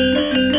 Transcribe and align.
Música 0.00 0.49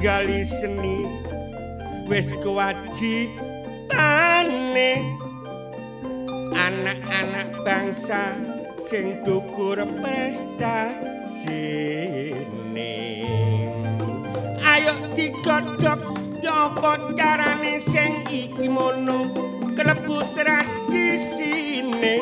gali 0.00 0.44
seni. 0.46 1.06
Wis 2.06 2.30
kewajibane 2.38 3.34
anak-anak 6.54 7.66
bangsa 7.66 8.38
sing 8.86 9.26
dukur 9.26 9.82
prestasi 9.98 11.66
ne 12.70 12.94
ayo 14.62 14.94
digodhog 15.18 15.98
nyapa 16.38 17.10
carane 17.18 17.82
sing 17.82 18.12
iki 18.30 18.70
mono? 18.70 19.34
Klebu 19.74 20.22
tradisi 20.38 21.82
ne 21.82 22.14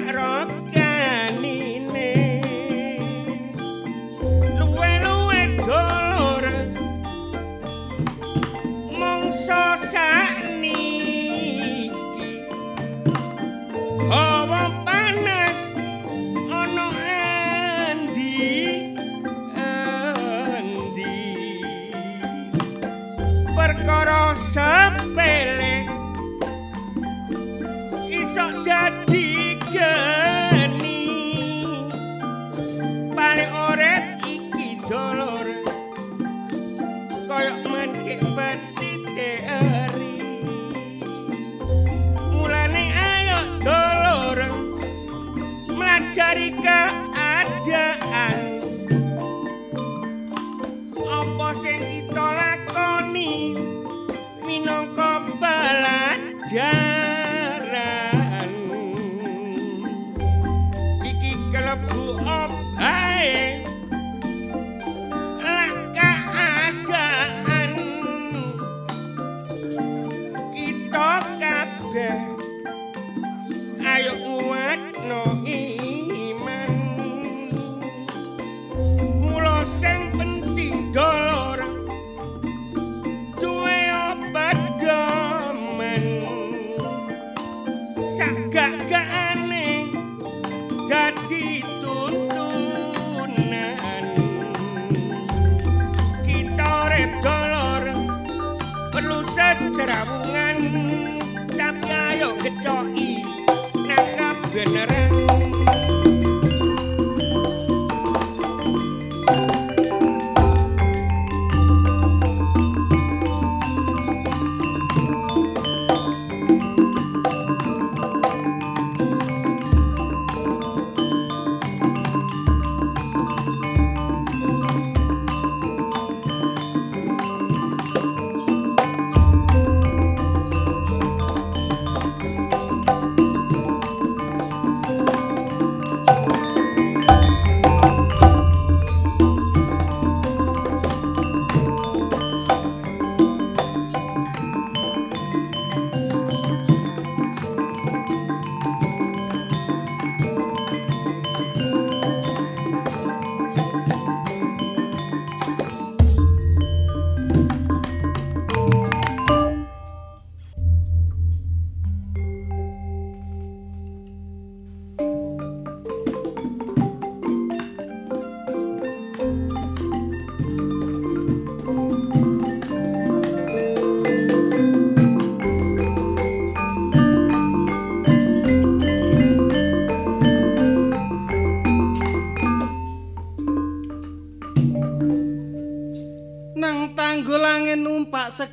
rock. 0.00 0.81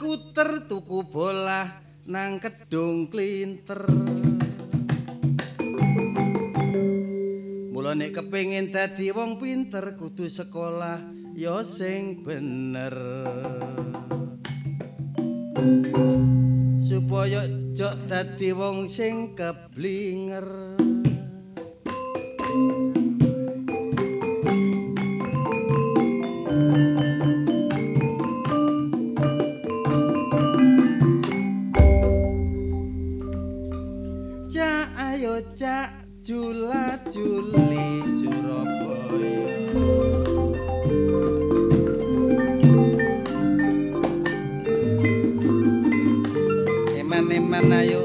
puter 0.10 0.66
tuku 0.66 1.06
bola 1.06 1.70
nang 2.10 2.42
kedung 2.42 3.14
klinter. 3.14 3.86
Mulane 7.70 8.10
kepengin 8.10 8.74
dadi 8.74 9.14
wong 9.14 9.38
pinter 9.38 9.94
kudu 9.94 10.26
sekolah 10.26 10.98
ya 11.38 11.62
sing 11.62 12.26
bener. 12.26 12.98
Supaya 16.82 17.46
jok 17.78 18.10
dadi 18.10 18.50
wong 18.50 18.90
sing 18.90 19.38
keblinger. 19.38 20.89
cecak 35.60 35.92
jula 36.24 36.96
juli 37.12 38.00
surabaya. 38.16 39.60
Eman 46.96 47.28
eman 47.28 47.76
ayo. 47.76 47.99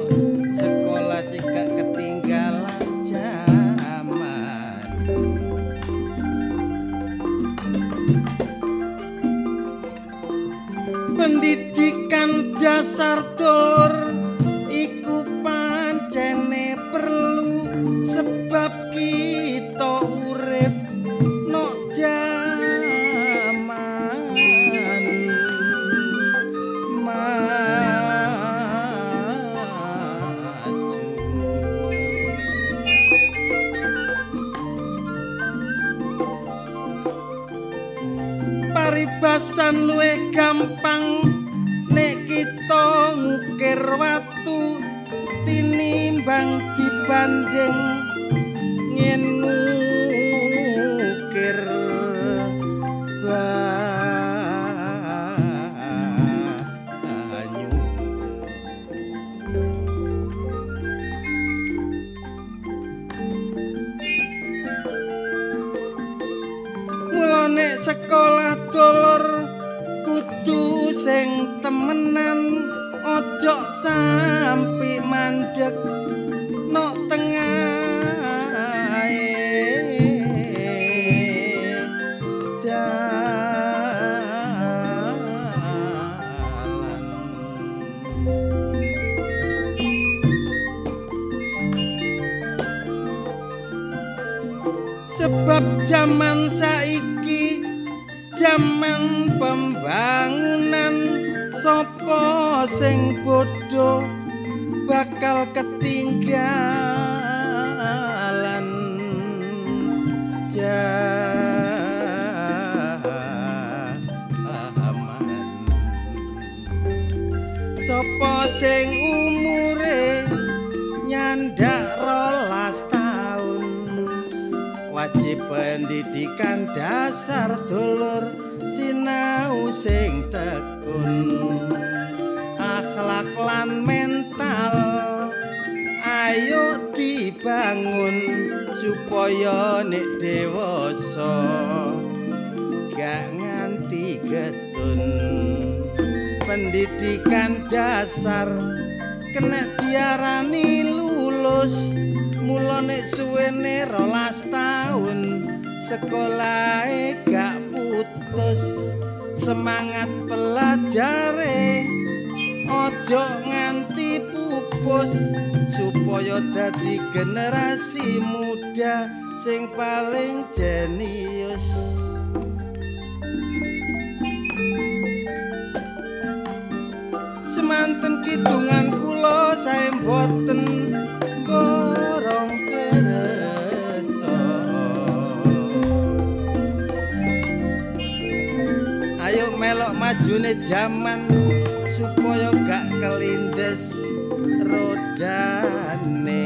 Rodane 195.24 196.40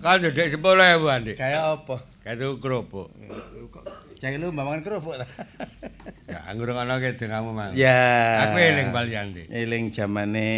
Kan 0.00 0.24
ndek 0.24 0.56
10.000 0.56 1.26
Dik. 1.28 1.36
Kayak 1.36 1.62
apa? 1.76 1.96
Kaya 2.24 2.56
kerupuk. 2.56 3.12
Jangan 4.16 4.40
lu 4.40 4.48
mangan 4.50 4.80
kerupuk 4.80 5.14
ta. 5.20 5.28
Ya 6.24 6.40
ngono 6.56 6.96
ke 6.98 7.20
dengamu 7.20 7.52
mang. 7.52 7.76
Ya. 7.76 8.48
Aku 8.48 8.56
eling 8.56 8.90
balian 8.96 9.36
Dik. 9.36 9.46
Eling 9.52 9.92
zamane 9.92 10.48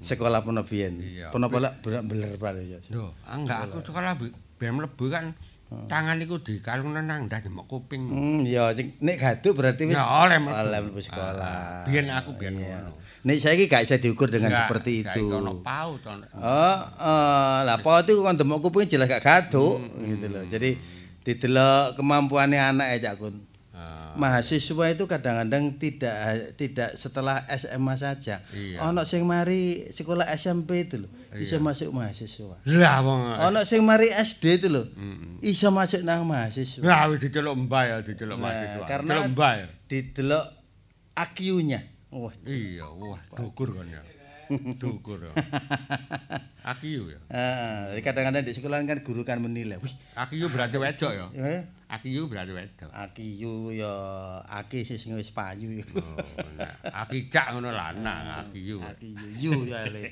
sekolah 0.00 0.40
pono 0.40 0.64
biyen. 0.64 0.96
Pono 1.28 1.52
pola 1.52 1.76
beler 1.84 2.40
pare 2.40 2.64
ya. 2.64 2.80
Lho, 2.88 3.12
ah, 3.28 3.36
enggak 3.36 3.68
aku 3.68 3.84
sekolah 3.84 4.16
ben 4.60 4.76
mlebu 4.76 5.04
kan 5.08 5.32
tangan 5.86 6.18
iku 6.18 6.38
dikalungno 6.38 6.98
nang 6.98 7.26
ndas 7.26 7.46
mok 7.46 7.66
kuping. 7.66 8.02
Hmm, 8.04 8.42
ya 8.42 8.70
sing 8.70 8.90
nek 8.98 9.16
gaduk 9.16 9.54
berarti 9.54 9.86
wis 9.86 9.94
Ya 9.94 10.02
oleh 10.02 10.36
mlebu. 10.36 10.90
mlebu 10.90 11.00
sekolah. 11.00 11.38
Ah, 11.38 11.82
Biyen 11.86 12.08
aku 12.08 12.34
biyen 12.34 12.54
ngono. 12.54 12.90
Nek 13.20 13.36
saiki 13.36 13.66
gak 13.66 13.84
bisa 13.84 13.96
diukur 13.96 14.26
dengan 14.26 14.48
Enggak, 14.48 14.66
seperti 14.66 14.90
itu. 15.04 15.22
iso 15.22 15.36
ono 15.36 15.60
paut 15.60 16.00
ono. 16.02 16.24
Oh, 16.32 16.78
eh, 16.96 17.58
lah 17.62 17.78
paut 17.78 18.02
iku 18.02 18.20
kan 18.20 18.34
demok 18.34 18.58
kuping 18.62 18.86
jelas 18.86 19.06
gak 19.06 19.20
gaduk 19.20 19.78
Hmm, 19.78 20.02
gitu 20.04 20.26
loh. 20.26 20.42
Jadi 20.44 20.70
didelok 21.20 21.94
kemampuannya 21.94 22.58
anak 22.58 22.86
ya 22.96 23.12
Cak 23.12 23.14
Kun. 23.18 23.34
Ah, 23.80 24.12
Mahasiswa 24.12 24.84
itu 24.90 25.04
kadang-kadang 25.06 25.74
tidak 25.74 26.16
tidak 26.54 26.90
setelah 26.94 27.46
SMA 27.48 27.94
saja. 27.94 28.42
Iya. 28.50 28.82
Ono 28.84 29.06
sing 29.06 29.22
mari 29.22 29.86
sekolah 29.88 30.26
SMP 30.30 30.84
itu 30.84 31.00
loh, 31.00 31.10
bisa 31.30 31.56
masuk 31.56 31.88
mahasiswa. 31.90 32.58
Lah 32.66 33.00
wong. 33.00 33.20
Ono 33.40 33.62
sing 33.62 33.80
mari 33.80 34.10
SD 34.10 34.44
itu 34.58 34.68
loh, 34.68 34.84
Mm-mm. 34.90 35.38
iso 35.40 35.70
masuk 35.70 36.02
nang 36.02 36.26
mahasiswa. 36.26 36.82
Lah 36.82 37.06
wis 37.06 37.22
diceluk 37.22 37.54
mbah 37.56 37.82
ya, 37.86 37.96
diceluk 38.02 38.36
Nah, 38.36 38.44
mahasiswa. 38.44 38.84
karena- 38.84 39.14
Diceluk 39.16 39.30
mbah 39.32 39.52
ya. 39.56 39.66
Didelok 39.86 40.46
IQ-nya. 41.16 41.80
Wah, 42.10 42.34
Iya, 42.42 42.90
wah, 42.90 43.22
dukur 43.32 43.70
kan 43.72 43.86
ya. 43.86 44.02
Dukur 44.80 45.22
ya. 45.22 45.32
Akiyu 46.70 47.08
ya. 47.08 47.18
Heeh, 47.32 47.96
jadi 47.96 48.02
kadang-kadang 48.04 48.44
di 48.44 48.52
sekolah 48.52 48.84
kan 48.84 49.00
guru 49.00 49.24
kan 49.24 49.40
menilai, 49.40 49.80
wih, 49.80 49.94
Akiyu 50.12 50.52
berarti 50.52 50.76
wedok 50.76 51.12
ya. 51.16 51.26
eh, 51.40 51.64
Akiyu 51.88 52.28
berarti 52.28 52.52
wedok. 52.52 52.90
IQ 52.92 53.40
ya 53.74 53.92
aki 54.44 54.84
sih 54.84 55.00
sing 55.00 55.16
wis 55.16 55.32
payu. 55.32 55.80
Oh, 55.96 56.20
nah, 56.60 56.70
aki 57.02 57.32
cak 57.32 57.56
ngono 57.56 57.72
lanang, 57.72 58.44
akiyu. 58.44 58.76
IQ 59.00 59.02
yu 59.40 59.52
ya 59.66 59.88
le. 59.88 60.04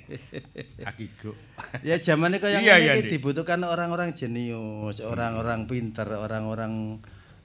Akigo. 0.82 1.36
Ya 1.84 2.00
kayak 2.40 2.64
Iya, 2.64 2.74
ini 2.80 2.84
iya, 2.88 2.92
iki 2.96 3.02
Dik. 3.06 3.12
dibutuhkan 3.20 3.60
orang-orang 3.62 4.16
jenius, 4.16 5.04
orang-orang 5.04 5.68
pinter, 5.68 6.08
orang-orang 6.08 6.98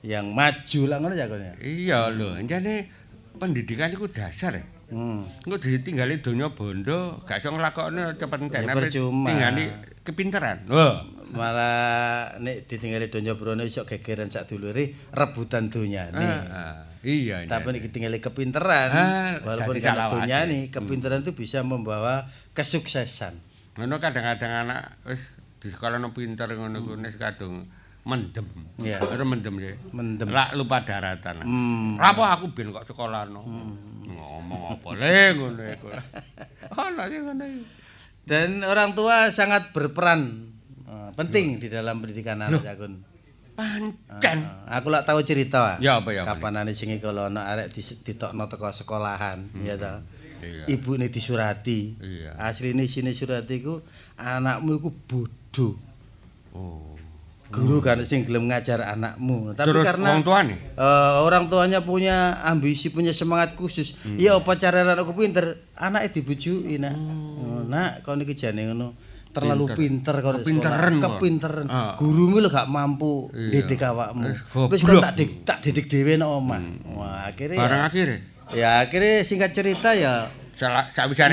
yang 0.03 0.31
maju 0.31 0.81
lah 0.87 0.97
ngono 1.03 1.13
ya 1.15 1.27
ya. 1.27 1.53
Iya 1.59 1.99
lho, 2.11 2.39
jane 2.47 2.87
pendidikan 3.37 3.91
iku 3.91 4.07
dasar 4.07 4.57
ya. 4.57 4.65
Hmm. 4.93 5.25
Engko 5.41 5.57
ditinggali 5.57 6.21
donya 6.21 6.47
bondo, 6.49 7.17
gak 7.25 7.41
iso 7.41 7.49
nglakokne 7.49 8.13
cepet 8.13 8.39
entek 8.39 8.61
Ya, 8.61 8.71
percuma. 8.71 9.25
tinggali 9.25 9.65
kepinteran. 10.01 10.69
Wah. 10.69 11.01
Malah 11.33 12.37
nek 12.37 12.69
ditinggali 12.69 13.09
donya 13.09 13.33
brono 13.33 13.61
iso 13.61 13.83
gegeran 13.83 14.29
sak 14.29 14.45
dulure 14.45 14.93
rebutan 15.09 15.67
donyane. 15.67 16.21
Ah, 16.21 16.85
iya. 17.01 17.41
Tapi 17.43 17.73
nek 17.73 17.83
ditinggali 17.83 18.21
kepinteran, 18.21 18.89
Ah, 18.89 19.41
walaupun 19.41 19.73
dadi 19.73 19.81
kan 19.81 19.97
salah 19.97 20.07
donya 20.13 20.37
wae. 20.39 20.47
nih, 20.47 20.63
kepinteran 20.69 21.19
itu 21.19 21.33
bisa 21.33 21.59
membawa 21.59 22.29
kesuksesan. 22.53 23.33
Ngono 23.73 23.97
kadang-kadang 23.97 24.63
anak 24.63 25.01
wis 25.03 25.25
di 25.57 25.67
sekolah 25.67 25.97
no 25.97 26.13
pinter 26.13 26.45
ngono 26.47 26.79
ku 26.79 26.93
nek 26.93 27.17
kadung 27.17 27.65
mendem. 28.03 28.45
Iya. 28.83 28.99
Ora 28.99 29.23
mendem 29.23 29.55
sih. 29.59 29.75
Mendem. 29.95 30.27
Lah 30.27 30.51
lupa 30.55 30.83
daratan. 30.83 31.43
Hmm. 31.43 31.95
Apa 31.99 32.35
aku 32.39 32.51
ben 32.51 32.75
kok 32.75 32.87
sekolah 32.87 33.27
no. 33.31 33.47
Ngomong 34.03 34.79
apa 34.79 34.89
le 34.99 35.39
ngono 35.39 35.63
iku. 35.71 35.87
Ono 36.83 37.01
sing 37.07 37.21
ngono 37.23 37.43
iku. 37.47 37.63
Dan 38.23 38.63
orang 38.63 38.95
tua 38.95 39.31
sangat 39.31 39.75
berperan 39.75 40.51
eh, 40.87 41.09
penting 41.15 41.59
di 41.59 41.67
dalam 41.71 41.99
pendidikan 42.03 42.39
anak 42.43 42.63
Jakun. 42.63 43.03
Pancen. 43.53 44.39
Ah, 44.65 44.81
aku 44.81 44.89
lak 44.89 45.05
tahu 45.05 45.21
cerita. 45.21 45.77
Ya, 45.77 46.01
apa, 46.01 46.09
ya, 46.09 46.25
apa? 46.25 46.41
Kapan 46.41 46.65
ane 46.65 46.73
sing 46.73 46.89
kalau 46.97 47.29
ana 47.29 47.53
arek 47.53 47.69
ditokno 48.01 48.49
teko 48.49 48.73
sekolahan, 48.73 49.45
ya 49.61 49.77
ta. 49.77 50.01
Iya. 50.41 50.65
Ibune 50.73 51.07
disurati. 51.13 51.95
Iya. 52.01 52.33
Asline 52.35 52.89
sini 52.89 53.13
surati 53.13 53.61
ku 53.61 53.85
anakmu 54.17 54.81
iku 54.81 54.89
bodoh. 55.05 55.77
Oh. 56.57 56.97
Guru 57.53 57.77
kan 57.79 58.01
sing 58.01 58.25
gelem 58.25 58.49
ngajar 58.49 58.81
anakmu. 58.83 59.53
Tapi 59.53 59.69
Terus 59.69 59.85
karena 59.85 60.17
wong 60.17 60.25
tuane? 60.25 60.57
eh, 60.73 61.15
orang 61.21 61.45
tuanya 61.45 61.85
punya 61.85 62.41
ambisi, 62.41 62.89
punya 62.89 63.13
semangat 63.13 63.53
khusus. 63.53 63.93
Hmm. 64.01 64.17
Ya 64.17 64.33
apa 64.33 64.57
cara 64.57 64.81
anakku 64.81 65.13
pinter? 65.13 65.61
Anaknya 65.77 66.09
dibujuki 66.11 66.81
nah. 66.81 66.91
Hmm. 66.91 67.37
Oh, 67.39 67.61
nak 67.63 68.01
kau 68.01 68.17
niki 68.17 68.33
jane 68.33 68.65
ngono. 68.65 68.97
Terlalu 69.29 69.65
pinter 69.73 70.13
kau 70.21 70.33
Kepinteran. 70.37 70.97
Kepinteran. 70.97 71.65
Ah. 71.65 71.93
Gurumu 71.97 72.37
lho 72.37 72.49
gak 72.49 72.69
mampu 72.69 73.33
Iya. 73.33 73.65
didik 73.65 73.81
awakmu. 73.81 74.29
Wis 74.69 74.77
Wis 74.77 74.81
kon 74.81 75.01
tak 75.01 75.13
dik, 75.17 75.41
tak 75.41 75.57
didik 75.61 75.89
dhewe 75.89 76.17
nang 76.17 76.37
omah. 76.37 76.61
Wah, 76.93 77.25
akhirnya 77.25 77.57
Barang 77.57 77.81
ya, 77.81 77.89
akhirnya 77.89 78.19
ya 78.53 78.69
akhirnya 78.85 79.25
singkat 79.25 79.49
cerita 79.49 79.95
ya 79.97 80.29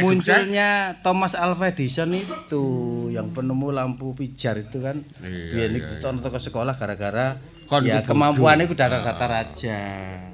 sukses. 0.00 0.04
munculnya 0.06 0.70
Thomas 1.04 1.36
Alva 1.36 1.68
Edison 1.68 2.10
itu 2.12 2.64
yang 3.12 3.30
penemu 3.30 3.68
lampu 3.70 4.16
pijar 4.16 4.56
itu 4.56 4.80
kan 4.80 5.04
Iya, 5.20 5.52
biar 5.52 5.70
iya, 5.70 5.76
ditonton 5.76 6.30
ke 6.30 6.40
sekolah 6.40 6.74
gara-gara 6.74 7.36
Kon 7.64 7.86
ya 7.86 8.02
itu 8.02 8.10
kemampuannya 8.10 8.66
itu 8.66 8.74
datar-datar 8.74 9.30
aja 9.46 9.78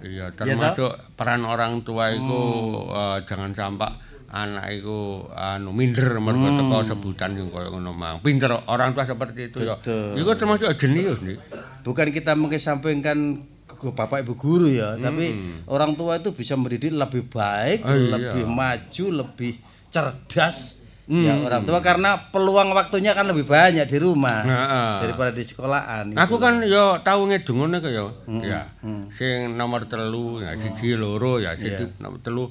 Iya, 0.00 0.30
Ya, 0.30 0.32
termasuk 0.32 0.90
peran 1.14 1.44
orang 1.44 1.82
tua 1.82 2.14
iku 2.14 2.42
eh, 2.90 3.18
jangan 3.26 3.52
sampai 3.52 3.90
anak 4.26 4.68
iku 4.74 5.30
anu 5.32 5.70
minder 5.70 6.18
mergo 6.18 6.50
teko 6.50 6.76
sebutan 6.82 7.38
sing 7.38 7.46
koyo 7.48 7.70
ngono 7.70 7.94
mang. 7.94 8.18
Pinter 8.20 8.52
orang 8.66 8.92
tua 8.92 9.06
seperti 9.06 9.48
itu 9.48 9.62
ya. 9.62 9.78
Betul. 9.78 10.18
Iku 10.18 10.30
termasuk 10.34 10.68
jenius 10.76 11.22
nih. 11.22 11.38
bukan 11.86 12.10
kita 12.10 12.34
mengesampingkan 12.34 13.46
ke 13.76 13.88
bapak 13.88 14.20
ibu 14.20 14.34
guru 14.34 14.66
ya 14.66 14.96
tapi 14.96 15.36
orang 15.66 15.92
tua 15.92 16.16
itu 16.16 16.32
bisa 16.32 16.56
mendidik 16.56 16.90
lebih 16.90 17.26
baik 17.26 17.80
Oh, 17.80 17.92
iya. 17.92 18.10
lebih 18.32 18.44
maju 18.44 19.04
lebih 19.20 19.52
cerdas 19.88 20.80
ya 21.06 21.38
orang 21.38 21.62
tua 21.62 21.78
karena 21.78 22.18
peluang 22.28 22.74
waktunya 22.74 23.14
kan 23.14 23.24
lebih 23.24 23.46
banyak 23.46 23.86
di 23.86 23.94
rumah 23.96 24.42
Heeh. 24.42 24.92
daripada 25.06 25.30
di 25.30 25.40
sekolahan 25.40 26.10
Aku 26.12 26.34
kan 26.36 26.58
yo 26.60 26.98
tau 27.00 27.22
ngedung 27.24 27.62
ngono 27.62 27.78
kaya. 27.78 28.10
Ya. 28.42 28.74
Sing 29.08 29.54
nomor 29.54 29.86
telu 29.86 30.42
ya 30.42 30.58
siji 30.58 30.98
loro 30.98 31.38
ya 31.38 31.54
siji 31.54 31.94
nomor 31.96 32.18
telu 32.18 32.50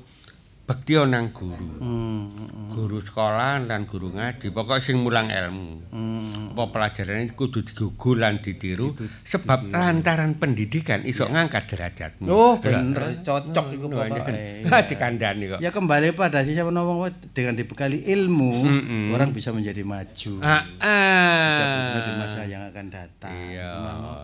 bekti 0.66 0.98
nang 0.98 1.30
guru. 1.30 1.78
Hmm, 1.78 2.26
hmm, 2.34 2.74
Guru 2.74 2.98
sekolah 2.98 3.62
dan 3.70 3.86
guru 3.86 4.10
ngaji, 4.12 4.50
pokok 4.50 4.82
sing 4.82 4.98
mulang 4.98 5.30
ilmu. 5.30 5.94
hmm. 5.94 6.58
Apa 6.58 6.72
pelajaran 6.72 7.30
kudu 7.36 7.62
digugu 7.68 8.16
lan 8.16 8.40
ditiru 8.40 8.96
sebab 9.28 9.70
lantaran 9.76 10.40
pendidikan 10.40 11.04
iso 11.06 11.28
ngangkat 11.30 11.68
derajatmu. 11.68 12.26
Oh, 12.32 12.56
bener, 12.58 13.20
cocok 13.22 13.66
iku 13.76 13.86
pokoke. 13.92 14.66
Ha 14.66 14.78
dikandani 14.90 15.44
kok. 15.56 15.60
Ya 15.60 15.70
kembali 15.70 16.16
pada 16.16 16.42
sih 16.48 16.56
siapa 16.56 16.72
ngomong 16.72 17.12
dengan 17.36 17.60
dibekali 17.60 18.08
ilmu, 18.08 18.66
orang 19.14 19.36
bisa 19.36 19.52
menjadi 19.52 19.84
maju. 19.84 20.32
Ah, 20.42 20.64
Bisa 20.66 20.86
ah. 20.88 21.68
berguna 21.68 22.00
di 22.02 22.14
masa 22.18 22.42
yang 22.48 22.64
akan 22.72 22.86
datang. 22.88 23.32
Iya, 23.36 23.72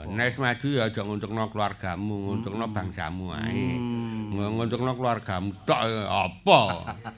nek 0.08 0.40
maju 0.40 0.68
ya 0.72 0.88
aja 0.88 1.02
nguntukno 1.04 1.44
keluargamu, 1.52 2.16
nguntukno 2.32 2.66
bangsamu 2.72 3.36
ae. 3.36 3.66
Hmm. 3.76 4.56
Nguntukno 4.56 4.96
keluargamu 4.96 5.52
tok 5.68 5.82
ya 5.84 6.31
apa? 6.32 6.62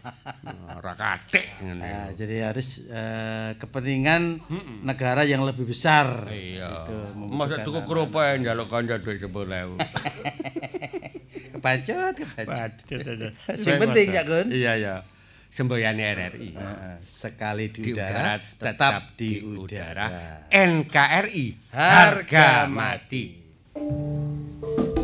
Ora 0.82 0.94
kathik 0.98 1.46
ngene. 1.62 1.86
Nah, 1.86 2.08
jadi 2.18 2.50
harus 2.50 2.82
eh, 2.90 3.54
kepentingan 3.62 4.42
negara 4.82 5.22
yang 5.24 5.46
lebih 5.46 5.70
besar. 5.70 6.28
Iya. 6.34 6.90
Gitu, 6.90 6.98
Masa 7.30 7.62
tuku 7.62 7.86
kerupuk 7.86 8.26
njaluk 8.42 8.68
kanca 8.68 8.98
dhuwit 8.98 9.22
10.000. 9.22 9.78
Kepacut, 11.54 12.14
kepacut. 12.18 12.72
Sing 13.56 13.80
penting 13.80 14.08
ya, 14.12 14.24
Gun. 14.28 14.48
Iya, 14.52 14.74
ya. 14.76 14.96
Semboyane 15.54 16.02
RRI. 16.18 16.50
Heeh, 16.58 16.98
sekali 17.06 17.70
Di 17.70 17.86
di, 17.86 17.92
udara 17.94 18.42
udara, 18.42 18.58
tetap 18.58 18.94
di 19.14 19.38
udara. 19.38 20.08
NKRI 20.50 21.48
Harga 21.70 22.66
mati. 22.66 23.38
Sahabat 23.78 25.03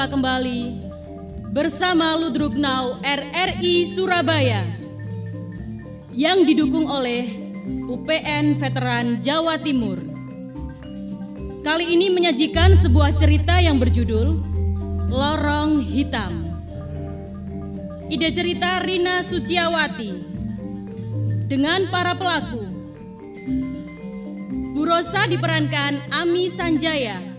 berjumpa 0.00 0.16
kembali 0.16 0.60
bersama 1.52 2.16
Ludruk 2.16 2.56
Now 2.56 2.96
RRI 3.04 3.84
Surabaya 3.84 4.64
yang 6.16 6.48
didukung 6.48 6.88
oleh 6.88 7.28
UPN 7.84 8.56
Veteran 8.56 9.20
Jawa 9.20 9.60
Timur. 9.60 10.00
Kali 11.60 11.92
ini 11.92 12.08
menyajikan 12.08 12.72
sebuah 12.80 13.12
cerita 13.12 13.60
yang 13.60 13.76
berjudul 13.76 14.40
Lorong 15.12 15.84
Hitam. 15.84 16.48
Ide 18.08 18.32
cerita 18.32 18.80
Rina 18.80 19.20
Suciawati 19.20 20.16
dengan 21.44 21.92
para 21.92 22.16
pelaku 22.16 22.64
Bu 24.72 24.80
Rosa 24.80 25.28
diperankan 25.28 26.08
Ami 26.08 26.48
Sanjaya. 26.48 27.29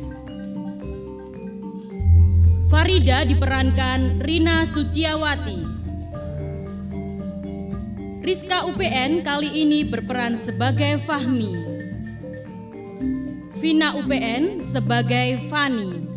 Farida 2.82 3.22
diperankan 3.22 4.26
Rina 4.26 4.66
Suciawati. 4.66 5.62
Rizka 8.26 8.66
UPN 8.66 9.22
kali 9.22 9.54
ini 9.54 9.86
berperan 9.86 10.34
sebagai 10.34 10.98
Fahmi. 11.06 11.62
Vina 13.62 13.94
UPN 13.94 14.66
sebagai 14.66 15.38
Fani. 15.46 16.10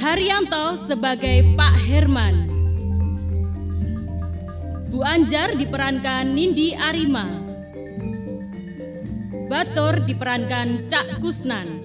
Haryanto 0.00 0.80
sebagai 0.80 1.44
Pak 1.60 1.76
Herman. 1.76 2.48
Bu 4.88 5.04
Anjar 5.04 5.52
diperankan 5.60 6.32
Nindi 6.32 6.72
Arima. 6.72 7.28
Batur 9.52 10.08
diperankan 10.08 10.88
Cak 10.88 11.20
Kusnan. 11.20 11.81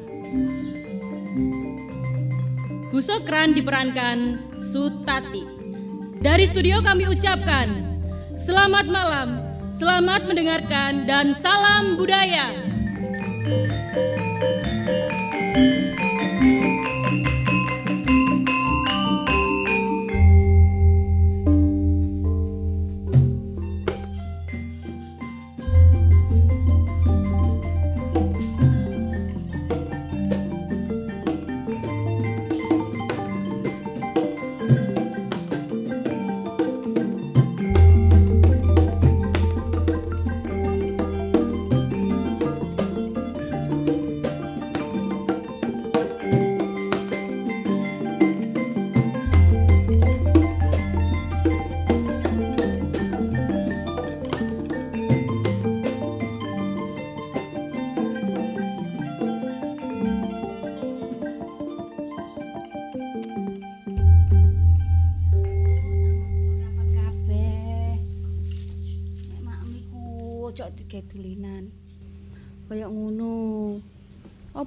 Bu 2.98 3.06
Sokran 3.06 3.54
diperankan 3.54 4.42
Sutati. 4.58 5.46
Dari 6.18 6.50
studio 6.50 6.82
kami 6.82 7.06
ucapkan 7.06 7.70
selamat 8.34 8.90
malam, 8.90 9.38
selamat 9.70 10.26
mendengarkan 10.26 11.06
dan 11.06 11.38
salam 11.38 11.94
budaya. 11.94 12.50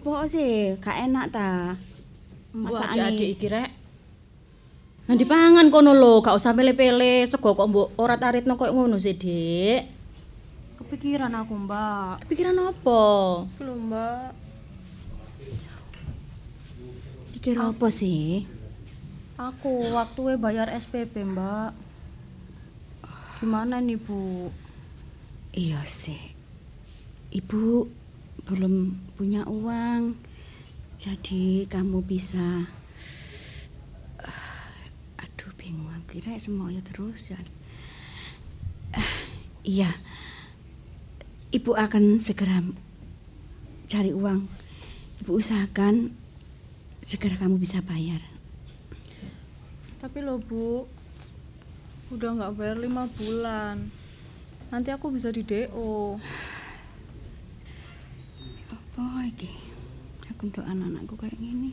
Apa 0.00 0.24
sih? 0.24 0.80
Gak 0.80 0.96
enak 0.96 1.28
ta? 1.28 1.76
Masakane. 2.56 3.12
adik-adik 3.12 3.28
iki 3.36 3.46
rek. 3.52 3.70
Nang 5.04 5.20
dipangan 5.20 5.68
kono 5.68 5.92
lho, 5.92 6.24
gak 6.24 6.40
usah 6.40 6.56
pele-pele, 6.56 7.28
sego 7.28 7.52
kok 7.52 7.68
mbok 7.68 7.92
ora 8.00 8.16
taritno 8.16 8.56
koyo 8.56 8.72
ngono 8.72 8.96
sih, 8.96 9.12
Dik. 9.12 9.82
Kepikiran 10.80 11.36
aku, 11.36 11.52
Mbak. 11.68 12.24
Pikiran 12.32 12.56
apa? 12.64 13.02
Belum, 13.60 13.92
Mbak. 13.92 14.28
Pikir 17.36 17.60
apa 17.60 17.86
sih? 17.92 18.48
Aku 19.36 19.84
waktu 19.92 20.40
bayar 20.40 20.72
SPP, 20.72 21.20
Mbak. 21.28 21.76
Gimana 23.44 23.84
nih, 23.84 24.00
Bu? 24.00 24.48
Iya 25.52 25.84
sih. 25.84 26.32
Ibu 27.36 27.84
belum 28.50 28.98
punya 29.14 29.46
uang. 29.46 30.18
Jadi 30.98 31.70
kamu 31.70 32.02
bisa 32.02 32.66
Ah, 34.20 34.76
aduh 35.22 35.54
bingung 35.56 35.88
kira 36.10 36.34
semuanya 36.36 36.82
terus 36.82 37.30
ya. 37.30 37.40
Ah, 38.92 39.14
iya. 39.62 39.94
Ibu 41.54 41.78
akan 41.78 42.18
segera 42.18 42.60
cari 43.86 44.12
uang. 44.12 44.44
Ibu 45.24 45.30
usahakan 45.30 46.12
segera 47.06 47.38
kamu 47.38 47.56
bisa 47.62 47.80
bayar. 47.80 48.20
Tapi 50.02 50.20
loh, 50.20 50.42
Bu. 50.42 50.84
Udah 52.10 52.34
nggak 52.34 52.54
bayar 52.58 52.76
lima 52.76 53.06
bulan. 53.14 53.88
Nanti 54.68 54.90
aku 54.92 55.14
bisa 55.14 55.32
di 55.32 55.42
DO. 55.42 56.18
Apa 59.00 59.24
iki? 59.24 59.48
Aku 60.28 60.52
untuk 60.52 60.60
anak-anakku 60.60 61.16
kayak 61.16 61.40
gini. 61.40 61.72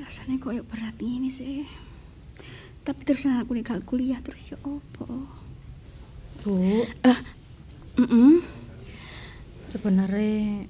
Rasanya 0.00 0.40
kok 0.40 0.56
berat 0.64 0.96
gini 0.96 1.28
sih. 1.28 1.68
Tapi 2.80 3.00
terus 3.04 3.28
anakku 3.28 3.52
nih 3.52 3.68
gak 3.68 3.84
kuliah 3.84 4.16
terus 4.24 4.40
ya 4.48 4.56
apa? 4.64 5.08
Bu, 6.40 6.88
Eh, 7.04 7.18
mm 8.00 8.40
sebenarnya 9.68 10.68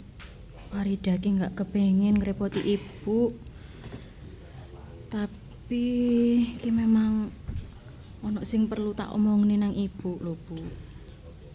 Farida 0.75 1.15
ki 1.19 1.39
nggak 1.39 1.63
kepengen 1.63 2.19
ngerepoti 2.19 2.59
ibu. 2.63 3.31
Tapi 5.15 5.87
ki 6.59 6.71
memang 6.75 7.31
ono 8.27 8.43
sing 8.43 8.67
perlu 8.67 8.91
tak 8.99 9.15
omongin 9.15 9.63
nang 9.63 9.75
ibu 9.79 10.19
lho, 10.19 10.35
Bu. 10.35 10.59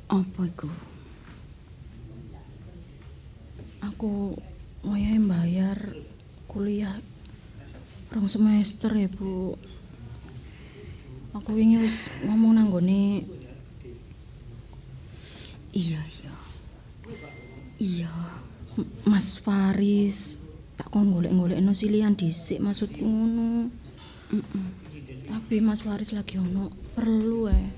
Apa 0.07 0.47
iku? 0.47 0.88
Aku 3.79 4.35
wayahe 4.83 5.19
bayar 5.23 5.77
kuliah 6.51 6.99
rong 8.11 8.27
semester 8.27 8.91
ya, 8.91 9.07
Bu. 9.07 9.55
Aku 11.37 11.53
wingi 11.53 11.77
wis 11.77 12.09
ngomong 12.25 12.57
nang 12.57 12.73
gone 12.73 13.23
Iya, 15.69 16.01
iya. 16.01 16.35
Iya. 17.77 18.13
Mas 19.05 19.37
Faris 19.37 20.41
tak 20.79 20.89
kon 20.89 21.11
golek-golekno 21.13 21.75
silian 21.75 22.17
dhisik 22.17 22.57
maksudku 22.63 23.03
ngono. 23.03 23.69
Tapi 25.29 25.61
Mas 25.61 25.85
Faris 25.85 26.15
lagi 26.15 26.41
ono 26.41 26.73
perlu 26.97 27.51
eh. 27.53 27.69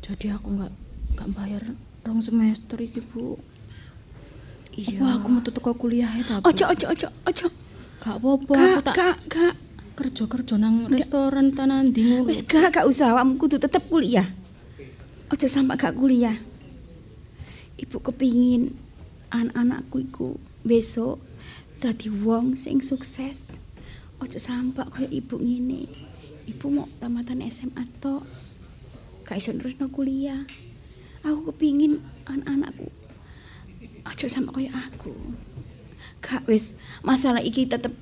Jadi 0.00 0.32
aku 0.32 0.56
nggak 0.56 0.72
nggak 1.18 1.30
bayar 1.36 1.62
rong 2.00 2.24
semester 2.24 2.80
iki, 2.80 3.04
Bu. 3.04 3.36
Iya. 4.76 5.02
Apa 5.02 5.06
aku 5.18 5.28
metu 5.34 5.50
teko 5.50 5.72
kuliah 5.74 6.10
ta, 6.22 6.38
Bu? 6.38 6.46
Ojo, 6.50 6.64
ojo, 6.70 6.86
ojo, 6.94 7.08
ojo. 7.26 7.46
Gak 8.00 8.14
apa-apa, 8.16 8.52
aku 8.54 8.80
Kak, 8.80 8.84
tak 8.86 8.94
kak, 8.96 9.16
kak. 9.28 9.54
kerja-kerja 10.00 10.56
nang 10.56 10.88
restoran 10.88 11.52
tanan 11.52 11.92
ndi 11.92 12.00
ngono. 12.00 12.30
Wis 12.30 12.40
gak, 12.46 12.72
gak 12.72 12.88
usah. 12.88 13.12
Awakmu 13.12 13.36
kudu 13.36 13.60
tetep 13.60 13.84
kuliah. 13.92 14.24
Ojo 15.28 15.46
sampai 15.50 15.76
gak 15.76 15.92
kuliah. 15.98 16.38
Ibu 17.76 18.00
kepingin 18.00 18.72
anak-anakku 19.28 19.96
iku 20.00 20.28
besok 20.64 21.20
dadi 21.84 22.08
wong 22.08 22.56
sing 22.56 22.80
sukses. 22.80 23.60
Ojo 24.22 24.38
sampai 24.40 24.88
kaya 24.88 25.08
ibu 25.12 25.36
ngene. 25.36 25.84
Ibu 26.48 26.66
mau 26.72 26.88
tamatan 26.96 27.44
SMA 27.52 27.84
tok. 28.00 28.24
Gak 29.28 29.36
iso 29.36 29.52
terusno 29.52 29.92
kuliah. 29.92 30.40
Aku 31.20 31.52
kepingin 31.52 32.00
anak-anakku 32.24 32.88
ojo 34.10 34.26
sampai 34.26 34.52
kaya 34.66 34.72
aku. 34.74 35.14
Gak 36.20 36.44
wis 36.50 36.76
masalah 37.06 37.40
iki 37.40 37.64
tetep 37.64 37.94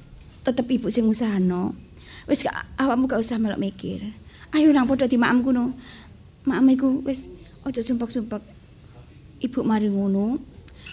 tetep 0.43 0.67
ibu 0.67 0.89
sing 0.89 1.07
usahano. 1.07 1.77
Wis 2.25 2.43
gak 2.43 2.57
awakmu 2.81 3.07
gak 3.07 3.21
usah 3.21 3.37
melok 3.37 3.61
mikir. 3.61 4.17
Ayo 4.57 4.73
nang 4.73 4.89
padha 4.89 5.05
di 5.05 5.21
maamku 5.21 5.53
no. 5.53 5.77
Maam 6.49 6.67
iku 6.73 7.05
wis 7.05 7.29
ojo 7.63 7.81
sumpek-sumpek. 7.85 8.41
Ibu 9.39 9.63
mari 9.63 9.87
ngono, 9.87 10.43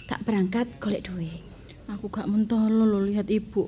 tak 0.05 0.21
berangkat 0.21 0.77
golek 0.77 1.09
duit. 1.09 1.41
Aku 1.89 2.11
gak 2.13 2.29
mentolo 2.29 2.85
lho 2.85 2.99
lihat 3.01 3.25
ibu. 3.31 3.65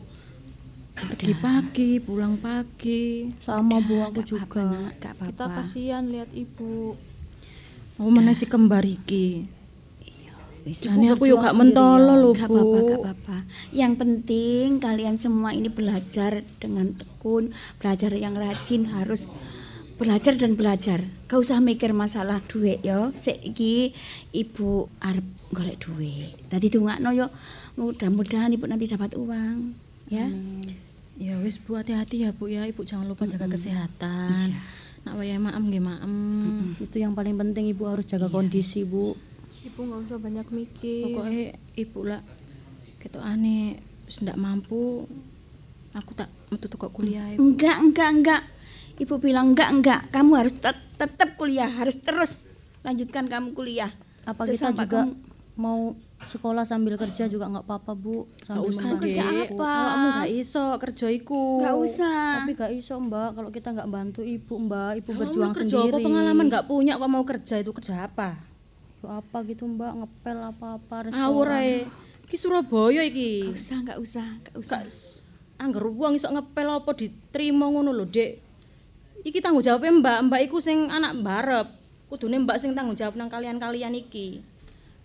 Pergi 0.97 1.33
pagi, 1.37 2.01
pulang 2.01 2.41
pagi. 2.41 3.29
Sama 3.37 3.77
Bu 3.81 4.01
Gak 4.01 4.09
aku 4.09 4.21
juga. 4.25 4.65
Nak. 4.65 4.91
Gak 4.97 5.13
apa-apa. 5.17 5.29
Kita 5.29 5.45
kasihan 5.53 6.03
lihat 6.09 6.29
ibu. 6.33 6.97
Oh, 7.97 8.09
mana 8.13 8.33
si 8.33 8.45
kembar 8.45 8.85
iki? 8.85 9.56
Wis. 10.67 10.83
Jane 10.83 11.15
aku 11.15 11.31
yo 11.31 11.39
gak 11.39 11.55
mentolo 11.55 12.19
lho, 12.19 12.35
Gak 12.35 12.51
Bu. 12.51 12.59
apa-apa, 12.59 12.79
gak 12.83 12.99
apa-apa. 12.99 13.37
Yang 13.71 13.93
penting 14.03 14.65
kalian 14.83 15.15
semua 15.15 15.55
ini 15.55 15.71
belajar 15.71 16.43
dengan 16.59 16.91
tekun, 16.91 17.55
belajar 17.79 18.11
yang 18.11 18.35
rajin 18.35 18.91
harus 18.91 19.31
belajar 19.95 20.35
dan 20.35 20.59
belajar. 20.59 21.07
Gak 21.31 21.39
usah 21.39 21.63
mikir 21.63 21.95
masalah 21.95 22.43
duit 22.51 22.83
yo. 22.83 23.15
Sik 23.15 23.39
iki 23.47 23.95
ibu 24.35 24.91
arep 24.99 25.23
golek 25.55 25.79
duit. 25.79 26.35
Tadi 26.51 26.67
dongakno 26.67 27.15
yo 27.15 27.31
mudah-mudahan 27.79 28.51
ibu 28.51 28.67
nanti 28.67 28.91
dapat 28.91 29.15
uang, 29.15 29.71
ya. 30.11 30.27
Ya 31.17 31.33
wis 31.41 31.57
Bu 31.63 31.79
hati-hati 31.79 32.27
ya 32.27 32.35
Bu 32.35 32.51
ya. 32.51 32.67
Ibu 32.67 32.83
jangan 32.83 33.07
lupa 33.07 33.23
jaga 33.23 33.47
kesehatan. 33.47 34.29
Iya. 34.35 34.59
Nak 35.07 35.13
wayahe 35.15 35.39
maem 35.39 35.63
nggih 35.71 35.79
maem. 35.79 36.13
Itu 36.83 36.99
yang 36.99 37.15
paling 37.15 37.39
penting 37.39 37.71
ibu 37.71 37.87
harus 37.87 38.03
jaga 38.03 38.27
kondisi 38.27 38.83
bu. 38.83 39.15
Ibu 39.67 39.79
nggak 39.83 39.99
usah 40.01 40.17
banyak 40.17 40.47
mikir. 40.49 41.03
Pokoknya 41.05 41.43
ibu 41.73 41.99
lah 42.03 42.21
ketok 42.97 43.21
aneh 43.21 43.75
wis 44.03 44.19
ndak 44.19 44.35
mampu. 44.35 45.03
Aku 45.93 46.11
tak 46.13 46.29
metu 46.47 46.65
teko 46.65 46.87
kuliah. 46.87 47.33
Ibu. 47.33 47.41
Enggak, 47.41 47.77
enggak, 47.81 48.09
enggak. 48.11 48.41
Ibu 48.97 49.13
bilang 49.17 49.51
enggak, 49.51 49.69
enggak. 49.71 50.01
Kamu 50.09 50.31
harus 50.35 50.53
tet- 50.55 50.93
tetap 50.95 51.35
kuliah, 51.35 51.69
harus 51.69 51.97
terus 51.97 52.45
lanjutkan 52.81 53.25
kamu 53.25 53.51
kuliah. 53.51 53.91
Apa 54.23 54.45
Terus 54.45 54.57
kita 54.57 54.73
juga 54.73 54.85
kamu- 55.03 55.17
mau 55.57 55.97
sekolah 56.19 56.63
sambil 56.63 56.95
kerja 56.95 57.25
juga 57.25 57.45
nggak 57.47 57.61
apa-apa 57.63 57.93
bu. 57.93 58.25
Gak 58.37 58.45
Sambil 58.47 58.69
usah 58.69 58.81
membantu. 58.87 59.01
kerja 59.03 59.21
apa? 59.47 59.69
Awakmu 59.71 60.07
gak 60.15 60.29
iso 60.35 60.65
kerja 60.77 61.05
iku. 61.09 61.43
Enggak 61.57 61.77
usah. 61.79 62.21
Tapi 62.37 62.51
gak 62.53 62.71
iso 62.73 62.93
mbak 62.95 63.29
kalau 63.33 63.49
kita 63.49 63.67
nggak 63.71 63.89
bantu 63.89 64.21
ibu 64.21 64.53
mbak. 64.59 64.91
Ibu 64.95 65.07
Awakmu 65.07 65.21
berjuang 65.23 65.51
kerja 65.53 65.75
sendiri. 65.75 65.91
apa 65.91 65.97
pengalaman 65.99 66.45
gak 66.47 66.65
punya 66.65 66.93
kok 66.95 67.07
mau 67.07 67.23
kerja 67.23 67.55
itu 67.57 67.71
kerja 67.71 67.95
apa? 68.03 68.29
Ya 69.03 69.21
apa 69.21 69.37
gitu 69.45 69.69
mbak 69.69 69.93
ngepel 70.03 70.37
apa-apa. 70.41 71.13
Ngawur 71.13 71.53
ae. 71.53 71.85
Iki 72.27 72.35
Surabaya 72.35 73.05
iki. 73.05 73.47
Enggak 73.47 73.55
usah, 73.55 73.77
enggak 73.79 73.99
usah, 74.01 74.27
enggak 74.41 74.55
usah. 74.57 74.79
Gak 74.83 75.25
angger 75.57 75.85
wong 75.89 76.13
iso 76.17 76.29
ngepel 76.29 76.67
apa 76.69 76.91
diterima 76.93 77.65
ngono 77.69 77.91
lho, 77.93 78.05
Dik. 78.05 78.31
Iki 79.25 79.39
tanggung 79.41 79.65
jawabnya 79.65 79.91
Mbak, 79.99 80.19
Mbak 80.29 80.41
iku 80.47 80.57
sing 80.61 80.87
anak 80.87 81.17
mbarep. 81.17 81.67
Kudune 82.07 82.39
Mbak 82.45 82.57
sing 82.61 82.71
tanggung 82.77 82.95
jawab 82.95 83.17
nang 83.17 83.27
kalian-kalian 83.27 83.97
iki. 83.97 84.39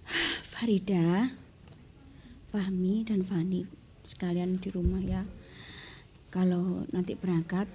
Farida, 0.53 1.33
Fahmi 2.53 3.03
dan 3.03 3.25
Fani 3.25 3.67
sekalian 4.07 4.61
di 4.61 4.69
rumah 4.71 5.01
ya. 5.01 5.25
Kalau 6.33 6.85
nanti 6.93 7.13
berangkat, 7.13 7.69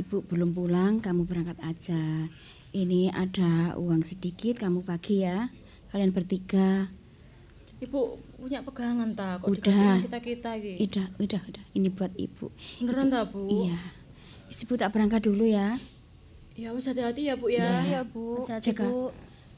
ibu 0.00 0.24
belum 0.24 0.52
pulang, 0.56 1.02
kamu 1.02 1.28
berangkat 1.28 1.58
aja. 1.60 2.28
Ini 2.70 3.10
ada 3.10 3.74
uang 3.74 4.06
sedikit, 4.06 4.62
kamu 4.62 4.86
bagi 4.86 5.26
ya. 5.26 5.50
Kalian 5.90 6.14
bertiga. 6.14 6.86
Ibu 7.82 8.14
punya 8.38 8.62
pegangan 8.62 9.10
ta 9.18 9.42
kok 9.42 9.50
Udah. 9.50 9.58
dikasih 9.74 10.06
kita-kita 10.06 10.50
iki. 10.54 10.74
Udah, 10.86 11.06
udah, 11.18 11.40
udah. 11.50 11.64
Ini 11.74 11.88
buat 11.90 12.12
ibu. 12.14 12.46
Beneran 12.78 13.10
ta, 13.10 13.26
Bu? 13.26 13.50
Iya. 13.50 13.74
Ibu 14.54 14.72
tak 14.78 14.94
berangkat 14.94 15.26
dulu 15.26 15.50
ya. 15.50 15.82
Ya 16.54 16.70
wis 16.70 16.86
hati-hati 16.86 17.26
ya, 17.26 17.34
Bu 17.34 17.50
ya. 17.50 17.82
Iya 17.82 18.00
bu. 18.06 18.46
Hati-hati, 18.46 18.86
Bu. 18.86 19.10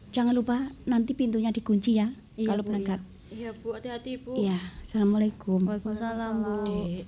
Jangan 0.09 0.33
lupa 0.33 0.73
nanti 0.89 1.13
pintunya 1.13 1.53
dikunci 1.53 2.01
ya 2.01 2.09
Iya, 2.41 2.49
kalau 2.49 2.65
Bu, 2.65 2.73
berangkat. 2.73 3.01
Iya, 3.29 3.51
Bu, 3.53 3.77
hati-hati, 3.77 4.25
Bu. 4.25 4.41
Iya. 4.41 4.57
Assalamualaikum. 4.81 5.69
Waalaikumsalam 5.69 6.33
bu. 6.41 6.55
Dek, 6.65 7.05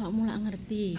awakmu 0.00 0.24
lak 0.24 0.38
ngerti. 0.48 0.96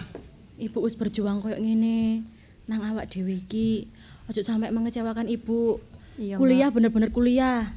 Ibu 0.62 0.78
wis 0.86 0.94
berjuang 0.94 1.42
koyo 1.42 1.58
ngene 1.58 2.22
nang 2.70 2.86
awak 2.86 3.10
dhewe 3.10 3.42
iki. 3.42 3.90
Ojo 4.30 4.40
sampai 4.40 4.72
mengecewakan 4.72 5.28
ibu. 5.28 5.80
Iya, 6.16 6.38
kuliah 6.38 6.70
bener-bener 6.70 7.10
kuliah. 7.12 7.74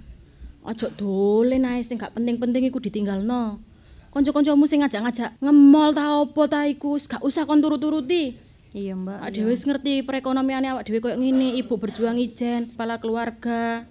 Ojo 0.64 0.88
dolen 0.96 1.68
ae 1.68 1.84
sing 1.84 2.00
gak 2.00 2.16
penting-penting 2.16 2.68
iku 2.68 2.80
ditinggalno. 2.80 3.60
Kanca-kancamu 4.12 4.64
sing 4.66 4.82
ngajak-ngajak 4.82 5.40
ngemol 5.44 5.92
ta 5.92 6.20
opo 6.24 6.48
ta 6.48 6.64
iku 6.66 6.96
gak 6.96 7.24
usah 7.24 7.44
kon 7.44 7.60
turut-turuti. 7.60 8.40
Iya 8.76 8.94
mbak. 9.00 9.24
Awak 9.24 9.32
dhewe 9.32 9.52
wis 9.56 9.64
ngerti 9.64 10.04
perekonomiane 10.04 10.68
awak 10.76 10.84
dhewe 10.88 11.00
koyo 11.00 11.16
ngene, 11.16 11.56
ibu 11.56 11.80
berjuang 11.80 12.20
ijen, 12.20 12.72
kepala 12.72 13.00
keluarga. 13.00 13.88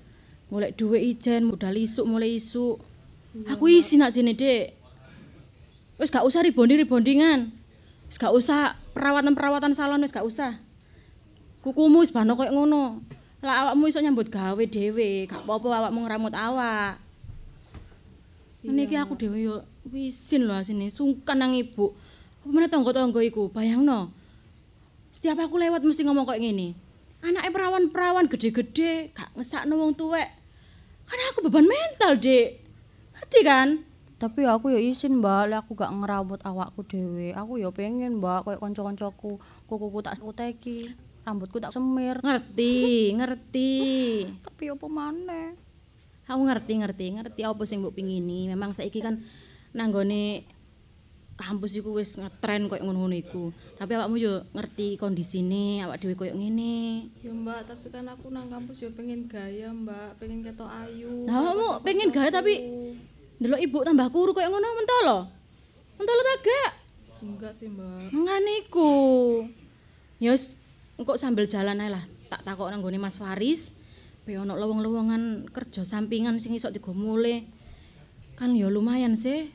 Golek 0.52 0.76
duit 0.78 1.02
ijen, 1.02 1.48
modal 1.48 1.74
isuk 1.74 2.06
mulai 2.06 2.38
isuk. 2.38 2.78
Aku 3.50 3.68
isi 3.68 4.00
nak 4.00 4.14
sini, 4.14 4.32
Dek. 4.32 4.72
Wis 5.96 6.12
gak 6.12 6.24
usah 6.24 6.44
ribonding-ribondingan. 6.44 7.52
Wis 8.08 8.16
gak 8.20 8.32
usah 8.32 8.76
perawatan-perawatan 8.92 9.72
salon 9.72 10.04
wis 10.04 10.12
gak 10.12 10.24
usah. 10.24 10.60
Kukumu 11.66 12.06
wis 12.06 12.14
bano 12.14 12.38
koyo 12.38 12.54
ngono. 12.54 13.02
Lah 13.42 13.66
awakmu 13.66 13.90
iso 13.90 13.98
nyambut 13.98 14.30
gawe 14.30 14.62
dhewe, 14.70 15.26
gak 15.26 15.42
apa-apa 15.42 15.82
awakmu 15.82 16.06
ngramut 16.06 16.30
awak. 16.30 17.02
Ini 18.62 18.86
iki 18.86 18.94
aku 18.94 19.18
dhewe 19.18 19.38
yo 19.42 19.66
wisin 19.90 20.46
lho 20.46 20.54
asine, 20.54 20.94
sungkan 20.94 21.42
nang 21.42 21.58
ibu. 21.58 21.90
Apa 22.46 22.50
meneh 22.54 22.70
tangga-tangga 22.70 23.18
iku, 23.18 23.50
bayangno. 23.50 24.14
Setiap 25.10 25.42
aku 25.42 25.58
lewat 25.58 25.82
mesti 25.82 26.06
ngomong 26.06 26.30
kayak 26.30 26.46
gini. 26.46 26.78
Anaknya 27.26 27.50
perawan-perawan 27.50 28.30
gede-gede, 28.30 29.10
gak 29.10 29.34
ngesakno 29.34 29.74
wong 29.74 29.98
tuwek. 29.98 30.30
Kan 31.02 31.18
aku 31.34 31.50
beban 31.50 31.66
mental, 31.66 32.14
Dek. 32.14 32.62
Ngerti 33.10 33.40
kan? 33.42 33.68
Tapi 34.22 34.46
aku 34.46 34.70
ya 34.70 34.78
izin 34.78 35.18
mbak, 35.18 35.50
lek 35.50 35.58
aku 35.66 35.74
gak 35.74 35.90
ngerawat 35.98 36.46
awakku 36.46 36.86
dewe. 36.86 37.34
Aku 37.34 37.58
ya 37.58 37.74
pengen 37.74 38.22
mbak, 38.22 38.46
kayak 38.46 38.62
konco-koncoku, 38.62 39.42
kukuku 39.66 39.98
tak 40.06 40.22
uteki. 40.22 41.05
Rambutku 41.26 41.58
tak 41.58 41.74
semir. 41.74 42.22
Ngerti, 42.22 43.10
ngerti. 43.18 43.74
Tapi 44.46 44.70
apa 44.70 44.86
maneh? 44.86 45.58
Aku 46.30 46.42
ngerti, 46.46 46.72
ngerti, 46.78 47.06
ngerti 47.18 47.40
apa 47.42 47.62
sing 47.66 47.82
mbok 47.82 47.98
pingini. 47.98 48.46
Memang 48.46 48.70
saiki 48.70 49.02
kan 49.02 49.18
nanggone 49.74 50.46
kampus 51.36 51.76
iku 51.76 51.98
wis 51.98 52.16
ngetren 52.16 52.70
koyo 52.70 52.86
ngono-ngono 52.86 53.14
iku. 53.18 53.50
Tapi 53.74 53.98
awakmu 53.98 54.16
yo 54.22 54.46
ngerti 54.54 54.96
kondisine 54.96 55.82
awak 55.82 55.98
dhewe 55.98 56.14
koyo 56.14 56.32
ngene. 56.32 57.10
Ya 57.20 57.34
mbak, 57.34 57.66
tapi 57.66 57.90
kan 57.90 58.06
aku 58.06 58.30
nang 58.30 58.46
kampus 58.46 58.86
ya 58.86 58.90
pengen 58.94 59.26
gaya 59.26 59.70
mbak, 59.74 60.16
pengen 60.22 60.46
ketok 60.46 60.70
ayu. 60.70 61.26
Lah 61.26 61.42
awakmu 61.42 61.68
pengen 61.82 62.08
gaya 62.14 62.30
tapi 62.30 62.54
ndelok 63.42 63.60
ibu 63.60 63.78
tambah 63.82 64.08
kuru 64.14 64.30
koyo 64.32 64.48
ngono 64.50 64.68
mentolo. 64.78 65.18
Mentolo 65.98 66.20
ta 66.22 66.34
gak? 66.42 66.70
Enggak 67.22 67.52
sih 67.54 67.68
mbak. 67.70 68.10
Ngene 68.14 68.52
iku. 68.66 68.92
Ya 70.16 70.32
wis 70.32 70.56
engko 70.96 71.16
sambil 71.16 71.44
jalan 71.48 71.80
ae 71.80 71.90
lah. 71.92 72.04
Tak 72.26 72.42
takok 72.42 72.68
nang 72.72 72.82
gone 72.82 72.98
Mas 72.98 73.16
Faris. 73.20 73.72
Be 74.26 74.34
ono 74.34 74.58
lowong-lowongan 74.58 75.46
kerja 75.54 75.86
sampingan 75.86 76.42
sing 76.42 76.56
iso 76.56 76.68
digomule. 76.74 77.46
Kan 78.34 78.52
ya 78.58 78.66
lumayan 78.66 79.14
sih. 79.14 79.48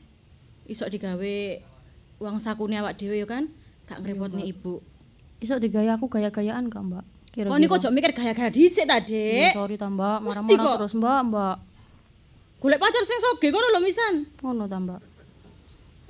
Iso 0.64 0.88
digawe 0.88 1.34
uang 2.22 2.38
sakune 2.40 2.80
awak 2.80 2.96
dhewe 2.96 3.20
ya 3.20 3.26
kan. 3.28 3.50
Gak 3.84 4.00
ngrepotne 4.00 4.46
ibu. 4.46 4.80
Iso 5.42 5.58
digaya 5.58 5.98
aku 5.98 6.06
gaya-gayaan 6.06 6.70
gak, 6.70 6.82
Mbak? 6.86 7.04
Kok 7.32 7.58
niku 7.58 7.74
aja 7.80 7.90
mikir 7.90 8.14
gaya-gaya 8.14 8.52
dhisik 8.52 8.86
ta, 8.86 9.02
Ya, 9.02 9.08
Dik. 9.08 9.52
sorry 9.58 9.74
ta, 9.74 9.90
Mbak. 9.90 10.18
Marah-marah 10.22 10.78
terus, 10.78 10.94
Mbak, 10.94 11.20
Mbak. 11.32 11.56
Golek 12.62 12.78
pacar 12.78 13.02
sing 13.02 13.18
soge 13.18 13.50
ngono 13.50 13.66
lho 13.74 13.80
misan. 13.82 14.14
Ngono 14.38 14.70
ta, 14.70 14.78
Mbak. 14.78 15.00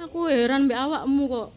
Aku 0.04 0.28
heran 0.28 0.68
mbek 0.68 0.76
awakmu 0.76 1.24
kok. 1.32 1.48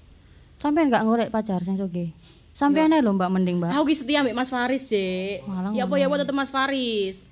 Sampeyan 0.63 0.87
gak 0.87 1.03
ngorek 1.03 1.29
pacar 1.35 1.59
sing 1.67 1.75
soge. 1.75 2.15
Sampeyan 2.55 2.95
ae 2.95 3.03
lho, 3.03 3.11
Mbak, 3.11 3.29
mending, 3.35 3.59
Mbak. 3.59 3.75
Aku 3.75 3.83
ki 3.91 3.95
setia 3.99 4.23
mbek 4.23 4.31
Mas 4.31 4.47
Faris, 4.47 4.87
Dik. 4.87 5.43
Ya 5.75 5.83
apa 5.83 5.95
ya 5.99 6.07
apa 6.07 6.15
tetep 6.23 6.31
Mas 6.31 6.47
Faris. 6.47 7.27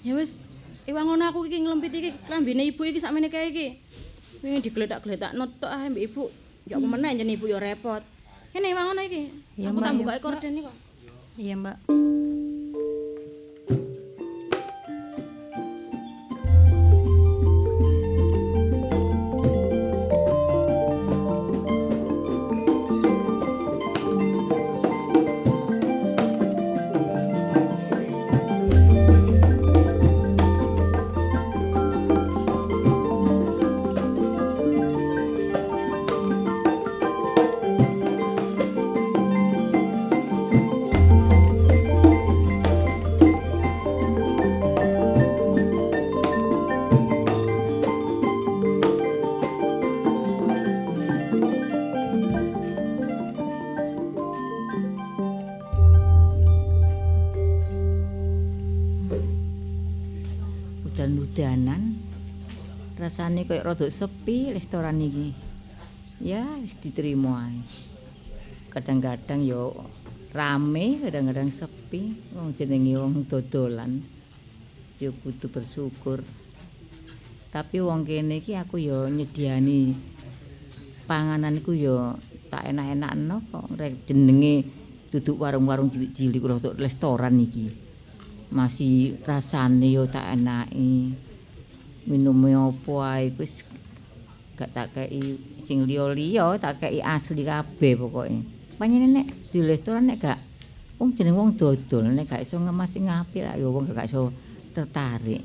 Ya 0.00 0.16
wis, 0.16 0.40
iwang 0.88 1.04
ngono 1.04 1.28
aku 1.28 1.44
iki 1.44 1.60
nglempit 1.60 1.92
iki 1.92 2.10
klambine 2.24 2.64
ibu 2.64 2.80
iki 2.88 2.96
sakmene 2.96 3.28
kae 3.28 3.52
iki. 3.52 3.76
Wingi 4.40 4.64
digletak-gletak 4.64 5.36
tok 5.36 5.68
ae 5.68 5.92
mbek 5.92 6.08
ibu. 6.08 6.32
Ya 6.64 6.80
apa 6.80 6.86
meneh 6.88 7.12
jen 7.12 7.28
ibu 7.28 7.44
ya 7.44 7.60
repot. 7.60 8.00
Kene 8.56 8.72
iwang 8.72 8.88
ngono 8.88 9.04
iki. 9.04 9.22
Aku 9.68 9.78
tak 9.84 9.92
buka 10.00 10.12
korden 10.24 10.52
iki 10.56 10.64
kok. 10.64 10.76
Iya, 11.36 11.54
Mbak. 11.60 11.76
Rasane 63.40 63.48
koyo 63.48 63.62
rada 63.64 63.88
sepi 63.88 64.52
restoran 64.52 65.00
iki. 65.00 65.32
Ya 66.20 66.44
wis 66.60 66.76
diterima 66.76 67.48
kadang-kadang 68.68 69.40
yo 69.40 69.88
rame 70.36 71.00
kadang-kadang 71.00 71.48
sepi. 71.48 72.20
Wong 72.36 72.52
jenenge 72.52 73.00
wong 73.00 73.24
dodolan. 73.24 74.04
Yo 75.00 75.16
kudu 75.24 75.48
bersyukur. 75.48 76.20
Tapi 77.48 77.76
wong 77.80 78.04
kene 78.04 78.44
iki 78.44 78.52
aku 78.54 78.76
yo 78.76 79.08
nyediani 79.08 79.96
pangananku 81.08 81.72
yo 81.72 82.20
tak 82.52 82.68
enak-enakno 82.68 83.40
kok. 83.48 83.66
Rek 83.80 84.04
jenenge 84.04 84.68
duduk 85.08 85.40
warung-warung 85.40 85.88
cilik-cilik 85.88 86.44
rada 86.44 86.76
restoran 86.76 87.40
iki. 87.40 87.72
Masih 88.52 89.16
rasane 89.24 89.88
yo 89.88 90.04
tak 90.04 90.36
enaki 90.36 91.29
minume 92.10 92.58
opo 92.58 92.98
ae? 92.98 93.30
Wis 93.38 93.62
gak 94.58 94.74
tak 94.74 94.88
kei 94.92 95.38
sing 95.64 95.86
liya-liya 95.86 96.58
tak 96.58 96.82
kei 96.82 96.98
asli 96.98 97.46
kabeh 97.46 97.94
pokoke. 97.96 98.42
Panjenengan 98.76 99.22
nek 99.22 99.54
di 99.54 99.58
restoran 99.62 100.10
nek 100.10 100.18
gak 100.20 100.38
wong 100.98 101.16
jeneng 101.16 101.38
wong 101.38 101.50
dodol 101.56 102.04
nek 102.10 102.28
gak 102.28 102.42
iso 102.44 102.58
ngemas 102.60 102.90
sing 102.92 103.08
lah 103.08 103.24
ya 103.32 103.68
wong 103.70 103.88
gak 103.88 104.10
iso 104.10 104.34
tertarik. 104.76 105.40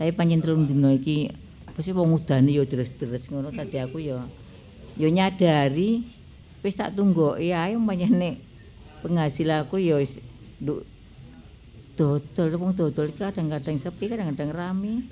Tapi 0.00 0.10
panjen 0.16 0.42
telung 0.42 0.66
dina 0.66 0.90
iki 0.90 1.30
pasti 1.72 1.94
wong 1.94 2.18
udane 2.18 2.50
yo 2.50 2.66
deres-deres 2.66 3.30
ngono 3.30 3.54
tadi 3.54 3.78
aku 3.78 4.02
yo 4.02 4.18
yo 4.98 5.08
nyadari 5.08 6.04
wis 6.60 6.74
tak 6.74 6.96
tunggoki 6.98 7.54
ae 7.54 7.78
panjen 7.78 8.12
nek 8.18 8.36
penghasilan 9.06 9.62
aku 9.62 9.78
yo 9.78 10.02
wis 10.02 10.18
dodol 11.96 12.48
wong 12.58 12.72
dodol 12.74 13.08
kadang-kadang 13.14 13.78
sepi 13.78 14.10
kadang-kadang 14.10 14.50
rame 14.50 15.06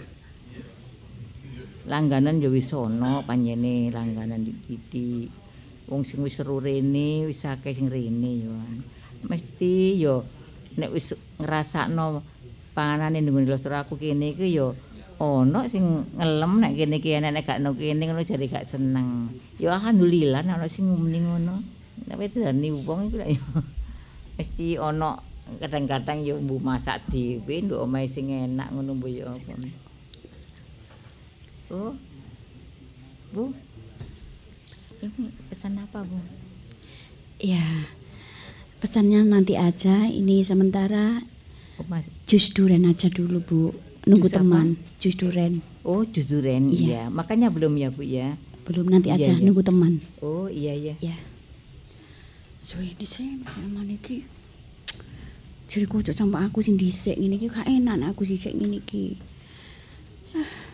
langganan 1.89 2.43
ya 2.43 2.53
wis 2.53 2.73
ana 2.77 3.25
panjene 3.25 3.89
langganan 3.89 4.45
iki 4.69 5.31
wong 5.89 6.05
sing 6.05 6.21
wis 6.21 6.37
seru 6.37 6.61
rene 6.61 7.25
wis 7.25 7.45
akeh 7.49 7.73
sing 7.73 7.89
rene 7.89 8.31
ya. 8.45 8.57
Mesti 9.25 9.97
ya 10.01 10.21
nek 10.77 10.91
wis 10.93 11.17
ngrasakno 11.41 12.21
panganane 12.77 13.25
nunggu 13.25 13.49
losor 13.49 13.75
aku 13.77 13.97
kene 13.97 14.37
iki 14.37 14.53
ya 14.55 14.73
ana 15.21 15.69
sing 15.69 16.05
ngelem 16.17 16.53
nek 16.61 16.73
kene 16.77 16.97
iki 17.01 17.11
enek 17.17 17.33
nek 17.33 17.45
gak 17.49 17.61
nang 17.61 17.75
kene 17.77 18.03
ngono 18.05 18.23
jare 18.25 18.47
gak 18.49 18.69
seneng. 18.69 19.33
Ya 19.57 19.77
alhamdulillah 19.77 20.45
nek 20.45 20.61
ana 20.61 20.69
sing 20.69 20.89
muni 20.89 21.21
ngono. 21.25 21.61
Tapi 22.05 22.33
dani 22.33 22.69
wong 22.73 23.13
iku 23.13 23.17
ya 23.21 23.29
mesti 24.37 24.81
ana 24.81 25.21
kadang-kadang 25.61 26.23
ya 26.23 26.39
mbu 26.39 26.63
masak 26.63 27.03
dhewe 27.11 27.67
nduk 27.67 27.83
omahe 27.83 28.07
sing 28.07 28.31
enak 28.31 28.71
ngono 28.71 28.95
mbu 28.97 29.09
ya 29.11 29.29
apa 29.29 29.90
Bu 31.71 31.95
Bu 33.31 33.55
ini 35.01 35.31
pesan 35.49 35.79
apa 35.79 36.03
Bu 36.03 36.19
Ya, 37.41 37.89
pesannya 38.85 39.25
nanti 39.25 39.57
aja. 39.57 40.05
Ini 40.05 40.45
sementara 40.45 41.25
oh, 41.81 41.87
Mas 41.89 42.13
jus 42.29 42.53
duren 42.53 42.85
aja 42.85 43.09
dulu, 43.09 43.41
Bu. 43.41 43.63
Nunggu 44.05 44.29
Jus 44.29 44.37
apa? 44.37 44.45
teman, 44.45 44.67
jus 45.01 45.17
duren. 45.17 45.65
Oh 45.81 46.05
juduren 46.05 46.69
iya 46.69 46.85
Iya. 46.85 47.03
makanya 47.09 47.49
belum 47.49 47.73
ya 47.77 47.89
Bu 47.89 48.05
ya 48.05 48.37
Belum 48.69 48.93
nanti 48.93 49.09
Iya, 49.09 49.17
aja 49.17 49.33
iya. 49.33 49.41
nunggu 49.41 49.65
teman. 49.65 50.05
Oh 50.21 50.53
iya 50.53 50.77
iya 50.77 50.95
Ya. 51.01 51.17
So 52.61 52.77
ini 52.77 53.09
sih 53.09 53.41
sama 53.41 53.81
iki. 53.89 54.29
Jadi 55.71 55.87
kocok 55.89 56.13
sama 56.13 56.45
aku 56.45 56.61
sing 56.61 56.77
dhisik 56.77 57.17
ngene 57.17 57.41
iki 57.41 57.49
gak 57.49 57.65
enak 57.65 58.13
aku 58.13 58.29
sisik 58.29 58.53
ngene 58.53 58.83
iki. 58.85 59.17
Ah. 60.37 60.69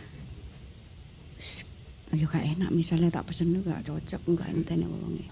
Ayo 2.14 2.30
gak 2.30 2.46
enak 2.46 2.70
misalnya 2.70 3.10
tak 3.10 3.26
pesen 3.26 3.58
gak 3.66 3.82
cocok 3.82 4.22
enggak 4.30 4.48
entene 4.54 4.86
wonge. 4.86 5.26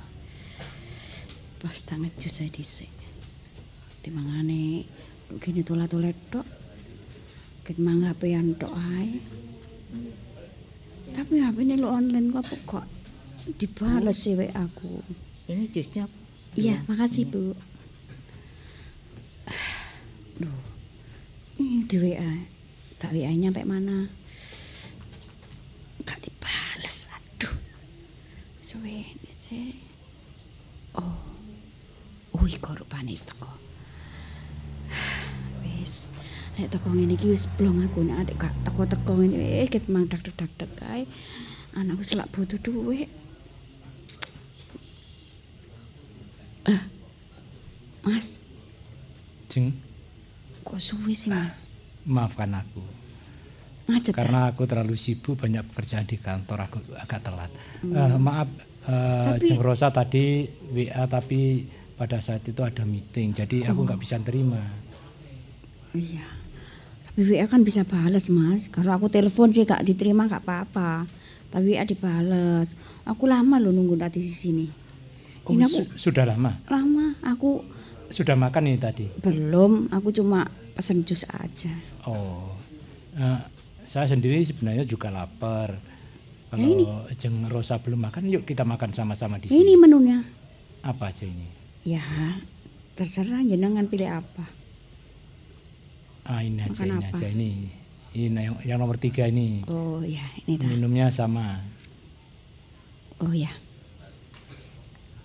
Pas 1.62 1.76
tak 1.87 2.02
ngejus 2.02 2.42
ae 2.42 2.50
dhisik. 2.50 2.90
Dimangane 4.02 4.82
gini 5.38 5.62
tolat-tolet 5.62 6.18
tok. 6.34 6.46
Ket 7.62 7.78
mang 7.78 8.02
HP-an 8.02 8.58
tok 8.58 8.74
ae. 8.74 9.22
Tapi 11.14 11.34
HP 11.38 11.56
ini 11.62 11.78
lo 11.78 11.94
online 11.94 12.34
kok 12.34 12.50
kok 12.66 12.84
dibales 13.52 14.16
sih 14.16 14.34
WA 14.34 14.48
aku. 14.56 15.04
ini 15.52 15.68
jusnya 15.68 16.08
Iya, 16.54 16.87
makasih 16.87 17.26
Bu. 17.28 17.50
Duh, 20.38 20.60
ini 21.58 21.82
di 21.82 21.96
WA. 21.98 22.46
Tak 23.02 23.10
WA 23.10 23.34
nyampe 23.34 23.66
mana? 23.66 24.06
Suwe 28.74 29.06
ini 29.06 29.30
sih. 29.30 29.70
Oh, 30.98 31.14
oh 32.34 32.42
iku 32.42 32.74
rupane 32.74 33.14
wis 33.14 33.22
teko. 33.22 33.46
Wis, 35.62 36.10
nek 36.58 36.74
teko 36.74 36.90
ngene 36.90 37.14
iki 37.14 37.30
wis 37.30 37.46
blong 37.54 37.87
aku 37.87 38.02
nek 38.02 38.26
adek 38.26 38.34
gak 38.34 38.54
teko-teko 38.66 39.14
ngene 39.14 39.62
eh 39.62 39.70
ket 39.70 39.87
mang 39.87 40.10
dak-dak 40.10 40.50
kae. 40.74 41.06
Anakku 41.78 42.02
selak 42.02 42.34
butuh 42.34 42.58
duit. 42.58 43.06
Mas, 48.02 48.42
Jeng, 49.46 49.70
kok 50.66 50.82
suwe 50.82 51.14
sih 51.14 51.30
Mas? 51.30 51.70
maafkan 52.02 52.58
aku. 52.58 52.82
Macet? 53.85 54.12
Karena 54.12 54.49
aku 54.49 54.64
terlalu 54.64 54.94
sibuk 54.94 55.37
banyak 55.37 55.61
pekerjaan 55.66 56.05
di 56.05 56.16
kantor 56.16 56.59
aku 56.62 56.79
agak 56.94 57.20
telat. 57.20 57.51
Eh, 57.83 58.16
maaf 58.16 58.49
eh, 58.83 59.37
Tapi- 59.37 59.44
Jeng 59.44 59.61
Rosa 59.61 59.88
tadi 59.88 60.42
WA 60.70 61.05
tapi 61.07 61.68
pada 61.94 62.18
saat 62.18 62.42
itu 62.42 62.59
ada 62.59 62.83
meeting 62.83 63.31
jadi 63.33 63.68
aku 63.68 63.85
nggak 63.85 64.01
bisa 64.01 64.16
terima. 64.18 64.61
Iya. 65.92 66.27
Tapi 67.07 67.20
WA 67.25 67.47
kan 67.47 67.61
bisa 67.61 67.85
balas 67.85 68.27
Mas. 68.27 68.66
Kalau 68.68 68.90
aku 68.90 69.07
telepon 69.07 69.49
sih 69.49 69.62
gak 69.62 69.83
diterima 69.83 70.27
gak 70.27 70.42
apa-apa. 70.42 71.07
Tapi 71.49 71.70
WA 71.70 71.85
dibales. 71.85 72.75
Aku 73.05 73.25
lama 73.25 73.57
loh 73.57 73.70
nunggu 73.70 73.94
tadi 73.97 74.18
di 74.18 74.33
sini. 74.33 74.66
Oh, 75.44 75.53
Ini 75.53 75.62
aku 75.62 75.79
su- 75.87 76.11
sudah 76.11 76.27
lama. 76.27 76.59
lama. 76.66 77.14
Aku 77.23 77.62
Sudah 78.07 78.35
makan 78.35 78.66
ini 78.66 78.79
tadi. 78.79 79.07
belum. 79.14 79.87
Aku 79.88 80.11
cuma 80.11 80.44
pesen 80.73 81.03
jus 81.03 81.23
aja. 81.27 81.70
Oh, 82.03 82.51
eh, 83.14 83.38
saya 83.85 84.09
sendiri 84.09 84.40
sebenarnya 84.40 84.85
juga 84.85 85.09
lapar. 85.09 85.77
Ya, 86.51 86.62
Kalau 86.62 87.03
Jeng 87.18 87.49
Rosa 87.49 87.79
belum 87.79 87.99
makan, 88.01 88.31
yuk 88.31 88.44
kita 88.44 88.62
makan 88.62 88.90
sama-sama 88.90 89.37
di 89.37 89.49
Ini 89.49 89.59
sini. 89.59 89.75
menunya. 89.75 90.23
Apa 90.81 91.11
aja 91.11 91.27
ini? 91.27 91.49
Ya, 91.83 92.05
terserah 92.94 93.42
jenengan 93.42 93.85
pilih 93.85 94.07
apa. 94.09 94.47
Ah 96.25 96.40
ini 96.40 96.62
aja, 96.62 96.73
Makan 96.73 96.88
ini 96.88 97.05
apa? 97.05 97.11
aja 97.12 97.27
ini. 97.29 97.51
Ini 98.14 98.38
yang, 98.38 98.57
yang 98.62 98.79
nomor 98.79 98.94
tiga 98.94 99.27
ini. 99.27 99.66
Oh 99.66 99.99
ya, 100.01 100.23
ini 100.44 100.55
ta. 100.55 100.70
Minumnya 100.70 101.11
sama. 101.11 101.59
Oh 103.18 103.35
ya. 103.35 103.51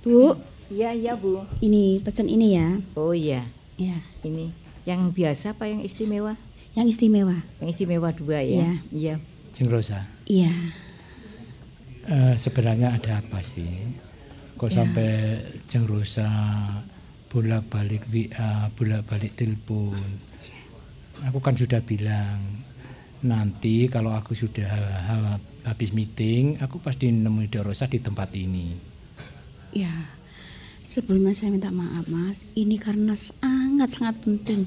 Bu, 0.01 0.33
Iya, 0.69 0.93
iya, 0.93 1.13
Bu. 1.13 1.45
ini 1.59 1.97
pesen 1.99 2.25
ini 2.25 2.53
ya. 2.53 2.77
Oh 2.93 3.11
iya, 3.11 3.45
Ya, 3.75 4.01
ini 4.21 4.49
yang 4.83 5.09
biasa 5.09 5.53
apa 5.53 5.65
yang 5.65 5.81
istimewa? 5.81 6.33
Yang 6.73 6.85
istimewa. 6.85 7.37
Yang 7.59 7.69
istimewa 7.73 8.09
dua 8.11 8.39
Iya. 8.39 8.57
ya. 8.59 8.73
Iya. 8.89 9.15
Jeng 9.49 9.67
Rosa, 9.67 10.05
Iya. 10.25 10.53
eh, 12.05 12.35
sebenarnya 12.35 12.93
ada 12.93 13.19
apa 13.19 13.41
sih? 13.41 13.97
Kok 14.55 14.69
sampai 14.69 15.39
Jeng 15.65 15.85
Rosa 15.85 16.27
bolak-balik 17.27 18.05
WA, 18.07 18.67
bolak-balik 18.71 19.35
telepon? 19.35 19.97
Aku 21.21 21.39
kan 21.39 21.53
sudah 21.53 21.79
bilang 21.79 22.63
nanti 23.19 23.87
kalau 23.87 24.15
aku 24.15 24.31
sudah 24.31 24.71
ha- 25.01 25.41
habis 25.65 25.91
meeting, 25.91 26.55
aku 26.57 26.79
pasti 26.79 27.09
nemui 27.09 27.47
Dek 27.47 27.61
Rosa 27.61 27.85
di 27.85 27.99
tempat 27.99 28.31
ini. 28.33 28.79
Ya, 29.69 29.91
sebelumnya 30.81 31.31
saya 31.31 31.51
minta 31.51 31.69
maaf 31.69 32.07
mas. 32.07 32.47
Ini 32.53 32.79
karena 32.79 33.13
sangat-sangat 33.13 34.23
penting. 34.23 34.65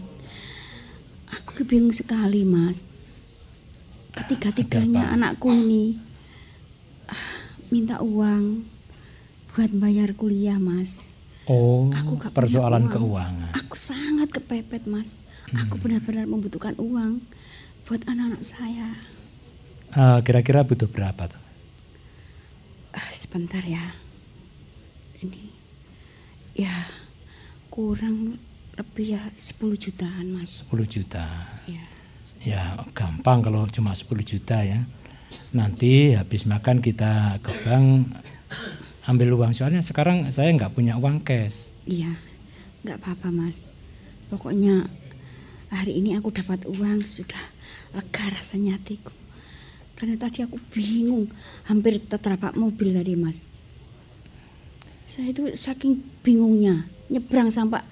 Aku 1.33 1.65
bingung 1.65 1.93
sekali 1.93 2.45
mas. 2.45 2.85
Ketiga-tiganya 4.13 5.09
anakku 5.09 5.49
ini 5.49 5.97
ah, 7.09 7.33
minta 7.69 7.97
uang 7.99 8.69
buat 9.51 9.73
bayar 9.73 10.13
kuliah 10.13 10.61
mas. 10.61 11.09
Oh, 11.45 11.89
Aku 11.91 12.21
gak 12.21 12.31
persoalan 12.31 12.87
uang. 12.87 12.93
keuangan. 12.93 13.53
Aku 13.57 13.75
sangat 13.75 14.29
kepepet 14.31 14.85
mas. 14.85 15.17
Aku 15.51 15.77
Hmm. 15.77 15.83
benar-benar 15.83 16.25
membutuhkan 16.25 16.77
uang 16.77 17.25
buat 17.83 18.05
anak-anak 18.05 18.43
saya. 18.43 18.89
Eh, 19.91 20.19
kira-kira 20.23 20.63
butuh 20.63 20.87
berapa 20.87 21.29
tuh? 21.29 21.43
Ah, 22.93 23.09
sebentar 23.11 23.61
ya. 23.63 23.97
Ini 25.19 25.45
ya 26.55 26.73
kurang 27.69 28.37
lebih 28.77 29.19
ya 29.19 29.23
10 29.37 29.61
jutaan 29.77 30.27
mas. 30.33 30.65
10 30.69 30.89
juta. 30.89 31.25
Ya. 31.69 31.85
Ya 32.43 32.63
gampang 32.97 33.45
kalau 33.45 33.69
cuma 33.69 33.93
10 33.93 34.09
juta 34.25 34.65
ya. 34.65 34.83
Nanti 35.53 36.17
habis 36.17 36.49
makan 36.49 36.81
kita 36.81 37.39
ke 37.45 37.53
bank 37.65 38.09
ambil 39.09 39.37
uang. 39.37 39.53
Soalnya 39.53 39.85
sekarang 39.85 40.29
saya 40.33 40.53
nggak 40.53 40.73
punya 40.73 40.97
uang 40.97 41.21
cash. 41.23 41.73
Iya, 41.85 42.17
nggak 42.85 42.99
apa-apa 43.03 43.29
mas. 43.29 43.69
Pokoknya 44.33 44.89
hari 45.69 46.01
ini 46.01 46.17
aku 46.17 46.33
dapat 46.33 46.65
uang 46.65 47.05
sudah 47.05 47.41
lega 47.93 48.25
rasanya 48.33 48.81
hatiku. 48.81 49.13
Karena 49.97 50.19
tadi 50.19 50.43
aku 50.43 50.59
bingung, 50.73 51.31
hampir 51.69 52.01
tertapak 52.03 52.57
mobil 52.59 52.97
tadi 52.97 53.15
mas. 53.15 53.47
Saya 55.07 55.31
itu 55.31 55.53
saking 55.53 56.01
bingungnya, 56.25 56.89
nyebrang 57.13 57.53
sampai 57.53 57.85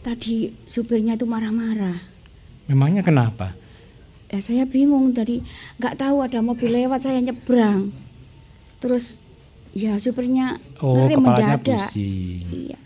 tadi 0.00 0.54
supirnya 0.64 1.14
itu 1.14 1.24
marah-marah. 1.24 1.98
Memangnya 2.66 3.00
kenapa? 3.00 3.56
Ya 4.28 4.38
saya 4.38 4.68
bingung 4.68 5.12
tadi, 5.12 5.40
nggak 5.80 5.96
tahu 5.96 6.20
ada 6.20 6.38
mobil 6.38 6.68
lewat 6.68 7.00
saya 7.02 7.16
nyebrang. 7.18 7.88
Terus 8.76 9.16
ya 9.72 9.96
supirnya 9.96 10.60
Oh, 10.78 11.08
mendadak. 11.08 11.64
pusing. 11.88 12.44
Iya. 12.46 12.78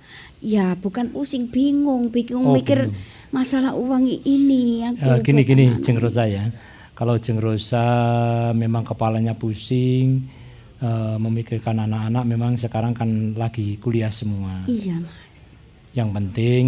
Ya, 0.43 0.67
bukan 0.75 1.11
pusing, 1.11 1.47
bingung, 1.47 2.11
bingung 2.11 2.51
Oh, 2.51 2.55
mikir 2.55 2.91
bingung. 2.91 2.99
masalah 3.31 3.75
uang 3.75 4.11
ini 4.23 4.83
yang 4.83 4.95
Eh, 4.99 5.23
gini 5.23 5.43
gini. 5.43 5.71
Jeng 5.79 5.99
Rosa 5.99 6.27
ya. 6.27 6.51
Kalau 6.95 7.15
Jeng 7.15 7.39
Rosa 7.39 7.87
memang 8.51 8.83
kepalanya 8.83 9.35
pusing, 9.35 10.27
eh, 10.79 11.17
memikirkan 11.17 11.79
anak-anak, 11.81 12.25
memang 12.25 12.53
sekarang 12.55 12.91
kan 12.91 13.07
lagi 13.35 13.79
kuliah 13.79 14.11
semua. 14.11 14.67
Iya, 14.67 14.99
Mas. 14.99 15.52
Yang 15.93 16.09
penting 16.17 16.65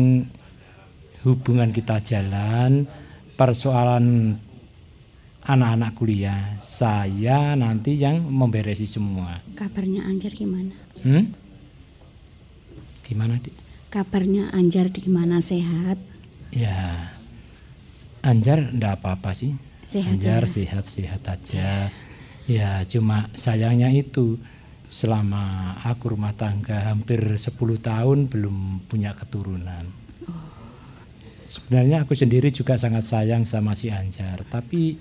hubungan 1.25 1.73
kita 1.73 2.05
jalan, 2.05 2.85
persoalan 3.41 4.37
anak-anak 5.45 5.93
kuliah, 5.97 6.57
saya 6.61 7.53
nanti 7.57 7.97
yang 7.97 8.21
memberesi 8.21 8.89
semua. 8.89 9.41
Kabarnya 9.57 10.05
Anjar 10.09 10.33
gimana? 10.33 10.73
Hmm? 11.05 11.33
Gimana, 13.05 13.37
Dik? 13.41 13.53
Kabarnya 13.93 14.53
Anjar 14.53 14.89
di 14.89 15.05
mana 15.09 15.45
sehat? 15.45 16.01
Ya, 16.53 17.13
Anjar 18.25 18.73
enggak 18.73 19.01
apa-apa 19.01 19.37
sih. 19.37 19.57
Sehat 19.85 20.17
Anjar 20.17 20.49
ya? 20.49 20.53
sehat-sehat 20.53 21.23
aja. 21.29 21.93
Ya, 22.45 22.85
cuma 22.89 23.29
sayangnya 23.37 23.93
itu 23.93 24.41
selama 24.95 25.75
aku 25.83 26.15
rumah 26.15 26.39
tangga 26.39 26.87
hampir 26.87 27.19
10 27.19 27.51
tahun 27.83 28.31
belum 28.31 28.87
punya 28.87 29.11
keturunan. 29.19 29.91
Sebenarnya 31.51 32.07
aku 32.07 32.15
sendiri 32.15 32.55
juga 32.55 32.79
sangat 32.79 33.03
sayang 33.03 33.43
sama 33.43 33.75
si 33.75 33.91
Anjar, 33.91 34.47
tapi 34.47 34.95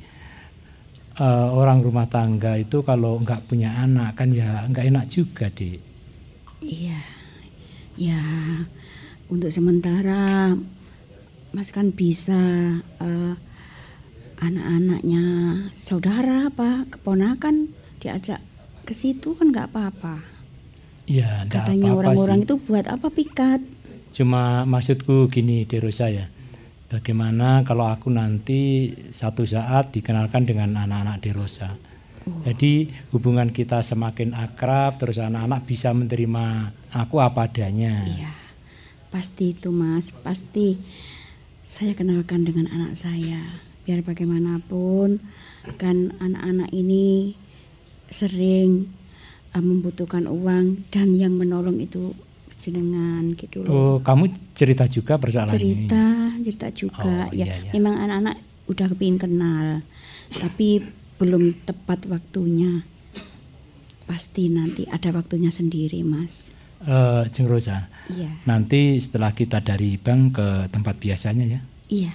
eh, 1.14 1.48
orang 1.54 1.86
rumah 1.86 2.10
tangga 2.10 2.58
itu 2.58 2.82
kalau 2.82 3.22
nggak 3.22 3.46
punya 3.46 3.78
anak 3.86 4.18
kan 4.18 4.34
ya 4.34 4.66
nggak 4.66 4.86
enak 4.90 5.06
juga, 5.06 5.54
Dik. 5.54 5.82
Iya. 6.66 7.02
Ya, 7.94 8.22
untuk 9.30 9.54
sementara 9.54 10.58
Mas 11.54 11.70
kan 11.70 11.94
bisa 11.94 12.42
eh, 12.82 13.34
anak-anaknya 14.42 15.26
saudara 15.78 16.50
apa 16.50 16.90
keponakan 16.90 17.70
diajak 18.02 18.42
ke 18.84 18.94
situ 18.96 19.36
kan 19.36 19.50
nggak 19.52 19.72
apa-apa. 19.72 20.16
Ya, 21.08 21.44
nggak 21.48 21.68
Katanya 21.68 21.92
orang-orang 21.96 22.44
sih. 22.44 22.46
itu 22.48 22.56
buat 22.64 22.86
apa 22.88 23.08
pikat? 23.12 23.60
Cuma 24.14 24.64
maksudku 24.64 25.28
gini 25.28 25.68
Derosa 25.68 26.08
ya. 26.08 26.32
Bagaimana 26.88 27.66
kalau 27.66 27.90
aku 27.90 28.14
nanti 28.14 28.94
satu 29.10 29.44
saat 29.44 29.90
dikenalkan 29.92 30.46
dengan 30.46 30.78
anak-anak 30.78 31.18
Derosa. 31.26 31.74
Jadi 32.24 32.88
hubungan 33.12 33.52
kita 33.52 33.84
semakin 33.84 34.32
akrab 34.32 34.96
terus 34.96 35.20
anak-anak 35.20 35.68
bisa 35.68 35.92
menerima 35.92 36.72
aku 36.96 37.20
apa 37.20 37.52
adanya. 37.52 38.00
Iya, 38.08 38.32
pasti 39.12 39.52
itu 39.52 39.76
mas, 39.76 40.16
pasti 40.16 40.80
saya 41.68 41.92
kenalkan 41.92 42.48
dengan 42.48 42.72
anak 42.72 42.96
saya. 42.96 43.60
Biar 43.84 44.00
bagaimanapun 44.08 45.20
kan 45.76 46.16
anak-anak 46.24 46.72
ini 46.72 47.36
sering 48.14 48.88
eh, 49.52 49.60
membutuhkan 49.60 50.30
uang 50.30 50.88
dan 50.88 51.14
yang 51.14 51.34
menolong 51.34 51.78
itu 51.78 52.14
jenengan 52.58 53.28
gitu 53.36 53.66
loh. 53.66 53.74
Oh, 53.74 53.96
kamu 54.00 54.32
cerita 54.56 54.88
juga 54.88 55.20
persoalan 55.20 55.52
ini. 55.52 55.58
cerita, 55.84 56.04
cerita 56.40 56.68
juga. 56.72 57.28
Oh, 57.28 57.36
ya, 57.36 57.44
iya, 57.44 57.56
iya. 57.60 57.72
memang 57.76 58.00
anak-anak 58.00 58.36
udah 58.64 58.88
kepingin 58.88 59.20
kenal, 59.20 59.84
tapi 60.32 60.80
belum 61.20 61.60
tepat 61.66 62.08
waktunya. 62.08 62.88
Pasti 64.04 64.48
nanti 64.48 64.84
ada 64.86 65.12
waktunya 65.12 65.48
sendiri, 65.48 66.04
Mas. 66.04 66.52
Eh, 66.80 67.24
Jeng 67.32 67.48
Rosa, 67.48 67.88
Iya, 68.12 68.28
nanti 68.44 69.00
setelah 69.00 69.32
kita 69.32 69.64
dari 69.64 69.96
bank 69.96 70.36
ke 70.36 70.48
tempat 70.68 71.00
biasanya 71.00 71.46
ya. 71.48 71.62
iya, 71.88 72.12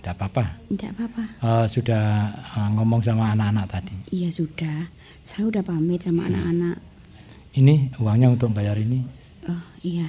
Tidak 0.00 0.16
apa-apa. 0.16 0.56
tidak 0.72 0.96
apa-apa. 0.96 1.24
Eh, 1.36 1.66
sudah 1.68 2.04
eh, 2.32 2.68
ngomong 2.72 3.04
sama 3.04 3.36
anak-anak 3.36 3.66
tadi. 3.68 3.92
Iya 4.08 4.32
sudah, 4.32 4.88
saya 5.28 5.44
udah 5.46 5.60
pamit 5.60 6.00
sama 6.00 6.24
Hmm. 6.24 6.30
anak-anak. 6.32 6.76
Ini 7.52 7.74
uangnya 7.96 8.28
untuk 8.30 8.48
bayar 8.50 8.76
ini. 8.76 9.04
Oh 9.44 9.62
iya, 9.82 10.08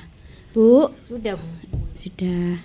Bu, 0.49 0.95
Sudah, 1.01 1.36
Bu. 1.36 1.47
sudah 1.95 2.55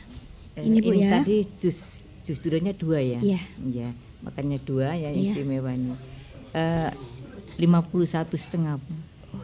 Eh, 0.55 0.62
ini 0.62 0.78
Bu 0.78 0.94
ya. 0.94 1.18
tadi 1.18 1.42
jus 1.57 1.78
jus 2.22 2.38
duriannya 2.38 2.72
dua 2.72 2.98
ya? 2.98 3.18
Iya. 3.18 3.42
Iya. 3.61 3.88
Makanya 4.22 4.59
dua 4.61 4.94
ya 4.94 5.11
Iya. 5.11 5.34
istimewanya. 5.34 5.98
Eh, 6.50 6.90
lima 7.57 7.82
puluh 7.82 8.07
satu 8.07 8.34
setengah. 8.34 8.78
Bu. 8.78 8.92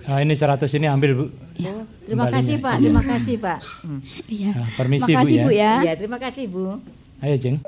Ah, 0.03 0.19
ini 0.19 0.33
100 0.33 0.71
ini 0.73 0.87
ambil 0.87 1.11
Bu. 1.13 1.25
Oh, 1.61 1.83
terima 2.01 2.25
Kembalinya. 2.25 2.31
kasih 2.33 2.57
Pak, 2.57 2.75
terima 2.79 3.03
kasih 3.05 3.35
Pak. 3.37 3.59
Hmm. 3.83 4.01
Iya. 4.25 4.51
Ah, 4.57 4.69
permisi 4.73 5.11
Makasih 5.13 5.37
Bu 5.37 5.45
Bu 5.45 5.51
ya. 5.51 5.59
ya. 5.61 5.73
Iya, 5.83 5.93
terima 5.99 6.19
kasih 6.19 6.45
Bu. 6.47 6.65
Ayo 7.21 7.37
Jeng. 7.37 7.59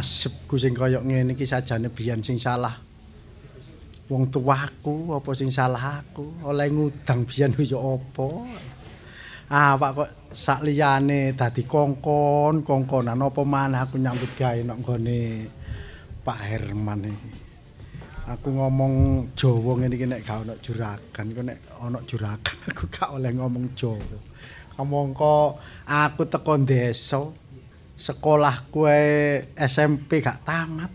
Nasibku 0.00 0.56
sing 0.56 0.72
kaya 0.72 1.04
ngene 1.04 1.36
iki 1.36 1.44
sajane 1.44 1.92
biyen 1.92 2.24
sing 2.24 2.40
salah. 2.40 2.72
Wong 4.08 4.32
tuaku 4.32 5.12
apa 5.12 5.30
sing 5.36 5.52
salah 5.52 6.00
aku? 6.00 6.40
Oleh 6.48 6.72
ngudang 6.72 7.28
biyen 7.28 7.52
ya 7.60 7.76
apa? 7.76 8.28
Ah, 9.52 9.76
Pak 9.76 9.90
kok 9.92 10.10
sak 10.32 10.64
liyane 10.64 11.36
dadi 11.36 11.68
kongkon, 11.68 12.64
kongkonan 12.64 13.20
apa 13.20 13.42
maneh 13.44 13.76
aku 13.76 14.00
nyambut 14.00 14.32
gawe 14.38 14.56
nang 14.64 14.80
nggone 14.80 15.20
Pak 16.24 16.40
Herman 16.48 17.04
iki. 17.04 17.30
Aku 18.30 18.56
ngomong 18.56 18.94
Jawa 19.36 19.72
ngene 19.84 19.94
iki 20.00 20.06
nek 20.08 20.24
gak 20.24 20.48
ono 20.48 20.54
juragan, 20.64 21.26
kok 21.36 21.44
nek 21.44 21.58
ono 21.76 21.98
juragan 22.08 22.56
aku 22.72 22.84
gak 22.88 23.10
oleh 23.12 23.30
ngomong 23.36 23.76
Jawa. 23.76 24.18
Kamangka 24.80 25.60
aku 25.84 26.22
teko 26.24 26.54
desa, 26.62 27.20
sekolah 28.00 28.72
kue 28.72 28.96
SMP 29.52 30.24
gak 30.24 30.40
tamat. 30.48 30.92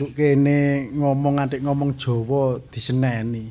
Kok 0.00 0.16
kene 0.16 0.88
ngomong 0.96 1.44
adik 1.44 1.60
ngomong 1.60 2.00
Jawa 2.00 2.56
diseneni. 2.72 3.44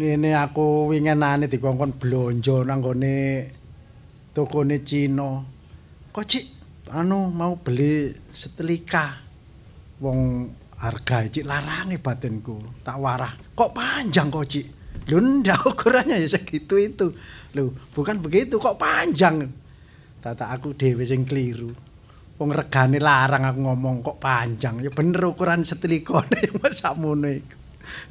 Ngene 0.00 0.30
aku 0.32 0.88
wingenane 0.88 1.48
dikongkon 1.50 2.00
blonjo 2.00 2.64
nang 2.64 2.80
gone 2.80 3.16
tokone 4.32 4.80
Cina. 4.80 5.44
Kok 6.08 6.24
Cik 6.24 6.46
anu 6.96 7.28
mau 7.36 7.60
beli 7.60 8.08
setelika. 8.32 9.20
Wong 10.00 10.48
harga 10.80 11.28
Cik 11.28 11.44
larange 11.44 12.00
batinku. 12.00 12.80
Tak 12.80 12.96
warah. 12.96 13.34
Kok 13.52 13.72
panjang 13.76 14.32
kok 14.32 14.48
Cik? 14.48 14.66
Lho 15.06 15.18
ndak 15.20 15.66
ukurannya 15.70 16.22
ya 16.22 16.28
segitu 16.30 16.78
itu. 16.80 17.12
Lho, 17.52 17.74
bukan 17.92 18.22
begitu 18.22 18.56
kok 18.56 18.78
panjang. 18.78 19.50
Tata 20.22 20.50
aku 20.54 20.72
dhewe 20.74 21.02
sing 21.02 21.26
kliru. 21.26 21.85
Wong 22.36 22.52
regane 22.52 23.00
larang 23.00 23.48
aku 23.48 23.60
ngomong 23.64 24.04
kok 24.04 24.20
panjang. 24.20 24.84
Ya 24.84 24.92
bener 24.92 25.24
ukuran 25.24 25.64
setelikone 25.64 26.36
mas 26.60 26.84
sakmono 26.84 27.32
iku. 27.32 27.56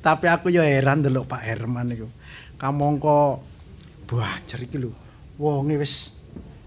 Tapi 0.01 0.25
aku 0.25 0.49
ya 0.49 0.65
heran 0.65 1.05
delok 1.05 1.29
Pak 1.29 1.45
Herman 1.45 1.93
iku. 1.93 2.09
Kamangka 2.57 3.37
banjer 4.09 4.65
iki 4.65 4.81
lho. 4.81 4.89
Wonge 5.37 5.77
wis 5.77 6.09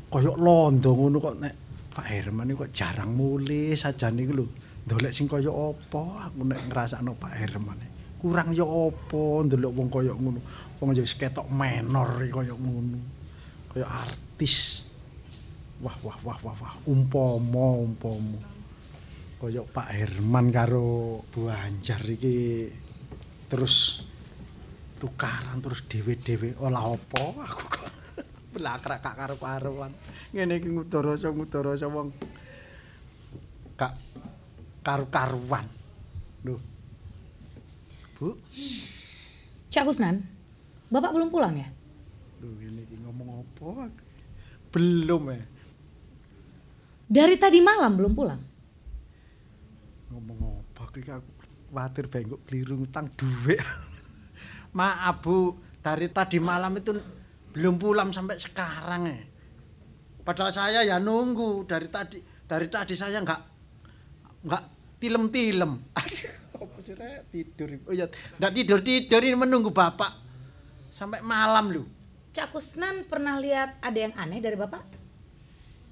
kaya 0.06 0.30
londo 0.38 0.94
ngono 0.94 1.18
kok 1.18 1.36
nek 1.42 1.54
Pak 1.98 2.06
Herman 2.06 2.54
iku 2.54 2.62
kok 2.62 2.70
jarang 2.70 3.10
mulih 3.18 3.74
sajane 3.74 4.22
iku 4.22 4.32
lho. 4.38 4.46
Ndolek 4.86 5.10
sing 5.10 5.26
kaya 5.26 5.50
apa 5.50 6.30
aku 6.30 6.46
nek 6.46 6.62
ngrasakno 6.70 7.18
Pak 7.18 7.34
Herman. 7.42 7.78
Kurang 8.22 8.54
ya 8.54 8.66
apa 8.66 9.22
ndelok 9.50 9.72
wong 9.74 9.88
kaya 9.90 10.14
ngono. 10.14 10.40
Wong 10.78 10.94
ya 10.94 11.02
ketok 11.02 11.50
menor 11.50 12.22
iki 12.22 12.30
kaya 12.30 12.54
ngono. 12.54 12.98
Kaya 13.74 13.86
artis. 13.90 14.87
Wah 15.78 15.94
wah 16.02 16.18
wah 16.26 16.38
wah 16.42 16.56
wah. 16.58 16.74
Umpama 16.90 17.78
umpama. 17.78 18.42
Kaya 19.38 19.62
Pak 19.62 19.88
Herman 19.94 20.50
karo 20.50 21.22
Bu 21.30 21.46
Anjar 21.46 22.02
iki 22.02 22.66
terus 23.46 24.02
tukaran 24.98 25.62
terus 25.62 25.86
dhewe-dhewe. 25.86 26.58
Olah 26.58 26.82
apa 26.82 27.22
aku 27.46 27.64
kok 27.70 27.90
belakrak 28.58 28.98
kak 28.98 29.14
karo 29.14 29.38
karuan 29.38 29.94
ngene 30.34 30.58
iki 30.58 30.66
ngudoroso 30.66 31.30
wong 31.86 32.10
kak 33.78 33.94
karu-karuan. 34.82 35.70
Lho 36.42 36.58
Bu? 38.18 38.34
Cak 39.70 39.86
Kusnan, 39.86 40.26
Bapak 40.90 41.14
belum 41.14 41.30
pulang 41.30 41.54
ya? 41.54 41.70
ngene 42.42 42.82
iki 42.82 42.98
ngomong 43.06 43.46
apa? 43.46 43.86
Belum 44.74 45.30
ya 45.30 45.57
Dari 47.08 47.40
tadi 47.40 47.64
malam 47.64 47.96
belum 47.96 48.12
pulang? 48.12 48.42
ngomong 50.08 50.64
apa 50.74 50.82
iki 50.98 51.12
aku 51.12 51.30
kuwatir 51.68 52.04
bengkok 52.08 52.40
keliru 52.48 52.80
ngutang 52.80 53.06
duit. 53.16 53.60
Maaf 54.78 55.24
Bu. 55.24 55.56
Dari 55.78 56.10
tadi 56.12 56.36
malam 56.42 56.74
itu 56.76 56.92
belum 57.54 57.80
pulang 57.80 58.12
sampai 58.12 58.36
sekarang 58.36 59.08
ya 59.08 59.18
padahal 60.20 60.52
saya 60.52 60.80
ya 60.84 61.00
nunggu. 61.00 61.64
Dari 61.64 61.88
tadi 61.88 62.18
dari 62.44 62.68
tadi 62.68 62.92
saya 62.92 63.24
nggak 63.24 63.40
nggak 64.44 64.62
tilem-tilem. 65.00 65.72
Aduh 65.98 66.32
apa 66.58 66.76
sih 66.82 66.94
Rek? 66.98 67.30
tidur 67.30 67.68
oh 67.88 67.94
ya 67.94 68.04
nggak 68.36 68.52
tidur 68.52 68.78
tidur. 68.84 69.20
Ini 69.24 69.38
menunggu 69.38 69.72
bapak 69.72 70.12
sampai 70.92 71.22
malam 71.22 71.70
lu 71.72 71.84
Cak 72.34 72.52
Kusnan 72.52 73.08
pernah 73.08 73.40
lihat 73.40 73.80
ada 73.80 73.98
yang 73.98 74.14
aneh 74.14 74.38
dari 74.38 74.54
Bapak? 74.54 74.97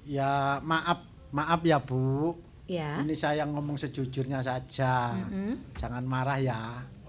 Ya 0.07 0.31
maaf 0.61 1.03
maaf 1.29 1.61
ya 1.61 1.77
Bu 1.77 2.33
Ya. 2.65 2.99
ini 2.99 3.11
saya 3.11 3.43
ngomong 3.43 3.75
sejujurnya 3.75 4.39
saja 4.41 5.15
Mm-mm. 5.15 5.71
jangan 5.73 6.03
marah 6.03 6.35
ya 6.35 6.61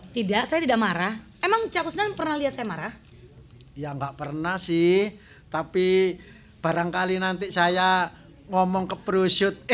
Tidak, 0.09 0.43
saya 0.45 0.59
tidak 0.59 0.79
marah. 0.79 1.15
Emang 1.39 1.67
Cak 1.67 1.85
Kusnan 1.85 2.15
pernah 2.15 2.35
lihat 2.35 2.51
saya 2.51 2.65
marah? 2.65 2.91
Ya 3.73 3.91
nggak 3.91 4.15
pernah 4.15 4.57
sih, 4.57 5.15
tapi 5.47 6.17
barangkali 6.59 7.17
nanti 7.17 7.51
saya 7.51 8.09
ngomong 8.47 8.87
ke 8.87 8.97
prosut. 8.99 9.55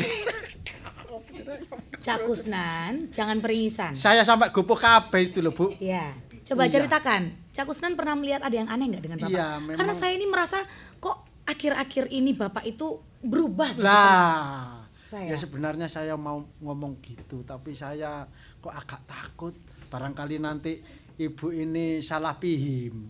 Cak 2.01 2.25
Kusnan, 2.25 3.09
jangan 3.11 3.39
peringisan. 3.39 3.93
saya 3.95 4.21
sampai 4.23 4.51
gupuh 4.51 4.77
kabeh 4.77 5.21
itu 5.27 5.39
loh 5.39 5.53
bu. 5.53 5.73
Ya, 5.79 6.13
coba 6.45 6.65
Iya. 6.65 6.73
ceritakan. 6.75 7.23
Cak 7.51 7.65
Kusnan 7.65 7.95
pernah 7.95 8.13
melihat 8.15 8.41
ada 8.41 8.53
yang 8.53 8.67
aneh 8.67 8.89
nggak 8.89 9.03
dengan 9.03 9.19
Bapak? 9.19 9.31
Iya, 9.31 9.47
memang- 9.59 9.79
Karena 9.79 9.95
saya 9.95 10.13
ini 10.13 10.27
merasa 10.27 10.59
kok 10.99 11.17
akhir-akhir 11.45 12.11
ini 12.11 12.33
Bapak 12.33 12.65
itu 12.65 13.01
berubah. 13.25 13.75
gitu 13.75 13.85
Lah, 13.85 14.85
saya. 15.03 15.33
ya 15.33 15.37
sebenarnya 15.41 15.89
saya 15.89 16.15
mau 16.15 16.45
ngomong 16.61 17.01
gitu, 17.01 17.41
tapi 17.43 17.73
saya 17.73 18.29
kok 18.61 18.73
agak 18.73 19.01
takut. 19.09 19.55
Barangkali 19.89 20.37
nanti 20.39 20.79
ibu 21.17 21.51
ini 21.55 22.05
salah 22.05 22.37
paham. 22.37 23.09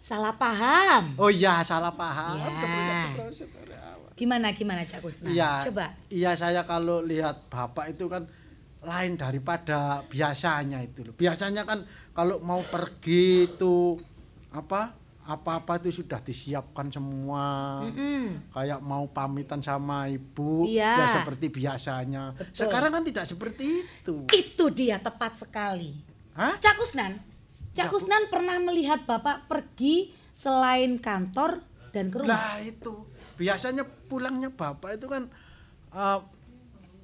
Salah 0.00 0.32
paham. 0.32 1.14
Oh 1.20 1.28
iya, 1.28 1.60
salah 1.60 1.92
paham. 1.92 2.40
Ya. 2.40 3.12
Gimana 4.16 4.52
gimana 4.52 4.84
Cak 4.84 5.00
Kusnan? 5.00 5.32
Iya. 5.32 5.64
Coba. 5.68 5.96
Iya 6.12 6.36
saya 6.36 6.64
kalau 6.68 7.00
lihat 7.00 7.48
bapak 7.48 7.96
itu 7.96 8.04
kan 8.08 8.28
lain 8.80 9.16
daripada 9.16 10.04
biasanya 10.08 10.80
itu 10.84 11.04
loh. 11.04 11.14
Biasanya 11.16 11.64
kan 11.68 11.84
kalau 12.12 12.40
mau 12.40 12.60
pergi 12.64 13.48
itu 13.48 13.96
apa 14.52 14.99
apa-apa 15.24 15.78
itu 15.78 16.02
sudah 16.02 16.18
disiapkan 16.18 16.90
semua. 16.90 17.80
Mm-mm. 17.86 18.50
Kayak 18.50 18.80
mau 18.82 19.06
pamitan 19.10 19.60
sama 19.60 20.08
ibu 20.08 20.66
Iya. 20.66 21.04
ya 21.04 21.06
seperti 21.20 21.46
biasanya. 21.52 22.34
Betul. 22.34 22.56
Sekarang 22.66 22.90
kan 22.90 23.04
tidak 23.06 23.24
seperti 23.28 23.84
itu. 23.84 24.26
Itu 24.26 24.64
dia 24.72 24.98
tepat 24.98 25.38
sekali. 25.38 26.00
Hah? 26.34 26.56
Cak 26.56 26.78
Kusnan, 26.78 27.20
Cak 27.76 27.90
Ya, 27.92 28.26
pernah 28.26 28.56
melihat 28.58 29.04
Bapak 29.06 29.46
pergi 29.46 30.14
selain 30.32 30.96
kantor 30.98 31.62
dan 31.92 32.08
ke 32.08 32.16
rumah. 32.22 32.56
Lah 32.56 32.56
itu 32.62 33.06
biasanya 33.36 33.84
pulangnya 33.84 34.52
bapak 34.52 35.00
itu 35.00 35.06
kan 35.08 35.28
eh, 35.90 36.20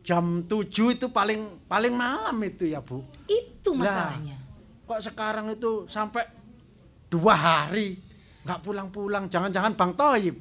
jam 0.07 0.47
7 0.47 0.95
itu 0.95 1.07
paling 1.11 1.67
paling 1.67 1.95
malam 1.95 2.37
itu 2.47 2.71
ya 2.71 2.79
bu. 2.79 3.03
Itu 3.27 3.75
Lah, 3.77 3.83
masalahnya. 3.83 4.37
kok 4.87 5.01
sekarang 5.03 5.47
itu 5.51 5.91
sampai 5.91 6.23
dua 7.11 7.35
hari 7.35 7.99
nggak 8.47 8.63
pulang-pulang 8.63 9.27
jangan-jangan 9.27 9.75
bang 9.75 9.93
Toyib 9.93 10.37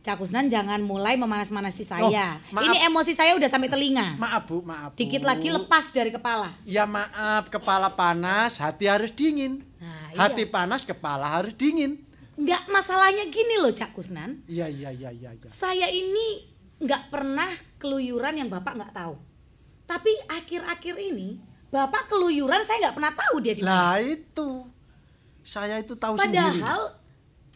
Cak 0.00 0.16
Kusnan 0.16 0.48
jangan 0.48 0.80
mulai 0.80 1.12
memanas-manasi 1.12 1.84
saya. 1.84 2.40
Oh, 2.40 2.56
maaf. 2.56 2.64
Ini 2.64 2.88
emosi 2.88 3.12
saya 3.12 3.36
udah 3.36 3.44
sampai 3.44 3.68
telinga. 3.68 4.16
maaf 4.16 4.48
bu 4.48 4.64
maaf 4.64 4.96
Bu. 4.96 4.96
Dikit 4.96 5.20
lagi 5.20 5.52
lepas 5.52 5.92
dari 5.92 6.08
kepala. 6.08 6.56
ya 6.64 6.88
maaf 6.88 7.52
kepala 7.52 7.92
panas 7.92 8.56
hati 8.56 8.88
harus 8.88 9.12
dingin 9.12 9.60
Nah, 9.76 10.24
hati 10.24 10.44
iya. 10.44 10.48
panas 10.48 10.84
kepala 10.84 11.28
harus 11.28 11.52
dingin 11.52 12.00
Nggak 12.32 12.72
masalahnya 12.72 13.28
gini 13.28 13.60
loh 13.60 13.68
Cak 13.68 13.92
Kusnan. 13.92 14.40
iya 14.48 14.72
iya 14.72 14.88
iya 14.88 15.12
iya 15.12 15.36
iya. 15.36 15.44
Saya 15.46 15.92
ini 15.92 16.48
nggak 16.80 17.12
pernah 17.12 17.52
keluyuran 17.76 18.40
yang 18.40 18.48
Bapak 18.48 18.80
nggak 18.80 18.96
tahu. 18.96 19.20
Tapi 19.84 20.16
akhir-akhir 20.32 20.96
ini 20.96 21.36
Bapak 21.68 22.08
keluyuran 22.08 22.64
saya 22.64 22.88
nggak 22.88 22.96
pernah 22.96 23.12
tahu 23.12 23.36
dia 23.38 23.52
di 23.52 23.60
mana. 23.60 23.68
lah 23.68 23.96
itu 24.00 24.64
saya 25.44 25.76
itu 25.76 25.92
tahu 25.92 26.16
sendiri 26.16 26.56
Padahal 26.56 26.82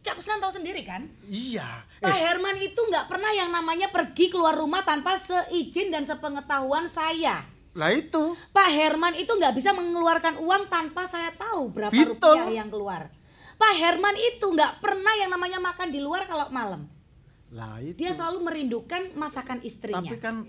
Cak 0.04 0.20
Kusnan 0.20 0.36
tahu 0.36 0.52
sendiri 0.52 0.84
kan? 0.84 1.08
iya 1.24 1.80
Pak 1.96 2.12
Herman 2.12 2.60
itu 2.60 2.76
nggak 2.76 3.08
pernah 3.08 3.32
yang 3.32 3.48
namanya 3.48 3.88
pergi 3.88 4.28
keluar 4.28 4.52
rumah 4.52 4.84
tanpa 4.84 5.16
seizin 5.16 5.88
dan 5.88 6.04
sepengetahuan 6.04 6.84
saya. 6.86 7.48
lah 7.72 7.90
itu 7.90 8.36
Pak 8.52 8.70
Herman 8.70 9.16
itu 9.16 9.32
nggak 9.32 9.50
bisa 9.50 9.72
mengeluarkan 9.72 10.38
uang 10.38 10.68
tanpa 10.68 11.08
saya 11.08 11.32
tahu 11.32 11.72
berapa 11.72 11.90
Betul. 11.90 12.36
rupiah 12.38 12.52
yang 12.54 12.68
keluar. 12.68 13.08
Pak 13.54 13.74
Herman 13.74 14.14
itu 14.14 14.44
nggak 14.44 14.78
pernah 14.78 15.14
yang 15.16 15.32
namanya 15.32 15.58
makan 15.58 15.88
di 15.88 15.98
luar 15.98 16.28
kalau 16.28 16.46
malam. 16.50 16.84
lah 17.48 17.78
itu 17.78 17.96
Dia 17.96 18.10
selalu 18.12 18.44
merindukan 18.44 19.14
masakan 19.14 19.62
istrinya. 19.62 20.02
tapi 20.02 20.18
kan 20.18 20.44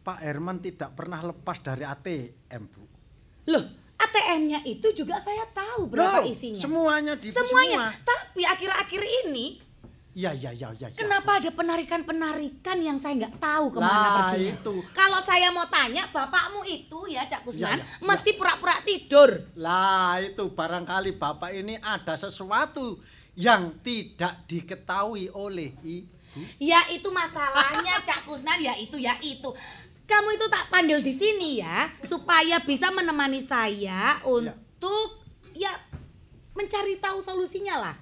Pak 0.00 0.22
Herman 0.22 0.60
tidak 0.60 0.94
pernah 0.94 1.18
lepas 1.18 1.58
dari 1.58 1.82
ATM 1.82 2.62
bu 2.68 2.84
Loh, 3.46 3.64
ATM-nya 3.96 4.60
itu 4.62 4.92
juga 4.92 5.16
saya 5.16 5.44
tahu 5.50 5.88
berapa 5.88 6.20
Loh, 6.20 6.28
isinya. 6.28 6.60
semuanya 6.60 7.14
di 7.16 7.32
Semuanya. 7.32 7.92
semua. 7.92 8.04
Tapi 8.04 8.42
akhir-akhir 8.44 9.02
ini 9.26 9.46
Iya, 10.16 10.32
iya, 10.32 10.48
iya, 10.48 10.72
iya. 10.72 10.88
iya. 10.88 10.96
Kenapa 10.96 11.36
ada 11.36 11.52
penarikan-penarikan 11.52 12.80
yang 12.80 12.96
saya 12.96 13.20
nggak 13.20 13.36
tahu 13.36 13.68
ke 13.68 13.78
mana 13.84 13.92
Lah, 13.92 14.12
perginya? 14.32 14.48
itu. 14.56 14.74
Kalau 14.96 15.20
saya 15.20 15.52
mau 15.52 15.68
tanya, 15.68 16.08
bapakmu 16.08 16.64
itu 16.64 17.04
ya 17.04 17.28
Cak 17.28 17.44
Kusnan, 17.44 17.76
Iya, 17.76 17.84
iya, 17.84 18.00
mesti 18.00 18.32
pura-pura 18.32 18.80
tidur. 18.80 19.44
Lah, 19.60 20.16
itu 20.24 20.48
barangkali 20.48 21.20
Bapak 21.20 21.52
ini 21.52 21.76
ada 21.76 22.16
sesuatu 22.16 22.96
yang 23.36 23.76
tidak 23.84 24.48
diketahui 24.48 25.28
oleh 25.36 25.76
Ibu. 25.84 26.16
Ya 26.56 26.80
itu 26.88 27.12
masalahnya 27.12 28.00
Cak 28.00 28.24
Kusnan, 28.24 28.56
ya 28.56 28.72
itu 28.72 28.96
ya 28.96 29.20
itu. 29.20 29.52
Kamu 30.06 30.28
itu 30.32 30.46
tak 30.46 30.70
panggil 30.70 31.02
di 31.02 31.10
sini 31.10 31.58
ya, 31.58 31.90
supaya 31.98 32.62
bisa 32.62 32.88
menemani 32.88 33.38
saya 33.38 34.22
untuk 34.22 35.26
ya 35.50 35.74
mencari 36.54 36.96
tahu 36.96 37.18
solusinya 37.18 37.74
lah. 37.76 37.94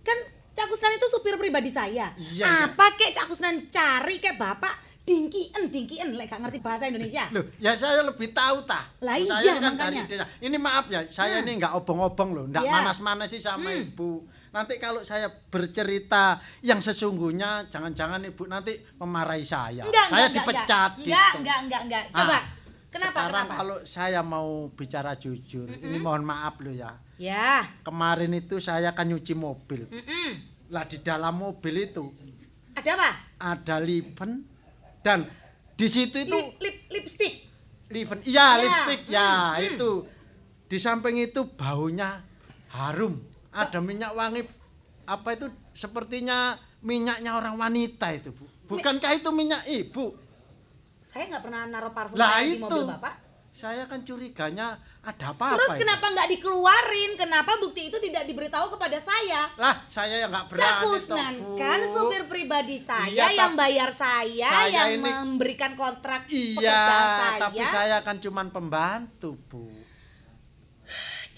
Kan 0.00 0.16
Cak 0.50 0.66
Kusnan 0.66 0.96
itu 0.96 1.06
supir 1.06 1.36
pribadi 1.36 1.70
saya. 1.70 2.10
Iya, 2.16 2.34
iya. 2.34 2.44
Apa 2.66 2.96
kek 2.96 3.12
Cak 3.12 3.28
Kusnan 3.28 3.68
cari 3.68 4.18
kek 4.18 4.34
bapak 4.34 4.72
dingkien 5.04 5.68
dingkien 5.68 6.08
lek 6.14 6.26
gak 6.26 6.40
ngerti 6.40 6.58
bahasa 6.58 6.86
Indonesia. 6.86 7.28
Loh, 7.30 7.44
ya 7.58 7.76
saya 7.76 8.02
lebih 8.02 8.32
tahu 8.32 8.62
tah. 8.64 8.88
Lah 9.00 9.20
iya, 9.20 9.58
kan 9.58 9.74
makanya. 9.74 10.04
dari 10.06 10.16
desa. 10.16 10.24
Ini 10.38 10.56
maaf 10.56 10.86
ya, 10.88 11.04
saya 11.08 11.38
Hmm. 11.38 11.44
ini 11.44 11.60
nggak 11.60 11.72
obong-obong 11.76 12.30
loh, 12.32 12.44
nggak 12.48 12.62
Iya. 12.62 12.72
manas-manas 12.72 13.28
sih 13.28 13.42
sama 13.42 13.68
Hmm. 13.68 13.84
Ibu. 13.90 14.10
Nanti 14.50 14.82
kalau 14.82 15.06
saya 15.06 15.30
bercerita 15.30 16.42
yang 16.66 16.82
sesungguhnya, 16.82 17.70
jangan-jangan 17.70 18.18
Ibu 18.26 18.50
nanti 18.50 18.74
memarahi 18.98 19.46
saya. 19.46 19.86
Enggak, 19.86 20.06
saya 20.10 20.26
enggak, 20.26 20.34
dipecat 20.34 20.90
enggak, 20.98 21.06
gitu. 21.06 21.10
enggak, 21.10 21.30
enggak, 21.38 21.58
enggak, 21.62 21.82
enggak. 21.86 22.04
Coba. 22.10 22.34
Ah, 22.34 22.42
kenapa? 22.90 23.18
Sekarang 23.22 23.46
kenapa? 23.46 23.54
kalau 23.54 23.78
saya 23.86 24.20
mau 24.26 24.48
bicara 24.74 25.12
jujur, 25.14 25.70
ini 25.70 25.98
mohon 26.02 26.26
maaf 26.26 26.58
loh 26.58 26.74
ya. 26.74 26.98
Ya. 27.14 27.62
Kemarin 27.86 28.34
itu 28.34 28.58
saya 28.58 28.90
kan 28.90 29.06
nyuci 29.06 29.38
mobil. 29.38 29.86
Mm-mm. 29.86 30.30
Lah 30.74 30.82
di 30.86 30.98
dalam 30.98 31.34
mobil 31.36 31.86
itu 31.86 32.10
Ada 32.74 32.94
apa? 32.94 33.10
ada 33.38 33.76
lipen 33.82 34.46
dan 35.02 35.26
di 35.74 35.86
situ 35.90 36.22
itu 36.22 36.30
Lip, 36.32 36.58
lip, 36.58 36.76
lipstick. 36.90 37.34
liven. 37.90 38.18
Iya, 38.22 38.34
Ya, 38.34 38.46
lipstick. 38.62 39.00
Ya, 39.06 39.26
hmm, 39.26 39.50
hmm. 39.54 39.68
itu. 39.74 39.90
Di 40.70 40.78
samping 40.78 41.18
itu 41.18 41.46
baunya 41.54 42.22
harum. 42.70 43.18
Ada 43.50 43.78
minyak 43.78 44.12
wangi 44.12 44.42
apa 45.04 45.28
itu 45.32 45.46
sepertinya 45.72 46.54
minyaknya 46.80 47.34
orang 47.34 47.56
wanita 47.56 48.10
itu, 48.10 48.30
Bu. 48.30 48.46
Bukankah 48.68 49.10
itu 49.12 49.28
minyak 49.30 49.66
Ibu? 49.66 50.14
Saya 51.02 51.26
nggak 51.26 51.42
pernah 51.42 51.66
naruh 51.66 51.90
parfum 51.90 52.14
Lah 52.14 52.38
saya 52.38 52.46
di 52.46 52.54
itu. 52.54 52.62
mobil 52.62 52.86
bapak. 52.86 53.14
Saya 53.50 53.82
kan 53.84 54.06
curiganya 54.06 54.78
ada 55.02 55.34
apa-apa. 55.34 55.58
Terus 55.58 55.74
itu. 55.74 55.82
kenapa 55.82 56.06
nggak 56.06 56.28
dikeluarin? 56.30 57.12
Kenapa 57.18 57.58
bukti 57.58 57.90
itu 57.90 57.98
tidak 57.98 58.22
diberitahu 58.24 58.70
kepada 58.70 58.94
saya? 58.96 59.50
Lah, 59.58 59.74
saya 59.90 60.22
yang 60.22 60.30
nggak 60.30 60.46
berani. 60.46 60.62
Cak 60.62 60.70
toh, 60.72 60.86
Kusnan 60.86 61.34
Bu. 61.34 61.58
kan 61.58 61.80
supir 61.82 62.22
pribadi 62.24 62.78
saya 62.78 63.10
Iya, 63.10 63.26
yang 63.36 63.58
bayar 63.58 63.90
saya, 63.90 64.48
saya 64.48 64.70
yang 64.70 64.88
ini- 64.94 65.02
memberikan 65.02 65.74
kontrak 65.74 66.30
Iya, 66.30 66.54
pekerjaan 66.56 67.04
saya. 67.10 67.40
tapi 67.42 67.62
saya 67.66 67.96
kan 68.00 68.16
cuman 68.16 68.46
pembantu, 68.48 69.34
Bu. 69.44 69.66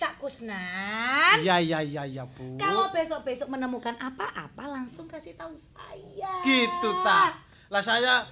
Cak 0.02 0.18
Kusnan, 0.18 1.38
Iya, 1.38 1.62
iya, 1.62 1.78
iya, 1.78 2.02
iya, 2.02 2.26
Bu. 2.26 2.58
kalau 2.58 2.90
besok-besok 2.90 3.46
menemukan 3.46 3.94
apa-apa 3.96 4.66
langsung 4.68 5.06
kasih 5.06 5.30
tahu 5.32 5.54
saya. 5.54 6.42
gitu 6.42 6.90
tak. 7.06 7.38
Lah 7.70 7.78
saya 7.78 8.26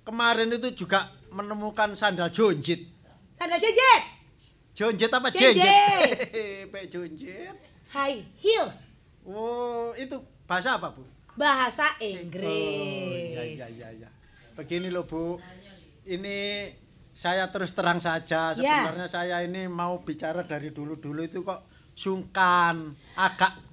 kemarin 0.00 0.48
itu 0.48 0.72
juga 0.74 1.12
menemukan 1.28 1.92
sandal 1.92 2.32
jonjit. 2.32 2.88
Sandal 3.36 3.60
jejet, 3.60 4.02
Jonjit 4.72 5.12
apa 5.12 5.28
Jenjet. 5.28 5.60
jenjet? 5.60 6.88
Jonjit. 6.92 7.52
high 7.90 8.24
heels, 8.34 8.88
Oh, 9.20 9.92
itu 9.92 10.16
bahasa 10.48 10.80
apa, 10.80 10.88
Bu? 10.88 11.04
bahasa 11.36 11.84
Oh, 11.90 12.00
Inggris. 12.00 13.36
iya, 13.36 13.44
iya, 13.44 13.66
iya, 13.68 13.88
iya. 13.92 14.08
Begini 14.56 14.88
loh, 14.88 15.04
Bu. 15.04 15.36
Ini 16.02 16.38
saya 17.20 17.52
terus 17.52 17.76
terang 17.76 18.00
saja. 18.00 18.56
Ya. 18.56 18.80
Sebenarnya 18.80 19.08
saya 19.12 19.44
ini 19.44 19.68
mau 19.68 20.00
bicara 20.00 20.40
dari 20.40 20.72
dulu-dulu 20.72 21.20
itu 21.20 21.44
kok 21.44 21.68
sungkan, 21.92 22.96
agak 23.12 23.68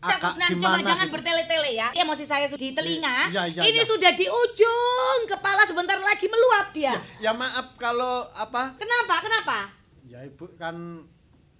Cak 0.00 0.32
gimana 0.32 0.80
coba 0.80 0.80
jangan 0.80 1.06
gitu. 1.08 1.14
bertele-tele 1.20 1.70
ya. 1.76 1.88
Emosi 1.92 2.24
saya 2.24 2.48
sudah 2.48 2.64
di 2.64 2.72
telinga. 2.72 3.28
Iya, 3.28 3.52
iya, 3.52 3.62
Ini 3.68 3.80
iya. 3.80 3.88
sudah 3.88 4.12
di 4.16 4.24
ujung 4.24 5.28
kepala 5.28 5.60
sebentar 5.68 6.00
lagi 6.00 6.24
meluap 6.24 6.72
dia. 6.72 6.96
Ya 7.20 7.36
maaf 7.36 7.76
kalau 7.76 8.24
apa? 8.32 8.80
Kenapa? 8.80 9.20
Kenapa? 9.20 9.58
Ya 10.08 10.24
Ibu 10.24 10.56
kan 10.56 11.04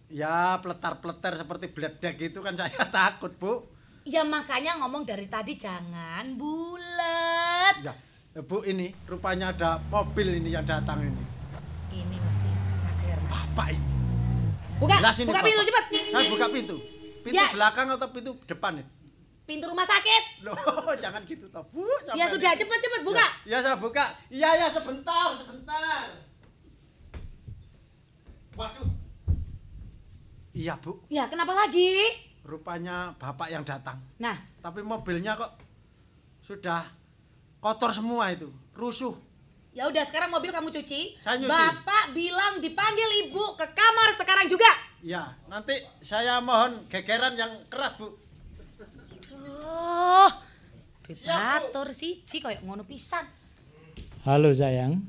ya 0.08 0.56
peletar-peletar 0.64 1.36
seperti 1.36 1.68
beledek 1.68 2.16
gitu 2.16 2.40
kan 2.40 2.56
saya 2.56 2.80
takut, 2.96 3.36
Bu. 3.36 3.68
Ya 4.08 4.24
makanya 4.24 4.80
ngomong 4.80 5.04
dari 5.04 5.28
tadi 5.28 5.60
jangan 5.60 6.32
bulat. 6.40 7.76
Ya, 7.84 7.92
ya, 7.92 8.09
Bu 8.40 8.62
ini 8.62 8.94
rupanya 9.04 9.50
ada 9.50 9.82
mobil 9.84 10.40
ini 10.40 10.50
yang 10.50 10.64
datang 10.64 11.02
ini. 11.02 11.22
Ini 11.90 12.16
mesti 12.16 12.48
Mas 12.80 12.98
Herman. 12.98 13.28
Bapak 13.28 13.68
ini. 13.70 13.88
Buka, 14.76 14.96
Jelas 14.96 15.16
ini, 15.18 15.28
buka 15.28 15.40
pintu 15.42 15.60
Bapak. 15.60 15.68
cepat. 15.68 15.84
Saya 16.08 16.24
buka 16.30 16.46
pintu. 16.48 16.76
Pintu 17.20 17.36
Ya. 17.36 17.46
belakang 17.52 17.86
atau 17.90 18.08
pintu 18.08 18.32
depan 18.44 18.80
itu? 18.80 18.90
Pintu 19.44 19.66
rumah 19.66 19.82
sakit. 19.82 20.22
Loh, 20.40 20.56
jangan 21.04 21.20
gitu 21.24 21.44
toh, 21.48 21.60
Bu. 21.68 21.84
Ya 22.14 22.24
sudah, 22.24 22.54
cepat-cepat 22.54 23.00
buka. 23.02 23.26
Ya, 23.44 23.58
ya 23.58 23.58
saya 23.60 23.76
buka. 23.76 24.04
Iya, 24.30 24.50
ya 24.56 24.66
sebentar, 24.70 25.34
sebentar. 25.34 26.06
Waduh. 28.54 28.88
Iya, 30.52 30.78
Bu. 30.78 31.02
Ya 31.08 31.26
kenapa 31.26 31.52
lagi? 31.52 32.08
Rupanya 32.40 33.12
Bapak 33.16 33.48
yang 33.48 33.62
datang. 33.62 34.00
Nah, 34.16 34.38
Tapi 34.60 34.80
mobilnya 34.80 35.34
kok 35.34 35.56
sudah 36.40 36.84
kotor 37.60 37.92
semua 37.92 38.32
itu, 38.32 38.48
rusuh. 38.72 39.14
ya 39.70 39.86
udah 39.86 40.02
sekarang 40.02 40.28
mobil 40.28 40.50
kamu 40.50 40.68
cuci. 40.68 41.20
Saya 41.20 41.38
nyuci. 41.38 41.46
Bapak 41.46 42.10
bilang 42.10 42.58
dipanggil 42.58 43.28
ibu 43.28 43.54
ke 43.54 43.66
kamar 43.70 44.08
sekarang 44.16 44.48
juga. 44.48 44.66
Ya, 45.00 45.32
nanti 45.46 45.72
saya 46.00 46.40
mohon 46.40 46.84
gegeran 46.88 47.32
yang 47.32 47.52
keras, 47.68 47.94
Bu. 47.94 48.12
Duh, 49.30 50.30
Predator 51.00 51.88
siji 51.90 52.38
koyo 52.38 52.60
ngono 52.60 52.82
pisan. 52.82 53.24
Halo 54.20 54.52
sayang, 54.52 55.00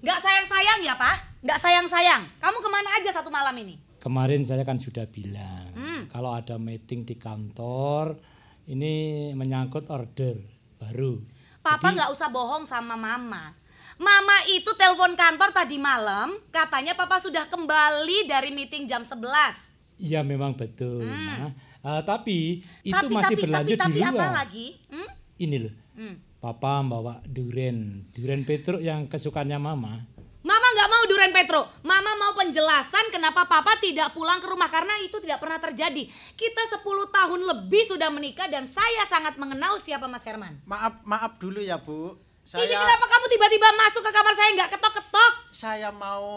Nggak 0.00 0.20
sayang-sayang 0.20 0.80
ya, 0.80 0.94
Pak? 0.94 1.16
Nggak 1.40 1.58
sayang-sayang. 1.58 2.22
Kamu 2.36 2.58
ke 2.58 2.68
mana 2.68 2.90
aja 2.94 3.10
satu 3.10 3.28
malam 3.28 3.56
ini? 3.58 3.76
kemarin 3.98 4.44
saya 4.44 4.68
kan 4.68 4.76
sudah 4.76 5.08
bilang 5.08 5.72
Hmm. 5.72 6.12
kalau 6.12 6.28
ada 6.30 6.60
meeting 6.60 7.08
di 7.08 7.16
kantor 7.16 8.20
ini 8.66 8.92
menyangkut 9.32 9.88
order 9.88 10.36
baru. 10.76 11.24
Papa 11.64 11.96
nggak 11.96 12.12
usah 12.12 12.28
bohong 12.28 12.68
sama 12.68 12.92
Mama. 12.92 13.56
Mama 13.96 14.36
itu 14.52 14.68
telepon 14.76 15.16
kantor 15.16 15.48
tadi 15.48 15.80
malam, 15.80 16.36
katanya 16.52 16.92
Papa 16.92 17.16
sudah 17.16 17.48
kembali 17.48 18.28
dari 18.28 18.52
meeting 18.52 18.84
jam 18.84 19.00
11. 19.00 19.72
Iya 19.96 20.20
memang 20.20 20.52
betul. 20.52 21.00
Hmm. 21.00 21.48
Nah, 21.48 21.50
eh, 21.80 22.02
tapi 22.04 22.60
itu 22.84 22.92
tapi, 22.92 23.08
masih 23.08 23.36
tapi, 23.38 23.42
berlanjut 23.48 23.78
tapi, 23.80 23.88
tapi 23.88 23.96
di 23.96 24.02
apa 24.04 24.12
luar. 24.20 24.32
lagi? 24.44 24.66
Hmm? 24.92 25.08
Ini 25.40 25.56
loh, 25.64 25.74
Hmm. 25.94 26.16
Papa 26.42 26.84
bawa 26.84 27.24
duren, 27.24 28.04
duren 28.12 28.44
Petruk 28.44 28.84
yang 28.84 29.08
kesukaannya 29.08 29.56
Mama. 29.56 30.04
Mama 30.44 30.66
nggak 30.76 30.90
mau 30.92 31.02
durian 31.08 31.32
Petro. 31.32 31.60
Mama 31.80 32.12
mau 32.20 32.36
penjelasan 32.36 33.08
kenapa 33.08 33.48
Papa 33.48 33.80
tidak 33.80 34.12
pulang 34.12 34.44
ke 34.44 34.46
rumah 34.52 34.68
karena 34.68 34.92
itu 35.00 35.16
tidak 35.24 35.40
pernah 35.40 35.56
terjadi. 35.56 36.04
Kita 36.36 36.62
10 36.68 36.84
tahun 36.84 37.40
lebih 37.48 37.88
sudah 37.88 38.12
menikah 38.12 38.44
dan 38.52 38.68
saya 38.68 39.08
sangat 39.08 39.40
mengenal 39.40 39.80
siapa 39.80 40.04
Mas 40.04 40.20
Herman. 40.20 40.60
Maaf, 40.68 41.00
maaf 41.00 41.40
dulu 41.40 41.64
ya, 41.64 41.80
Bu. 41.80 42.20
Ini 42.44 42.60
Saya 42.60 42.76
kenapa 42.76 43.08
kamu 43.08 43.26
tiba-tiba 43.32 43.68
masuk 43.72 44.04
ke 44.04 44.10
kamar 44.12 44.34
saya 44.36 44.50
nggak 44.52 44.70
ketok-ketok? 44.76 45.32
saya 45.48 45.88
mau 45.88 46.28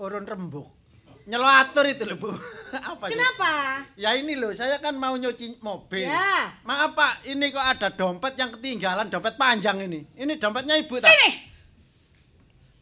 urun 0.00 0.24
rembuk. 0.24 0.72
Nyeloatur 1.28 1.84
itu 1.84 2.08
loh, 2.08 2.16
Bu. 2.16 2.32
Apa? 2.96 3.12
Kenapa? 3.12 3.84
Ya 4.00 4.16
ini 4.16 4.40
loh, 4.40 4.56
saya 4.56 4.80
kan 4.80 4.96
mau 4.96 5.12
nyuci 5.20 5.60
mobil. 5.60 6.08
Ya. 6.08 6.56
Maaf 6.64 6.96
Pak, 6.96 7.28
ini 7.28 7.52
kok 7.52 7.60
ada 7.60 7.92
dompet 7.92 8.40
yang 8.40 8.56
ketinggalan, 8.56 9.12
dompet 9.12 9.36
panjang 9.36 9.84
ini. 9.84 10.00
Ini 10.16 10.40
dompetnya 10.40 10.80
Ibu 10.80 10.96
tak? 11.04 11.12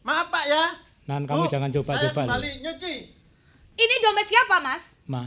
Maaf 0.01 0.27
Pak 0.29 0.45
ya. 0.45 0.63
Nan 1.05 1.25
kamu 1.25 1.41
Bu, 1.41 1.49
jangan 1.49 1.69
Saya 1.69 1.77
coba-coba 1.77 2.05
loh. 2.05 2.27
kembali 2.29 2.51
nyuci. 2.61 2.93
Ini 3.75 3.95
dompet 3.99 4.27
siapa, 4.27 4.55
Mas? 4.59 4.83
Ma, 5.05 5.23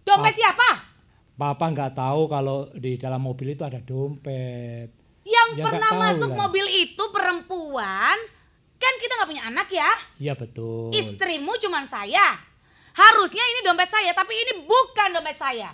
Dompet 0.00 0.32
Ah. 0.32 0.38
siapa? 0.38 0.68
Papa 1.34 1.64
nggak 1.66 1.92
tahu 1.94 2.22
kalau 2.26 2.68
di 2.74 2.94
dalam 2.94 3.18
mobil 3.18 3.54
itu 3.54 3.62
ada 3.62 3.80
dompet. 3.80 4.92
Yang 5.22 5.48
Ya, 5.54 5.64
pernah 5.64 5.90
masuk 5.94 6.30
lah. 6.30 6.38
mobil 6.38 6.66
itu 6.68 7.04
perempuan. 7.10 8.16
Kan 8.76 8.94
kita 8.96 9.12
nggak 9.14 9.28
punya 9.28 9.44
anak 9.46 9.68
ya. 9.68 9.90
Iya 10.18 10.32
betul. 10.34 10.88
Istrimu 10.90 11.56
cuman 11.58 11.84
saya. 11.84 12.36
Harusnya 12.92 13.40
ini 13.42 13.60
dompet 13.62 13.86
saya, 13.86 14.12
tapi 14.12 14.32
ini 14.34 14.52
bukan 14.62 15.08
dompet 15.10 15.36
saya. 15.36 15.72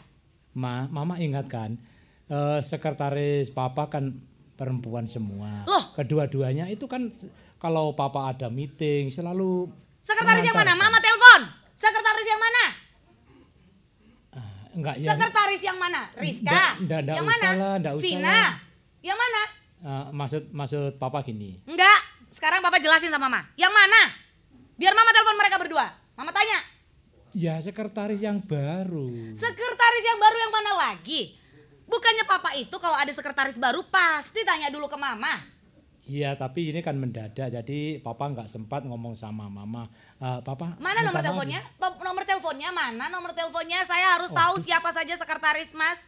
Ma, 0.53 0.87
Mama 0.87 1.17
ingatkan, 1.17 1.79
eh, 2.27 2.59
sekretaris 2.61 3.51
Papa 3.51 3.87
kan 3.89 4.15
perempuan 4.53 5.05
semua. 5.05 5.67
Loh. 5.67 5.95
Kedua-duanya 5.95 6.67
itu 6.67 6.87
kan 6.87 7.11
kalau 7.57 7.97
Papa 7.97 8.33
ada 8.35 8.49
meeting 8.53 9.09
selalu 9.09 9.71
Sekretaris 10.07 10.47
yang 10.47 10.55
mana? 10.55 10.79
Mama 10.79 11.03
telepon. 11.03 11.41
Sekretaris 11.75 12.27
yang 12.31 12.39
mana? 12.39 12.65
Enggak, 14.77 14.95
ya. 15.01 15.09
Sekretaris 15.11 15.63
yang 15.65 15.79
mana? 15.81 16.01
Rizka. 16.15 16.53
Nggak, 16.53 16.73
nggak, 16.85 17.01
nggak 17.01 17.17
yang 17.17 17.27
mana? 17.27 17.49
lah, 17.57 17.93
usah 17.97 18.05
Vina. 18.05 18.29
lah. 18.29 18.49
Yang 19.01 19.19
mana? 19.19 19.43
Eh, 19.77 20.07
maksud 20.13 20.43
maksud 20.53 20.93
papa 21.01 21.25
gini. 21.25 21.59
Enggak. 21.65 22.01
Sekarang 22.37 22.61
Papa 22.61 22.77
jelasin 22.77 23.09
sama 23.09 23.33
Mama. 23.33 23.49
Yang 23.57 23.73
mana? 23.73 24.01
Biar 24.77 24.93
Mama 24.93 25.09
telepon 25.09 25.41
mereka 25.41 25.57
berdua. 25.57 25.89
Mama 26.21 26.37
tanya. 26.37 26.61
Ya 27.33 27.57
sekretaris 27.57 28.21
yang 28.21 28.45
baru. 28.45 29.33
Sekretaris 29.33 30.05
yang 30.05 30.21
baru 30.21 30.37
yang 30.37 30.53
mana 30.53 30.73
lagi? 30.77 31.33
Bukannya 31.89 32.29
Papa 32.29 32.53
itu 32.53 32.77
kalau 32.77 32.99
ada 33.01 33.09
sekretaris 33.09 33.57
baru 33.57 33.81
pasti 33.89 34.45
tanya 34.45 34.69
dulu 34.69 34.85
ke 34.85 35.01
Mama. 35.01 35.56
Iya, 36.07 36.39
tapi 36.39 36.71
ini 36.71 36.87
kan 36.87 36.95
mendadak, 36.95 37.51
jadi 37.51 37.99
papa 37.99 38.31
nggak 38.31 38.47
sempat 38.47 38.87
ngomong 38.87 39.19
sama 39.19 39.51
mama. 39.51 39.91
Eh, 40.23 40.39
papa. 40.47 40.79
Mana 40.79 41.03
nomor 41.03 41.19
teleponnya? 41.19 41.59
ya. 41.59 41.91
Nomor 41.99 42.23
teleponnya 42.23 42.71
mana? 42.71 43.11
Nomor 43.11 43.35
teleponnya 43.35 43.83
saya 43.83 44.15
harus 44.15 44.31
tahu 44.31 44.63
siapa 44.63 44.95
saja 44.95 45.19
sekretaris 45.19 45.75
Mas. 45.75 45.99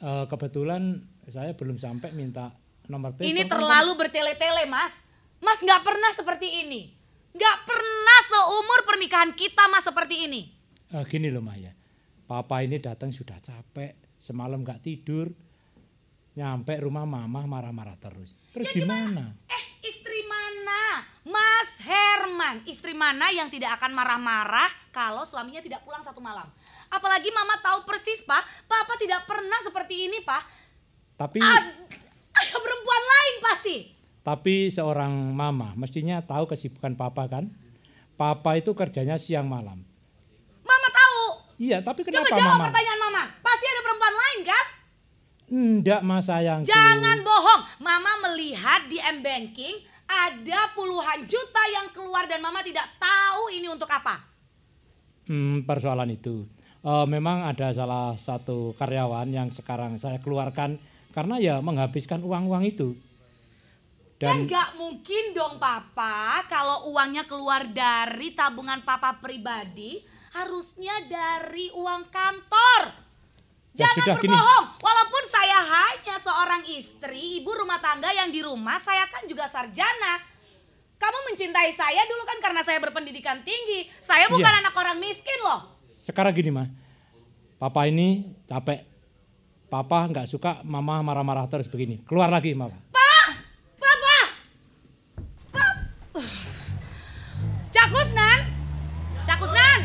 Eh, 0.00 0.24
kebetulan 0.32 1.04
saya 1.28 1.52
belum 1.52 1.76
sampai 1.76 2.16
minta 2.16 2.56
nomor 2.88 3.12
telepon. 3.12 3.36
Ini 3.36 3.42
terlalu 3.44 3.92
bertele-tele, 4.00 4.64
Mas. 4.64 4.96
Mas 5.44 5.60
nggak 5.60 5.84
pernah 5.84 6.10
seperti 6.16 6.64
ini. 6.64 6.96
Nggak 7.36 7.56
pernah 7.68 8.18
seumur 8.24 8.80
pernikahan 8.88 9.36
kita, 9.36 9.68
Mas, 9.68 9.84
seperti 9.84 10.24
ini. 10.24 10.48
Eh, 10.88 11.04
gini 11.04 11.28
loh 11.28 11.44
Maya, 11.44 11.76
papa 12.24 12.64
ini 12.64 12.80
datang 12.80 13.12
sudah 13.12 13.36
capek, 13.44 13.98
semalam 14.16 14.64
nggak 14.64 14.80
tidur, 14.80 15.34
nyampe 16.34 16.74
rumah 16.76 17.06
mama 17.06 17.46
marah-marah 17.46 17.94
terus. 17.96 18.34
Terus 18.50 18.66
gimana? 18.68 19.34
Eh, 19.46 19.62
istri 19.84 20.20
mana? 20.24 21.06
Mas 21.22 21.70
Herman. 21.78 22.66
Istri 22.66 22.90
mana 22.92 23.30
yang 23.30 23.46
tidak 23.46 23.78
akan 23.78 23.94
marah-marah 23.94 24.66
kalau 24.90 25.22
suaminya 25.22 25.58
tidak 25.58 25.82
pulang 25.82 26.02
satu 26.02 26.18
malam? 26.18 26.50
Apalagi 26.88 27.30
mama 27.30 27.58
tahu 27.58 27.82
persis, 27.84 28.20
Pak. 28.20 28.42
Papa 28.64 28.94
tidak 28.96 29.22
pernah 29.24 29.58
seperti 29.60 30.06
ini, 30.06 30.18
Pak. 30.20 30.42
Tapi 31.14 31.38
Ada 31.38 31.70
perempuan 32.56 33.02
lain 33.04 33.34
pasti. 33.40 33.76
tapi 34.20 34.66
seorang 34.66 35.12
mama 35.30 35.70
mestinya 35.74 36.18
tahu 36.18 36.48
kesibukan 36.48 36.94
papa 36.94 37.28
kan? 37.28 37.44
Papa 38.14 38.56
itu 38.56 38.72
kerjanya 38.72 39.14
siang 39.14 39.44
malam. 39.44 39.84
Mama 40.60 40.88
tahu. 40.90 41.22
Iya, 41.60 41.78
tapi 41.78 42.02
Coba 42.02 42.24
kenapa 42.24 42.32
jawab 42.32 42.50
mama? 42.52 42.64
pertanyaan 42.66 43.00
mama. 43.00 43.22
Pasti 43.38 43.64
ada 43.64 43.80
perempuan 43.80 44.14
lain, 44.14 44.38
kan? 44.44 44.64
Enggak 45.54 46.02
mas 46.02 46.26
sayangku. 46.26 46.66
Jangan 46.66 47.22
bohong. 47.22 47.62
Mama 47.78 48.18
melihat 48.26 48.90
di 48.90 48.98
M-Banking 48.98 49.86
ada 50.10 50.74
puluhan 50.74 51.30
juta 51.30 51.62
yang 51.70 51.94
keluar 51.94 52.26
dan 52.26 52.42
mama 52.42 52.58
tidak 52.66 52.90
tahu 52.98 53.54
ini 53.54 53.70
untuk 53.70 53.86
apa. 53.86 54.18
Hmm, 55.30 55.62
persoalan 55.62 56.10
itu. 56.10 56.50
Eh, 56.84 57.06
memang 57.06 57.46
ada 57.46 57.70
salah 57.70 58.18
satu 58.18 58.74
karyawan 58.74 59.30
yang 59.30 59.48
sekarang 59.54 59.94
saya 59.94 60.18
keluarkan 60.18 60.76
karena 61.14 61.38
ya 61.38 61.54
menghabiskan 61.62 62.20
uang-uang 62.26 62.66
itu. 62.66 62.98
Kan 64.18 64.44
Dan 64.44 64.50
gak 64.50 64.74
mungkin 64.74 65.38
dong 65.38 65.62
papa 65.62 66.42
kalau 66.50 66.90
uangnya 66.90 67.30
keluar 67.30 67.70
dari 67.70 68.34
tabungan 68.34 68.82
papa 68.82 69.22
pribadi 69.22 70.02
harusnya 70.34 71.06
dari 71.06 71.70
uang 71.72 72.10
kantor. 72.10 73.03
Ya 73.74 73.84
Jangan 73.84 73.96
sudah, 73.98 74.16
gini. 74.16 74.30
berbohong. 74.30 74.64
Walaupun 74.78 75.22
saya 75.26 75.58
hanya 75.58 76.16
seorang 76.16 76.62
istri, 76.68 77.18
ibu 77.36 77.50
rumah 77.52 77.76
tangga 77.76 78.06
yang 78.08 78.30
di 78.30 78.38
rumah, 78.38 78.78
saya 78.78 79.02
kan 79.04 79.26
juga 79.26 79.44
sarjana. 79.44 80.22
Kamu 80.94 81.18
mencintai 81.26 81.68
saya 81.70 82.02
dulu 82.04 82.22
kan 82.22 82.38
karena 82.40 82.62
saya 82.62 82.78
berpendidikan 82.78 83.42
tinggi. 83.42 83.90
Saya 83.98 84.26
bukan 84.28 84.46
Iya. 84.48 84.60
anak 84.60 84.74
orang 84.74 84.96
miskin 84.96 85.38
loh. 85.40 85.74
sekarang 85.88 86.30
gini 86.30 86.50
mah, 86.50 86.68
papa 87.56 87.88
ini 87.88 88.28
capek. 88.44 88.84
Papa 89.66 90.04
nggak 90.04 90.28
suka 90.28 90.60
mama 90.62 91.00
marah-marah 91.00 91.48
terus 91.48 91.66
begini. 91.66 92.04
Keluar 92.04 92.28
lagi 92.28 92.52
mama. 92.52 92.76
Papa! 92.92 94.18
Pap- 95.50 95.82
Cak 97.70 97.86
Kusnan? 97.88 98.38
Cak 99.24 99.36
Kusnan? 99.36 99.80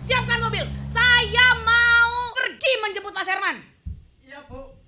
Siapkan 0.00 0.38
mobil. 0.38 0.62
Saya 0.86 1.46
mau 1.60 2.08
pergi 2.34 2.72
menjemput 2.80 3.10
Mas 3.10 3.26
Herman. 3.26 3.56
Iya, 4.22 4.46
Bu. 4.46 4.78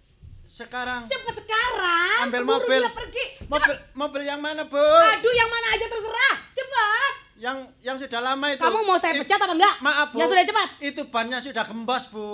Sekarang 0.57 1.05
Cepet 1.05 1.35
sekarang. 1.37 2.17
ambil 2.25 2.41
Keburu 2.41 2.57
mobil. 2.57 2.81
dia 2.81 2.93
pergi. 2.97 3.25
Mobil 3.45 3.73
mobil 3.93 4.23
yang 4.25 4.41
mana, 4.41 4.65
Bu? 4.65 4.81
Aduh, 4.81 5.29
yang 5.31 5.51
mana 5.53 5.67
aja 5.71 5.85
terserah. 5.85 6.35
Cepat. 6.51 7.13
Yang 7.37 7.57
yang 7.85 7.97
sudah 8.01 8.21
lama 8.25 8.47
itu. 8.49 8.63
Kamu 8.65 8.79
mau 8.83 8.97
saya 8.97 9.21
pecat 9.21 9.37
apa 9.37 9.53
enggak? 9.53 9.75
Maaf, 9.85 10.07
Bu. 10.09 10.17
Ya 10.17 10.25
sudah 10.25 10.45
cepat. 10.49 10.69
Itu 10.81 11.03
bannya 11.07 11.39
sudah 11.39 11.61
kembas, 11.61 12.09
Bu. 12.09 12.25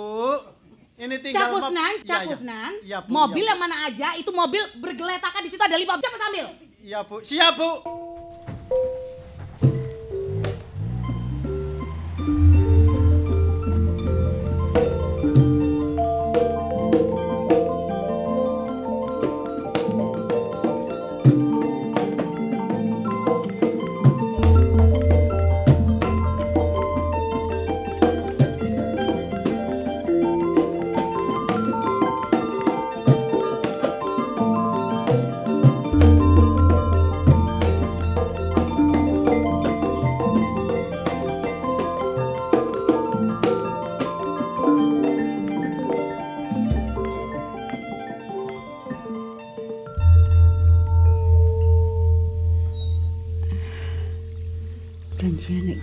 Ini 0.95 1.19
tinggal 1.19 1.51
mob- 1.51 1.67
Kusnan, 1.67 1.93
Iya, 1.99 2.07
Cak 2.07 2.19
iya. 2.21 2.29
Kusnan. 2.31 2.71
Iya, 2.79 2.97
Bu. 3.03 3.09
Mobil 3.11 3.43
iya, 3.43 3.49
yang 3.51 3.59
mana 3.59 3.75
aja 3.83 4.07
itu 4.15 4.31
mobil 4.31 4.63
bergeletakan 4.77 5.41
di 5.43 5.49
situ 5.51 5.59
ada 5.59 5.75
lima. 5.75 5.99
Cepat 5.99 6.21
ambil. 6.23 6.45
Iya, 6.79 6.99
Bu. 7.03 7.15
Siap, 7.19 7.53
Bu. 7.59 7.69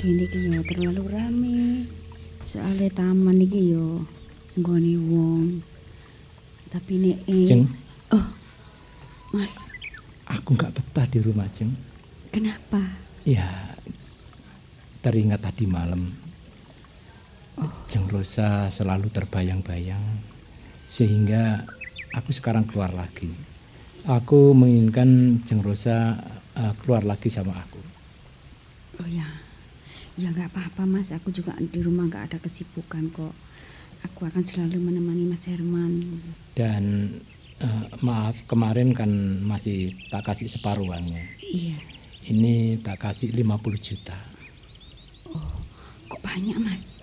Kene 0.00 0.24
iki 0.24 0.48
ya 0.48 0.60
terlalu 0.64 1.02
rame. 1.12 1.84
Soale 2.40 2.88
taman 2.88 3.36
iki 3.44 3.76
ya 3.76 3.84
nggone 4.56 4.94
wong. 4.96 5.60
Tapi 6.72 6.92
nek 6.96 7.18
eh, 7.28 7.44
Jeng, 7.44 7.62
Oh. 8.10 8.26
Mas, 9.30 9.60
aku 10.24 10.56
nggak 10.56 10.72
betah 10.72 11.06
di 11.06 11.18
rumah 11.20 11.46
Jeng. 11.52 11.74
kenapa? 12.30 12.78
Ya, 13.26 13.76
teringat 15.02 15.42
tadi 15.44 15.66
malam. 15.66 16.08
Jeng 17.90 18.08
Rosa 18.08 18.72
selalu 18.72 19.12
terbayang-bayang. 19.12 20.00
Sehingga 20.88 21.68
aku 22.16 22.32
sekarang 22.32 22.64
keluar 22.64 22.94
lagi. 22.96 23.28
Aku 24.08 24.56
menginginkan 24.56 25.42
Jeng 25.44 25.60
Rosa 25.60 26.16
eh, 26.56 26.72
keluar 26.80 27.04
lagi 27.04 27.28
sama 27.28 27.52
aku. 27.52 27.82
Oh 29.04 29.08
ya. 29.10 29.26
Ya 30.20 30.28
nggak 30.36 30.52
apa-apa 30.52 30.84
Mas, 30.84 31.16
aku 31.16 31.32
juga 31.32 31.56
di 31.56 31.80
rumah 31.80 32.04
nggak 32.04 32.24
ada 32.28 32.36
kesibukan 32.44 33.08
kok. 33.08 33.32
Aku 34.04 34.28
akan 34.28 34.44
selalu 34.44 34.76
menemani 34.76 35.24
Mas 35.24 35.48
Herman. 35.48 36.20
Dan 36.52 37.16
eh, 37.56 37.84
maaf 38.04 38.44
kemarin 38.44 38.92
kan 38.92 39.08
masih 39.40 39.96
tak 40.12 40.28
kasih 40.28 40.52
separuh 40.52 40.92
uangnya. 40.92 41.24
Iya. 41.40 41.80
Ini 42.28 42.84
tak 42.84 43.00
kasih 43.00 43.32
50 43.32 43.80
juta. 43.80 44.18
Kok 46.12 46.20
banyak 46.20 46.60
Mas? 46.60 47.00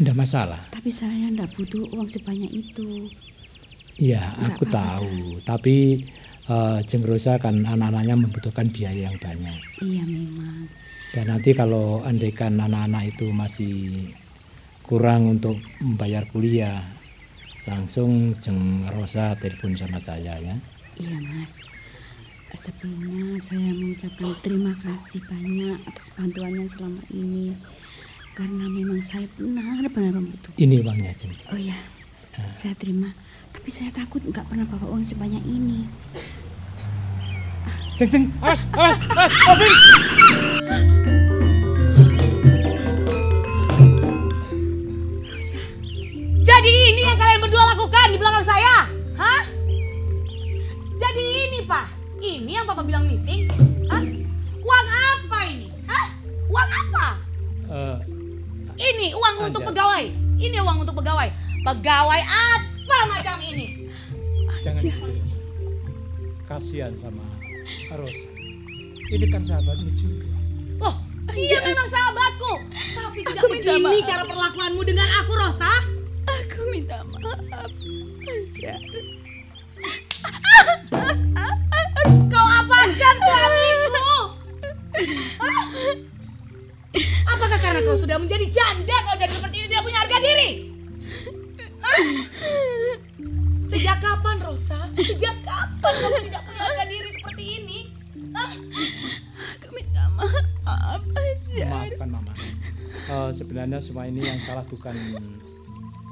Nggak 0.00 0.16
masalah. 0.16 0.62
Tapi 0.72 0.88
saya 0.88 1.28
ndak 1.28 1.52
butuh 1.60 1.84
uang 1.92 2.08
sebanyak 2.08 2.48
itu. 2.56 3.12
Iya, 4.00 4.32
aku 4.48 4.64
apa-apa, 4.64 4.72
tahu. 4.72 5.12
Tapi 5.44 6.08
eh, 6.48 6.78
Jeng 6.88 7.04
Rosa 7.04 7.36
kan 7.36 7.68
anak-anaknya 7.68 8.16
membutuhkan 8.16 8.72
biaya 8.72 9.12
yang 9.12 9.20
banyak. 9.20 9.60
Iya 9.84 10.08
memang. 10.08 10.72
Dan 11.16 11.32
nanti 11.32 11.56
kalau 11.56 12.04
andaikan 12.04 12.60
anak-anak 12.60 13.16
itu 13.16 13.32
masih 13.32 14.04
kurang 14.84 15.40
untuk 15.40 15.56
membayar 15.80 16.28
kuliah, 16.28 16.84
langsung 17.64 18.36
Jeng 18.36 18.84
Rosa 18.92 19.32
telepon 19.40 19.72
sama 19.72 19.96
saya 19.96 20.36
ya. 20.36 20.52
Iya 21.00 21.16
Mas. 21.24 21.64
Sebelumnya 22.52 23.40
saya 23.40 23.72
mengucapkan 23.72 24.36
terima 24.44 24.76
kasih 24.84 25.24
banyak 25.24 25.80
atas 25.88 26.12
bantuannya 26.12 26.68
selama 26.68 27.00
ini. 27.08 27.56
Karena 28.36 28.68
memang 28.68 29.00
saya 29.00 29.24
benar-benar 29.40 30.20
membutuhkan. 30.20 30.60
Ini 30.60 30.84
uangnya 30.84 31.16
Jeng. 31.16 31.32
Oh 31.48 31.56
ya, 31.56 31.80
saya 32.60 32.76
terima. 32.76 33.16
Tapi 33.56 33.72
saya 33.72 33.88
takut 33.88 34.20
nggak 34.20 34.52
pernah 34.52 34.68
bawa 34.68 34.92
uang 34.92 35.00
sebanyak 35.00 35.40
ini. 35.48 35.88
Jeng 37.96 38.10
Jeng, 38.12 38.24
as, 38.44 38.66
as, 38.76 39.00
as, 39.16 39.32
mobil. 39.48 39.72
Rosa, 47.56 47.74
bukan 47.80 48.06
di 48.12 48.18
belakang 48.20 48.44
saya? 48.44 48.84
Hah? 49.16 49.42
Jadi 51.00 51.24
ini, 51.48 51.58
Pak. 51.64 51.86
Ini 52.20 52.50
yang 52.60 52.68
Papa 52.68 52.84
bilang 52.84 53.08
meeting? 53.08 53.48
Hah? 53.88 54.04
Uang 54.60 54.86
apa 54.92 55.38
ini? 55.48 55.72
Hah? 55.88 56.06
Uang 56.52 56.68
apa? 56.68 57.06
Eh, 57.66 57.96
Ini 58.76 59.16
uang 59.16 59.36
untuk 59.48 59.64
Anja. 59.64 59.70
pegawai. 59.72 60.04
Ini 60.36 60.56
uang 60.60 60.84
untuk 60.84 60.94
pegawai. 61.00 61.28
Pegawai 61.64 62.20
apa 62.28 62.98
macam 63.08 63.36
ini? 63.40 63.88
jangan 64.60 64.84
gitu. 64.84 65.08
Kasihan 66.46 66.92
sama 66.94 67.35
Rosa. 67.92 68.28
Ini 69.06 69.26
kan 69.30 69.42
sahabatmu 69.42 69.90
juga. 69.94 70.26
Loh, 70.82 70.94
dia 71.30 71.58
memang 71.62 71.88
sahabatku. 71.88 72.52
Tapi 72.94 73.18
tidak 73.22 73.38
Aku 73.38 73.46
minta 73.48 73.70
begini 73.74 73.98
maaf. 73.98 74.08
cara 74.08 74.22
perlakuanmu 74.24 74.82
dengan 74.82 75.08
aku, 75.22 75.32
Rosa. 75.34 75.72
Aku 76.26 76.60
minta 76.70 76.98
maaf. 77.06 77.70
Anjar. 78.26 78.80
Kau 82.26 82.46
apakan 82.46 83.16
suamiku? 83.16 84.10
Hah? 85.38 85.64
Apakah 87.28 87.58
karena 87.60 87.80
kau 87.82 87.94
sudah 87.94 88.16
menjadi 88.16 88.46
janda 88.48 88.96
kau 89.04 89.16
jadi 89.16 89.32
seperti 89.32 89.56
ini 89.60 89.66
tidak 89.68 89.84
punya 89.84 89.98
harga 90.00 90.18
diri? 90.18 90.50
Hah? 91.78 91.98
Sejak 93.66 93.96
kapan 94.00 94.36
Rosa? 94.40 94.80
Sejak 94.96 95.36
kapan 95.42 95.92
kamu 95.94 96.18
tidak 96.26 96.42
punya 96.42 96.62
harga 96.62 96.84
diri 96.86 97.10
Maaf, 100.16 101.02
Anjar. 101.04 101.68
Maafkan 101.68 102.08
Mama. 102.10 102.32
Eh, 103.06 103.30
sebenarnya 103.30 103.78
semua 103.78 104.04
ini 104.04 104.18
yang 104.18 104.40
salah 104.40 104.64
bukan 104.64 104.94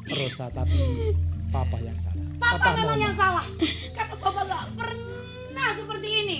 Rosa 0.06 0.46
tapi 0.48 1.10
Papa 1.48 1.78
yang 1.80 1.96
salah. 1.98 2.26
Papa 2.36 2.68
memang 2.72 2.84
mohon 2.86 3.00
yang 3.00 3.16
salah. 3.16 3.46
Karena 3.96 4.14
Papa 4.14 4.40
gak 4.44 4.64
pernah 4.74 5.68
seperti 5.72 6.08
ini. 6.08 6.38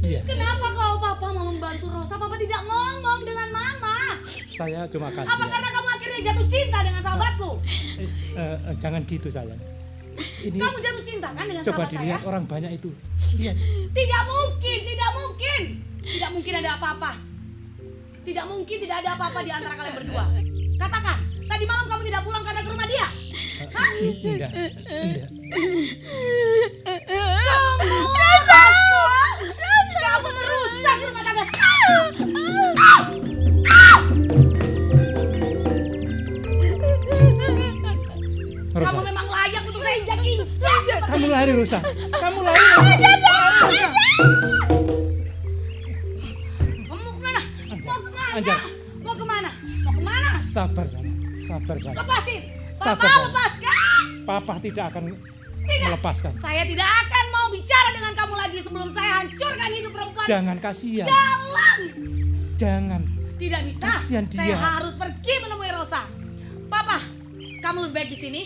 Iya, 0.00 0.24
Kenapa 0.24 0.72
kalau 0.72 0.96
Papa 0.98 1.26
mau 1.30 1.46
membantu 1.46 1.86
Rosa, 1.90 2.16
Papa 2.16 2.36
tidak 2.36 2.64
ngomong 2.64 3.20
dengan 3.22 3.48
Mama? 3.50 3.98
saya 4.54 4.86
cuma 4.86 5.10
kasih. 5.10 5.26
Apa 5.26 5.46
karena 5.50 5.68
kamu 5.68 5.88
akhirnya 5.90 6.20
jatuh 6.30 6.46
cinta 6.46 6.78
dengan 6.80 7.02
sahabatku? 7.02 7.50
Eh, 7.98 8.06
eh, 8.38 8.56
eh, 8.70 8.74
jangan 8.78 9.02
gitu 9.02 9.26
sayang. 9.26 9.58
Ini 10.14 10.54
Kamu 10.54 10.78
jatuh 10.78 11.02
cinta 11.02 11.28
kan 11.34 11.42
dengan 11.42 11.66
coba 11.66 11.74
sahabat 11.74 11.90
saya? 11.90 11.98
dilihat 11.98 12.22
orang 12.22 12.44
banyak 12.46 12.70
itu. 12.78 12.90
Lihat. 13.34 13.56
Tidak 13.90 14.22
mungkin, 14.30 14.78
tidak 14.86 15.10
mungkin. 15.12 15.60
Tidak 16.04 16.30
mungkin 16.36 16.54
ada 16.60 16.76
apa-apa. 16.76 17.10
Tidak 18.24 18.44
mungkin 18.48 18.76
tidak 18.80 18.96
ada 19.04 19.10
apa-apa 19.16 19.40
di 19.40 19.50
antara 19.52 19.74
kalian 19.76 19.96
berdua. 20.04 20.24
Katakan, 20.76 21.16
tadi 21.48 21.64
malam 21.64 21.86
kamu 21.88 22.02
tidak 22.12 22.22
pulang 22.24 22.44
karena 22.44 22.60
ke 22.60 22.70
rumah 22.72 22.86
dia. 22.88 23.06
Hah? 23.72 23.88
Enggak, 24.04 24.50
enggak. 24.52 25.30
Kamu 27.44 27.98
merusak! 28.04 28.72
Kamu 29.94 30.28
merusak 30.28 30.96
rumah 31.08 31.22
tangga 31.24 31.44
saya. 31.48 31.88
Ah! 32.80 33.00
Kamu 38.74 39.00
memang 39.06 39.26
layak 39.30 39.62
untuk 39.64 39.80
saya 39.80 39.96
injak-injak. 40.02 41.00
kamu 41.08 41.26
lari 41.30 41.52
Rosa. 41.54 41.78
Kamu 42.12 42.38
lari. 42.42 42.58
Rosa. 42.98 43.36
Kamu 43.54 44.83
Anjar. 48.34 48.60
Mau 48.98 49.14
ke 49.14 49.24
mana? 49.24 49.50
Mau 49.84 49.92
ke 49.92 50.02
mana? 50.02 50.30
Sabar 50.44 50.86
sayang. 50.86 51.14
Sabar 51.44 51.76
sayang. 51.76 51.96
Lepasin. 51.96 52.40
Sabar, 52.74 52.96
Papa 52.96 53.06
sayang. 53.06 53.24
lepaskan. 53.24 54.04
Papa 54.24 54.52
tidak 54.58 54.84
akan 54.90 55.02
Tidak. 55.64 55.86
melepaskan. 55.86 56.32
Saya 56.36 56.62
tidak 56.64 56.88
akan 56.88 57.24
mau 57.30 57.46
bicara 57.48 57.88
dengan 57.90 58.12
kamu 58.12 58.34
lagi 58.34 58.58
sebelum 58.60 58.88
saya 58.90 59.10
hancurkan 59.18 59.68
hidup 59.70 59.92
perempuan. 59.92 60.26
Jangan 60.26 60.56
kasihan. 60.58 61.06
Jalan. 61.06 61.78
Jangan. 62.54 63.02
Tidak 63.34 63.60
bisa. 63.64 63.86
Kasihan 63.88 64.24
Saya 64.28 64.46
dia. 64.46 64.56
harus 64.56 64.94
pergi 64.94 65.34
menemui 65.38 65.70
Rosa. 65.70 66.02
Papa, 66.66 66.98
kamu 67.60 67.78
lebih 67.84 67.94
baik 67.94 68.10
di 68.10 68.18
sini. 68.18 68.42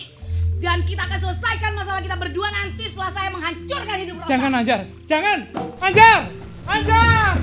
Dan 0.59 0.83
kita 0.83 1.01
akan 1.01 1.19
selesaikan 1.19 1.71
masalah 1.71 2.03
kita 2.03 2.15
berdua 2.15 2.51
nanti 2.51 2.83
setelah 2.83 3.11
saya 3.11 3.29
menghancurkan 3.31 3.95
hidup 3.97 4.15
Rosa. 4.17 4.29
Jangan 4.29 4.51
Anjar. 4.53 4.79
Jangan. 5.05 5.37
Anjar. 5.79 6.19
Anjar. 6.67 7.33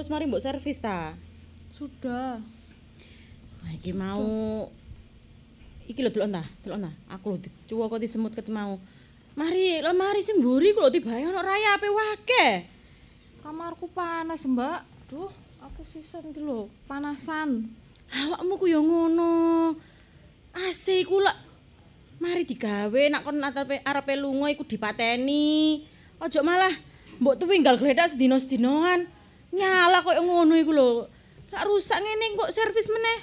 Wis 0.00 0.08
mari 0.08 0.24
mbok 0.24 0.40
servis 0.40 0.80
ta? 0.80 1.12
Sudah. 1.76 2.40
Nah, 3.60 3.72
iki 3.76 3.92
mau 3.92 4.24
iki 5.84 6.00
lho 6.00 6.08
delok 6.08 6.32
ta, 6.32 6.42
delok 6.64 6.88
ta. 6.88 6.90
Aku 7.12 7.36
lho 7.36 7.38
dicuwo 7.44 7.84
kok 7.92 8.00
disemut 8.00 8.32
ket 8.32 8.48
mau. 8.48 8.80
Mari, 9.36 9.84
lemari 9.84 10.24
sing 10.24 10.40
mburi 10.40 10.72
kok 10.72 10.88
tibae 10.88 11.28
ono 11.28 11.44
rayape 11.44 11.88
wake. 11.92 12.46
Kamarku 13.44 13.92
panas, 13.92 14.48
Mbak. 14.48 14.80
Duh, 15.12 15.32
aku 15.60 15.84
sisan 15.84 16.32
iki 16.32 16.40
lho, 16.40 16.72
panasan. 16.88 17.68
Awakmu 18.08 18.56
ku 18.56 18.66
yo 18.72 18.80
ngono. 18.80 19.76
AC 20.56 21.04
ku 21.06 21.20
lek 21.20 21.36
mari 22.20 22.42
digawe 22.42 23.02
nak 23.06 23.22
kon 23.22 23.38
arepe 23.38 23.84
arepe 23.84 24.16
lunga 24.16 24.48
iku 24.48 24.64
dipateni. 24.64 25.84
Ojo 26.24 26.40
malah 26.40 26.72
mbok 27.20 27.36
tuwinggal 27.36 27.76
gledak 27.76 28.16
sedina-sedinoan. 28.16 29.19
Nyala 29.50 30.02
koyo 30.06 30.22
ngono 30.22 30.54
iku 30.54 30.72
lho. 30.74 30.90
Gak 31.50 31.66
rusak 31.66 31.98
ngene 31.98 32.38
kok 32.38 32.54
servis 32.54 32.86
meneh. 32.86 33.18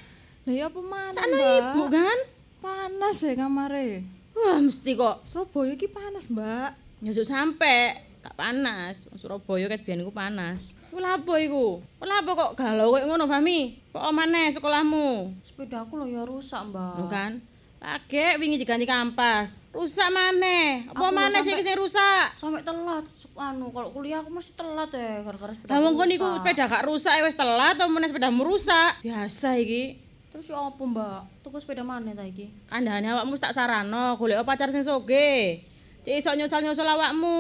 Lah 0.47 0.53
ya 0.55 0.65
apa 0.71 0.79
mana, 0.79 1.11
Sakno 1.15 1.35
ibu 1.39 1.83
kan? 1.91 2.17
Panas 2.59 3.17
ya 3.23 3.33
kamare. 3.35 4.03
Wah, 4.35 4.59
mesti 4.59 4.91
kok 4.95 5.23
Surabaya 5.27 5.73
iki 5.75 5.87
panas, 5.91 6.31
Mbak. 6.31 6.87
nyusuk 6.97 7.25
sampe 7.29 7.93
gak 8.23 8.35
panas. 8.35 9.07
Surabaya 9.15 9.71
ket 9.71 9.83
biyen 9.87 10.03
iku 10.03 10.11
panas. 10.11 10.71
Ku 10.91 10.99
lapo 10.99 11.35
iku? 11.39 11.79
Ku 11.83 12.31
kok 12.35 12.55
galau 12.55 12.91
koyo 12.95 13.07
ngono, 13.07 13.27
Fami? 13.27 13.79
Kok 13.95 14.11
maneh 14.11 14.51
sekolahmu? 14.51 15.31
Sepedaku 15.47 15.99
lo 15.99 16.05
ya 16.07 16.23
rusak, 16.27 16.63
Mbak. 16.67 16.95
Bukan? 17.03 17.31
Lagi 17.77 18.41
wingi 18.41 18.57
diganti 18.57 18.89
kampas. 18.89 19.61
Rusak 19.69 20.09
maneh. 20.09 20.89
Apa 20.89 21.13
maneh 21.13 21.45
sing 21.45 21.61
sing 21.61 21.77
rusak? 21.77 22.33
Sampai 22.33 22.65
telat 22.65 23.05
anu 23.37 23.69
kalau 23.69 23.93
kuliah 23.93 24.25
aku 24.25 24.33
mesti 24.33 24.57
telat 24.57 24.89
ya 24.89 25.21
gara-gara 25.21 25.53
sepeda. 25.53 25.69
Lah 25.69 25.77
wong 25.85 25.93
kon 25.93 26.09
iku 26.09 26.25
sepeda 26.41 26.65
gak 26.65 26.89
rusak 26.89 27.13
ya 27.13 27.21
wis 27.21 27.37
telat 27.37 27.77
atau 27.77 27.85
meneh 27.85 28.09
sepedamu 28.09 28.41
rusak. 28.41 28.97
Biasa 29.05 29.61
iki. 29.61 29.93
Terus 30.33 30.49
ya 30.49 30.57
apa, 30.57 30.81
Mbak? 30.81 31.45
Tuku 31.45 31.57
sepeda 31.61 31.85
mana 31.85 32.17
ta 32.17 32.25
iki? 32.25 32.49
Kandhane 32.65 33.13
awakmu 33.13 33.37
tak 33.37 33.53
sarano 33.53 34.17
golek 34.17 34.41
pacar 34.41 34.73
sing 34.73 34.81
soge. 34.81 35.61
Cek 36.01 36.17
iso 36.17 36.33
nyosol-nyosol 36.33 36.89
awakmu. 36.97 37.37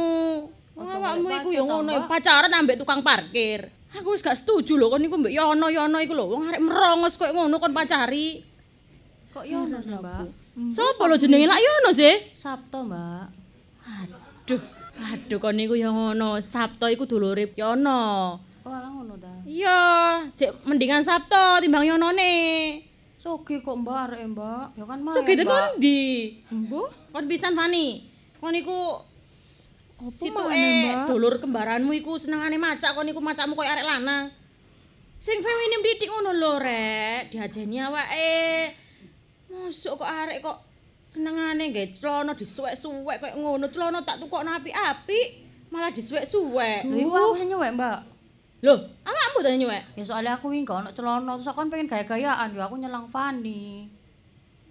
Wong 0.77 0.85
awakmu 0.85 1.27
iku 1.33 1.49
ya 1.49 1.65
ta, 1.65 1.69
ngono 1.73 1.91
pacaran 2.05 2.53
ambek 2.53 2.77
tukang 2.77 3.01
parkir. 3.01 3.73
Aku 3.97 4.13
wis 4.13 4.21
gak 4.21 4.37
setuju 4.37 4.77
lho 4.77 4.93
kon 4.93 5.01
niku 5.01 5.17
mbek 5.17 5.33
Yono-Yono 5.33 5.97
iku 6.05 6.13
lho. 6.13 6.29
Wong 6.29 6.45
arek 6.53 6.61
merongos 6.61 7.17
koyo 7.17 7.33
ngono 7.33 7.57
kon 7.57 7.73
pacari. 7.73 8.45
Kok 9.37 9.45
Yono 9.45 9.77
sih, 9.85 9.93
Mbak? 9.93 10.25
Sopo 10.73 11.05
lho 11.05 11.13
jenenge 11.13 11.45
lak 11.45 11.61
Yono 11.61 11.93
sih? 11.93 12.33
Sabto, 12.33 12.81
Mbak. 12.89 13.25
Aduh, 13.85 14.61
aduh 14.97 15.37
kon 15.37 15.53
niku 15.53 15.77
ya 15.77 15.93
ngono. 15.93 16.41
Sabto 16.41 16.89
iku 16.89 17.05
dulure 17.05 17.53
Yono. 17.53 18.33
Oh, 18.65 18.73
alah 18.73 18.89
ngono 18.89 19.13
ta. 19.21 19.29
Iya, 19.45 20.25
sik 20.33 20.65
mendingan 20.65 21.05
Sabto 21.05 21.61
timbang 21.61 21.85
Yonone. 21.85 22.33
Soge 23.21 23.61
kok, 23.61 23.77
Mbak, 23.77 23.97
arek 24.09 24.25
Mbak. 24.33 24.65
Ya 24.73 24.83
kan 24.89 24.99
mah. 25.05 25.13
Sugih 25.13 25.37
tekan 25.37 25.77
ndi? 25.77 26.01
Mbah, 26.49 26.89
Kon 27.13 27.25
pisan 27.29 27.53
Fani. 27.53 28.09
Kon 28.41 28.57
niku 28.57 29.05
apa 30.01 30.13
situke 30.17 30.49
mana, 30.49 31.05
Mbak? 31.05 31.05
dulur 31.13 31.35
kembaranmu 31.37 31.93
iku 31.93 32.17
senengane 32.17 32.57
macak 32.57 32.97
kon 32.97 33.05
niku 33.05 33.21
macakmu 33.21 33.53
koyo 33.53 33.69
arek 33.69 33.85
lanang. 33.85 34.33
Sing 35.21 35.37
feminim 35.45 35.85
didik 35.85 36.09
ngono 36.09 36.33
lho, 36.33 36.57
Rek. 36.57 37.29
Diajeni 37.29 37.77
awake. 37.85 38.86
Mosok 39.47 40.03
kok 40.03 40.11
arek 40.11 40.43
kok 40.43 40.57
senengane 41.07 41.71
nggae 41.71 41.95
celana 41.95 42.35
disuwek-suwek 42.35 43.17
koyo 43.23 43.35
ngono. 43.39 43.65
Celana 43.71 44.03
tak 44.03 44.19
tukokno 44.19 44.51
apik-apik, 44.51 45.27
malah 45.71 45.91
disuwek-suwek. 45.95 46.83
Iku 46.83 47.15
aku 47.15 47.43
nyuwek, 47.47 47.71
Mbak. 47.79 47.99
Loh, 48.65 48.79
awakmu 49.05 49.39
tanya 49.45 49.57
nyuwek. 49.61 49.83
Ya 49.95 50.03
soalnya 50.03 50.35
aku 50.35 50.49
wingi 50.51 50.67
gak 50.67 50.81
ono 50.83 50.91
celana, 50.91 51.37
terus 51.37 51.47
aku 51.47 51.63
pengen 51.69 51.87
gaya-gayaan 51.87 52.57
yo 52.57 52.61
aku 52.65 52.75
nyelang 52.75 53.07
Fani. 53.07 53.87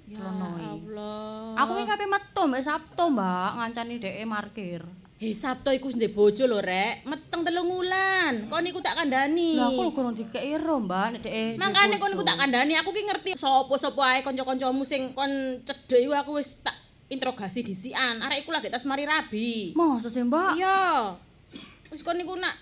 Ya. 0.06 0.22
Allah. 0.22 1.54
Aku 1.64 1.70
wingi 1.78 1.88
kape 1.88 2.06
metu 2.06 2.42
mbak 2.46 2.62
Sabtu, 2.62 3.04
Mbak, 3.10 3.50
ngancani 3.58 3.94
dhek 3.98 4.26
markir. 4.28 4.82
Hei 5.16 5.32
Sabto 5.32 5.72
iku 5.72 5.88
ndek 5.88 6.12
bojo 6.12 6.44
lho 6.44 6.60
rek, 6.60 7.08
meteng 7.08 7.40
telung 7.40 7.72
wulan. 7.72 8.52
Kon 8.52 8.60
niku 8.60 8.84
tak 8.84 9.00
kandhani. 9.00 9.56
Lah 9.56 9.72
aku 9.72 9.88
lho 9.88 9.92
kurang 9.96 10.12
dikei 10.12 10.52
ro, 10.60 10.76
Mbak, 10.76 11.06
nek 11.16 11.20
dhek. 11.24 11.56
Makane 11.56 11.96
kon 11.96 12.12
niku 12.12 12.20
tak 12.20 12.36
kandhani, 12.36 12.76
aku 12.76 12.92
ki 12.92 13.00
ngerti 13.08 13.30
sapa-sapa 13.32 14.02
ae 14.12 14.20
kanca-kancamu 14.20 14.84
sing 14.84 15.16
kon 15.16 15.32
cedhek 15.64 16.04
iku 16.04 16.12
aku 16.12 16.30
wis 16.36 16.60
tak 16.60 16.76
interogasi 17.08 17.64
disikan. 17.64 18.20
Arek 18.28 18.44
iku 18.44 18.52
lagi 18.52 18.68
tas 18.68 18.84
mari 18.84 19.08
rabi. 19.08 19.72
Masa 19.72 20.12
sih, 20.12 20.20
Mbak? 20.20 20.52
Iya. 20.60 21.16
Wis 21.88 22.04
kon 22.04 22.20
niku 22.20 22.36
nak 22.36 22.52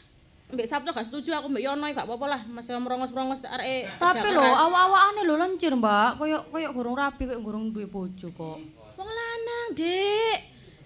Mbak 0.55 0.67
Sabto 0.71 0.95
gak 0.95 1.11
setuju 1.11 1.35
aku 1.35 1.51
Mbak 1.51 1.59
Yono 1.59 1.91
gak 1.91 2.07
apa-apa 2.07 2.39
lah, 2.39 2.41
masalah 2.47 2.79
merongos-merongos 2.79 3.43
arek 3.51 3.99
kerja 3.99 4.23
Tapi 4.23 4.31
lho, 4.31 4.47
awak-awakane 4.47 5.27
lho 5.27 5.35
lencir, 5.43 5.75
Mbak. 5.75 6.23
Kayak 6.23 6.43
kayak 6.55 6.71
gorong 6.71 6.95
rapi, 6.95 7.23
kayak 7.27 7.43
gorong 7.43 7.75
duwe 7.75 7.91
bojo 7.91 8.31
kok. 8.31 8.63
Wong 8.95 9.11
lanang, 9.11 9.75
Dik. 9.75 10.39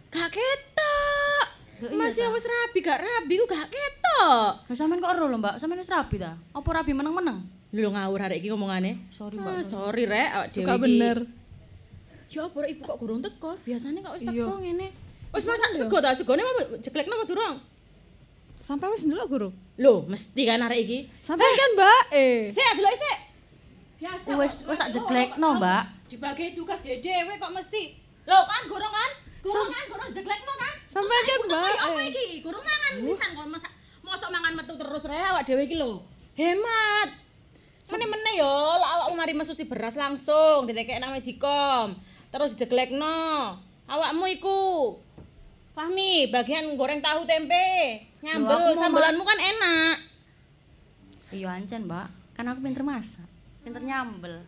Gak 0.09 0.33
ketok. 0.33 1.38
Iya 1.79 1.95
Masih 1.95 2.27
wis 2.35 2.43
rabi 2.45 2.79
gak 2.83 2.99
rabi 2.99 3.39
ku 3.39 3.47
gak 3.47 3.71
ketok. 3.71 4.51
Lah 4.67 4.75
sampean 4.75 4.99
kok 4.99 5.15
ero 5.15 5.31
lho, 5.31 5.39
Mbak? 5.39 5.55
Sampean 5.57 5.79
wis 5.79 5.87
rabi 5.87 6.19
ta? 6.19 6.35
Apa 6.51 6.69
rabi 6.75 6.91
meneng-meneng? 6.91 7.39
Lho 7.71 7.89
ngawur 7.89 8.19
arek 8.19 8.43
iki 8.43 8.51
ngomongane. 8.51 9.07
Sorry, 9.09 9.39
Ah, 9.39 9.55
Mbak. 9.55 9.63
sorry 9.63 10.05
rek 10.05 10.29
awak 10.35 10.47
dhewe 10.49 10.59
Suka 10.59 10.75
bener. 10.77 11.17
Ya 12.29 12.43
apa 12.45 12.59
ibu 12.67 12.83
kok 12.83 12.99
gorong 12.99 13.21
teko? 13.23 13.55
Biasane 13.63 14.03
kok 14.03 14.13
wis 14.19 14.27
Iya. 14.27 14.43
teko 14.43 14.55
ngene. 14.59 14.87
Wis 15.31 15.45
masak 15.47 15.71
sego 15.77 15.97
ta? 15.99 16.11
Segone 16.13 16.43
mau 16.43 16.55
jeklekno 16.77 17.15
apa 17.15 17.25
durung? 17.25 17.57
Sampai 18.59 18.91
wis 18.91 19.07
ndelok 19.07 19.29
guru. 19.31 19.49
Lho, 19.79 20.03
mesti 20.05 20.43
kan 20.43 20.59
arek 20.61 20.81
iki. 20.83 20.99
Sampai 21.23 21.47
kan 21.47 21.71
Mbak 21.73 22.03
eh. 22.11 22.51
Sik 22.51 22.75
delok 22.75 22.95
sik. 22.97 23.19
Biasa. 23.99 24.29
Wis 24.35 24.55
wis 24.67 24.79
tak 24.79 24.91
jeglekno, 24.91 25.49
Mbak. 25.57 25.83
Dibagi 26.11 26.59
tugas 26.59 26.83
dhewe 26.83 27.33
kok 27.39 27.55
mesti. 27.55 27.95
Lho 28.27 28.39
kan 28.45 28.63
gorong 28.67 28.91
kan? 28.91 29.11
Gorong 29.47 29.71
kan 29.71 29.85
gorong 29.87 30.11
jeklekno 30.11 30.55
kan? 30.57 30.75
Sampai 30.89 31.19
kan 31.29 31.41
Mbak. 31.45 31.73
Apa 31.85 32.01
eh. 32.01 32.09
iki? 32.09 32.27
Gorong 32.41 32.65
mangan 32.65 32.93
pisan 33.05 33.31
kok 33.37 33.47
masak. 33.53 33.73
Mosok 34.01 34.31
mangan 34.33 34.53
metu 34.57 34.73
terus 34.81 35.05
rek 35.05 35.21
awak 35.21 35.45
dhewe 35.45 35.63
iki 35.69 35.77
lho. 35.77 36.01
Hemat. 36.33 37.29
Mene-mene 37.89 38.37
yo, 38.37 38.53
lah 38.77 39.01
awakmu 39.01 39.17
mari 39.17 39.33
mesusi 39.33 39.65
beras 39.65 39.97
langsung 39.97 40.69
ditekek 40.69 41.01
nang 41.01 41.17
Magicom. 41.17 41.97
Terus 42.29 42.53
dijeglekno. 42.53 43.57
Awakmu 43.89 44.25
iku. 44.29 44.61
Fahmi, 45.73 46.29
bagian 46.29 46.77
goreng 46.77 47.01
tahu 47.01 47.25
tempe. 47.25 48.05
Nyambel, 48.21 48.77
sambelanmu 48.77 49.25
kan 49.25 49.41
enak. 49.41 49.97
Iya 51.33 51.49
ancen, 51.55 51.89
Mbak. 51.89 52.09
Kan 52.37 52.51
aku 52.53 52.61
pinter 52.61 52.85
masak. 52.85 53.25
Pinter 53.65 53.81
nyambel. 53.81 54.45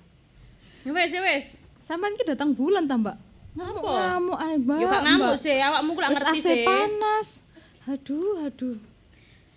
Ya 0.85 0.91
Wes, 0.93 1.13
ya 1.13 1.21
wes. 1.25 1.61
Sampean 1.81 2.17
ki 2.21 2.29
datang 2.29 2.53
bulan 2.53 2.85
ta, 2.85 3.01
Mbak? 3.01 3.30
Napa? 3.61 3.93
Ngamuk 3.93 4.39
ae, 4.41 4.55
Mbak. 4.57 4.77
Yo 4.81 4.87
gak 4.89 5.05
ngamuk 5.05 5.35
sih, 5.37 5.61
awakmu 5.61 5.91
ku 5.93 6.01
lak 6.01 6.11
Wis 6.11 6.17
ngerti 6.17 6.39
AC 6.41 6.47
sih. 6.49 6.65
panas. 6.65 7.29
Aduh, 7.85 8.49
aduh. 8.49 8.77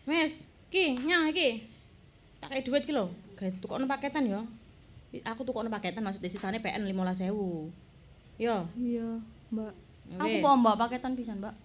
Wes, 0.03 0.45
ki, 0.67 0.99
nyah 0.99 1.31
iki. 1.31 1.63
Tak 2.43 2.51
kei 2.51 2.63
duit 2.67 2.83
ki 2.83 2.91
lho. 2.91 3.07
Gawe 3.39 3.49
tukokno 3.63 3.87
paketan 3.87 4.27
yo. 4.27 4.43
Aku 5.23 5.47
tukokno 5.47 5.71
paketan 5.71 6.03
maksudnya 6.03 6.27
sisane 6.27 6.59
PN 6.59 6.83
15.000. 6.83 7.31
Yo. 8.41 8.55
Iya, 8.75 9.09
Mbak. 9.53 9.71
Aku 10.19 10.35
mau 10.43 10.59
Mbak 10.59 10.75
paketan 10.75 11.15
pisan, 11.15 11.39
Mbak. 11.39 11.55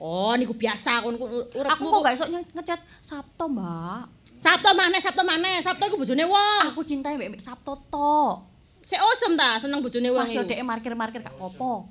Oh, 0.00 0.32
niku 0.34 0.56
biasa 0.56 1.04
kon 1.04 1.14
uripmu. 1.14 1.70
Aku 1.76 1.84
kok 1.92 2.00
gak 2.02 2.16
iso 2.16 2.26
ngecat 2.26 2.80
Sabto, 3.04 3.46
Mbak. 3.46 4.18
Sabtu 4.40 4.72
maneh, 4.72 5.00
Sabtu 5.04 5.20
maneh. 5.20 5.60
Sabtu 5.60 5.84
iku 5.92 6.00
bojone 6.00 6.24
wong. 6.24 6.72
Aku 6.72 6.80
cintai 6.80 7.20
mbek 7.20 7.36
mbek 7.36 7.44
Sabto 7.44 7.76
tok. 7.92 8.49
Sik 8.80 9.00
osem 9.00 9.36
ta 9.36 9.60
seneng 9.60 9.84
bojone 9.84 10.08
wong 10.08 10.24
Mas 10.24 10.34
yo 10.34 10.42
dhek 10.44 10.60
markir-markir 10.64 11.20
gak 11.20 11.36
popo. 11.36 11.86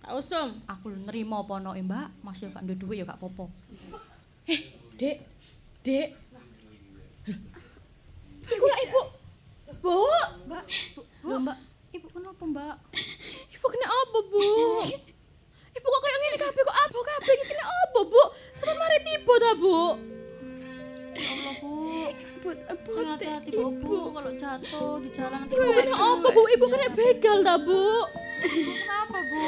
Gak 0.00 0.12
osem. 0.16 0.56
Aku 0.64 0.88
nerima 0.90 1.44
apa 1.44 1.60
ono 1.60 1.76
Mbak. 1.76 2.24
Mas 2.24 2.40
yo 2.40 2.48
gak 2.48 2.64
duwe 2.64 2.76
duit 2.76 2.96
yo 3.00 3.04
gak 3.04 3.20
popo. 3.20 3.52
Dek. 4.96 5.16
Dek. 5.84 6.08
Iku 8.50 8.64
lah 8.66 8.78
ibu. 8.88 9.00
Bu. 9.80 9.96
Mbak, 10.48 10.64
Bu, 11.22 11.30
Mbak. 11.40 11.58
Ibu 11.90 12.06
kenapa, 12.10 12.42
Mbak? 12.42 12.74
Ibu 13.54 13.66
kena 13.66 13.86
apa, 13.86 14.18
Bu? 14.30 14.42
Ibu 15.70 15.86
kok 15.86 16.02
kayak 16.02 16.18
ngene 16.20 16.36
kabeh 16.42 16.62
kok 16.66 16.78
apa 16.78 16.98
kabeh 16.98 17.32
iki 17.34 17.46
kena 17.50 17.64
apa, 17.66 17.98
Bu? 18.02 18.22
Sampe 18.56 18.74
mari 18.76 18.98
tiba 19.06 19.34
ta, 19.38 19.50
Bu? 19.56 19.76
Allah, 21.20 21.54
Bu. 21.60 21.72
Buat 22.40 22.58
apa? 22.72 22.90
Hati-hati, 23.14 23.48
Bu. 23.52 23.68
Bu. 23.84 23.96
Kalau 24.16 24.32
jatuh 24.34 24.96
di 25.04 25.08
jalan 25.12 25.38
nanti 25.44 25.54
Ibu 25.54 25.70
kena 25.76 25.94
apa, 25.96 26.28
Bu? 26.32 26.42
Ibu 26.48 26.66
kena 26.72 26.88
begal 26.96 27.36
ta, 27.44 27.54
Bu? 27.60 27.84
Kenapa, 28.40 29.18
Bu? 29.20 29.42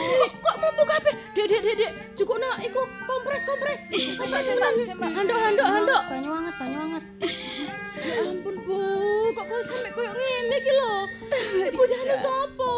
Kok 0.45 0.57
mampu 0.61 0.83
kabeh? 0.85 1.15
Dek, 1.33 1.47
dek, 1.49 1.61
dek, 1.65 1.75
dek. 1.81 1.91
Cukupno 2.13 2.51
iku 2.61 2.81
kompres, 3.09 3.43
kompres. 3.49 3.81
Sembah, 3.89 4.41
sembah, 4.45 4.71
sembah. 4.85 5.11
Handuk, 5.17 5.39
handuk, 5.41 5.69
handuk. 5.69 6.03
Banyu 6.13 6.31
anget, 6.37 6.55
banyu 6.61 6.79
anget. 6.79 7.05
Ya 8.03 8.15
ampun, 8.29 8.55
Bu. 8.69 8.81
Kok 9.33 9.45
kok 9.49 9.61
sampe 9.65 9.89
koyo 9.97 10.13
ngene 10.13 10.57
iki 10.61 10.73
lho? 10.77 10.95
Ibu 11.73 11.83
jane 11.89 12.17
sapa? 12.21 12.73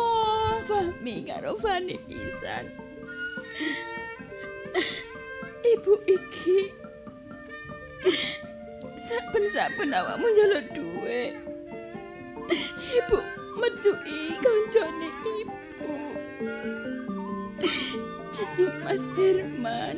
Fahmi 0.65 1.15
karo 1.27 1.59
Fani 1.59 1.99
pisan. 2.07 2.71
Ibu 5.65 5.93
iki 6.07 6.71
saben-saben 9.05 9.93
awakmu 9.93 10.27
njaluk 10.33 10.67
duwe. 10.77 11.21
Ibu 12.99 13.19
metuki 13.61 14.19
kancane 14.43 15.09
ibu. 15.41 15.93
Jeneng 18.35 18.77
Mas 18.85 19.05
Herman. 19.17 19.97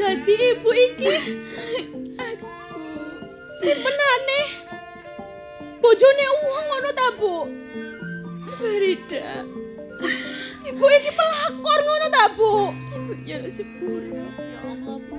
Dadi 0.00 0.34
ibu 0.52 0.68
iki 0.72 1.12
Aku 2.20 2.48
simpenane 3.60 4.40
bojone 5.80 6.24
uang 6.24 6.64
ngono 6.68 6.90
ta, 6.96 7.06
Bu? 7.20 7.34
Farida. 8.56 9.44
Ibu 10.68 10.84
iki 10.96 11.10
pelakor 11.12 11.78
ngono 11.84 12.06
ta, 12.08 12.24
Bu? 12.32 12.52
Ibu 12.96 13.12
njaluk 13.24 13.52
sepuro. 13.52 14.24
Ya 14.40 14.60
Allah. 14.64 15.09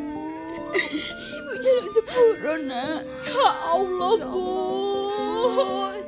Ibu 0.72 1.52
njaluk 1.60 1.88
sepuro, 1.92 2.54
Nak. 2.64 3.00
Ya 3.28 3.50
Allah, 3.72 4.16
Bu. 4.24 4.48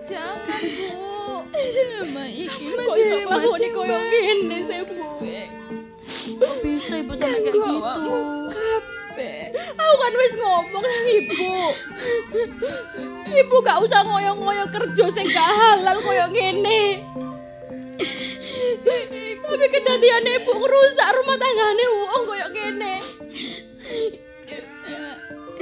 Jangan, 0.07 0.61
Bu. 0.78 0.91
Selama 1.53 2.24
iki 2.30 2.66
Mas 2.76 2.86
Kok 2.86 2.97
iso 2.97 3.16
Herman 3.18 3.39
nglakoni 3.39 3.59
sing 3.61 3.72
koyo 3.74 3.97
ngene 3.97 4.57
sih, 4.68 4.80
Bu? 4.84 4.93
duwe. 4.93 5.43
Kok 6.34 6.53
bisa 6.61 6.95
Ibu 7.01 7.14
sampai 7.16 7.39
kayak 7.39 7.53
gitu? 7.53 7.61
awakmu 7.64 8.18
kabeh. 8.53 9.39
Aku 9.53 9.95
kan 10.01 10.14
wis 10.18 10.34
ngomong 10.38 10.84
nang 10.84 11.07
ibu. 11.07 11.53
Ibu 13.34 13.55
gak 13.61 13.80
usah 13.82 14.01
ngoyo-ngoyo 14.05 14.66
kerja 14.74 15.05
sing 15.09 15.28
gak 15.30 15.49
halal 15.49 15.97
koyo 16.01 16.26
ngene. 16.30 17.05
Tapi 19.43 19.66
kedadian 19.70 20.26
ibu 20.26 20.51
ngerusak 20.57 21.09
rumah 21.14 21.38
tanggane 21.38 21.86
wong 21.86 22.22
koyo 22.26 22.47
ngene. 22.51 22.93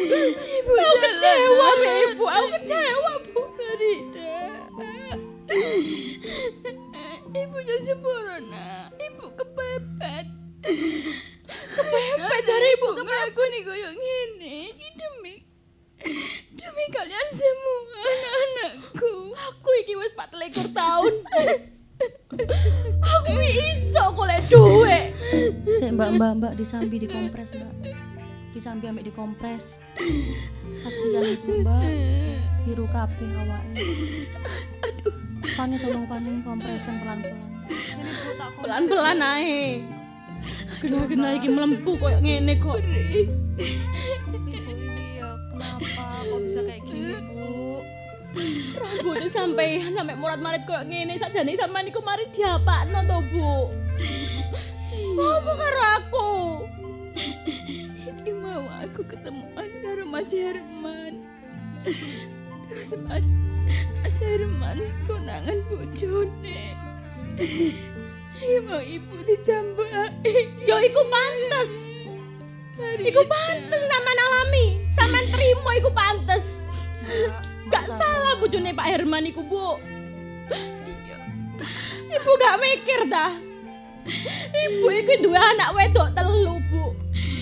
Ibu 0.02 0.72
Aku 0.72 0.96
salah. 0.98 1.02
kecewa 1.04 1.70
ibu, 1.78 2.24
aku 2.26 2.48
kecewa 2.58 3.12
bu. 3.30 3.42
Farida. 3.54 4.34
Ibu 7.32 7.58
jangan 7.62 7.82
sepuro, 7.86 8.36
Nak. 8.50 8.88
Ibu 8.98 9.26
kepepet. 9.38 10.26
Kepepet 11.72 12.42
jare 12.44 12.68
ibu 12.74 12.88
ngakoni 12.98 13.60
koyo 13.62 13.90
ngene. 13.94 14.54
Iki 14.74 14.88
demi 14.98 15.36
demi 16.52 16.84
kalian 16.90 17.28
semua 17.32 18.02
anak-anakku. 18.02 19.12
Aku 19.38 19.70
iki 19.86 19.94
wis 19.96 20.14
24 20.14 20.74
tahun. 20.74 21.14
Aku 23.00 23.34
iso 23.38 24.04
golek 24.18 24.42
duit. 24.50 25.14
Sik 25.78 25.94
Mbak, 25.94 26.10
Mbak, 26.18 26.32
Mbak 26.42 26.54
disambi 26.58 26.98
dikompres, 26.98 27.54
Mbak. 27.54 27.74
Disambi 28.52 28.86
ambek 28.92 29.08
dikompres. 29.08 29.80
Kasihan 30.84 31.24
Ibu, 31.24 31.64
Mbak. 31.64 31.82
Biru 32.68 32.86
kabeh 32.92 33.32
awake. 33.42 33.84
Aduh. 34.84 35.16
Pani 35.56 35.76
tolong 35.80 36.04
Pani 36.04 36.44
kompresan 36.44 37.00
pelan-pelan. 37.00 37.40
Pelan-pelan 38.60 39.20
ae. 39.24 39.88
Gena-gena 40.84 41.38
iki 41.38 41.48
melempu 41.48 41.96
koyo 41.96 42.20
ngene 42.20 42.60
kok. 42.60 42.82
Ibu 42.82 43.30
ini 44.42 45.22
ya 45.22 45.30
kenapa 45.54 46.04
kok 46.26 46.40
bisa 46.44 46.60
kayak 46.66 46.82
gini, 46.90 47.14
Bu? 47.32 47.80
Rambutnya 48.82 49.30
sampai 49.30 49.80
sampai 49.96 50.16
murat-marit 50.18 50.66
koyo 50.68 50.84
ngene 50.90 51.22
sakjane 51.22 51.56
sampean 51.56 51.88
iku 51.88 52.04
mari 52.04 52.28
diapakno 52.36 53.00
to, 53.08 53.18
Bu. 53.32 53.72
Apa 55.22 55.52
karo 55.56 55.82
aku? 56.02 56.30
Aku 58.92 59.08
ketemuan 59.08 59.72
karo 59.80 60.04
Mas 60.04 60.36
Herman. 60.36 61.24
Terus 62.68 62.92
Mas, 63.08 63.24
Mas 64.04 64.16
Herman 64.20 64.84
konangan 65.08 65.64
bojone. 65.72 66.76
Mau 68.68 68.84
ibu 68.84 69.16
dijambaki. 69.24 70.52
Ya 70.68 70.76
iku 70.84 71.08
pantes. 71.08 71.72
Iku 73.00 73.24
pantes 73.32 73.80
sampean 73.80 74.20
alami. 74.28 74.84
Sampean 74.92 75.26
terima 75.32 75.72
iku 75.80 75.90
pantes. 75.96 76.46
Gak 77.72 77.88
salah 77.88 78.44
bojone 78.44 78.76
Pak 78.76 78.88
Herman 78.92 79.24
iku, 79.32 79.40
Bu. 79.48 79.80
Ibu 82.12 82.32
gak 82.44 82.60
mikir 82.60 83.08
dah. 83.08 83.40
Ibu 84.52 84.86
iku 85.00 85.14
duwe 85.24 85.40
anak 85.40 85.80
wedok 85.80 86.12
telu, 86.12 86.60
Bu. 86.68 86.81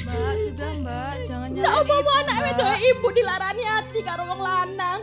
Mbak, 0.10 0.34
sudah 0.42 0.72
Mbak, 0.82 1.14
jangan 1.24 1.50
nyalain 1.54 1.70
Sapa 1.70 1.94
ibu, 1.96 2.10
anak 2.18 2.38
wedok 2.42 2.76
ibu 2.82 3.08
dilarani 3.14 3.64
hati 3.64 4.00
karo 4.02 4.24
wong 4.26 4.42
lanang. 4.42 5.02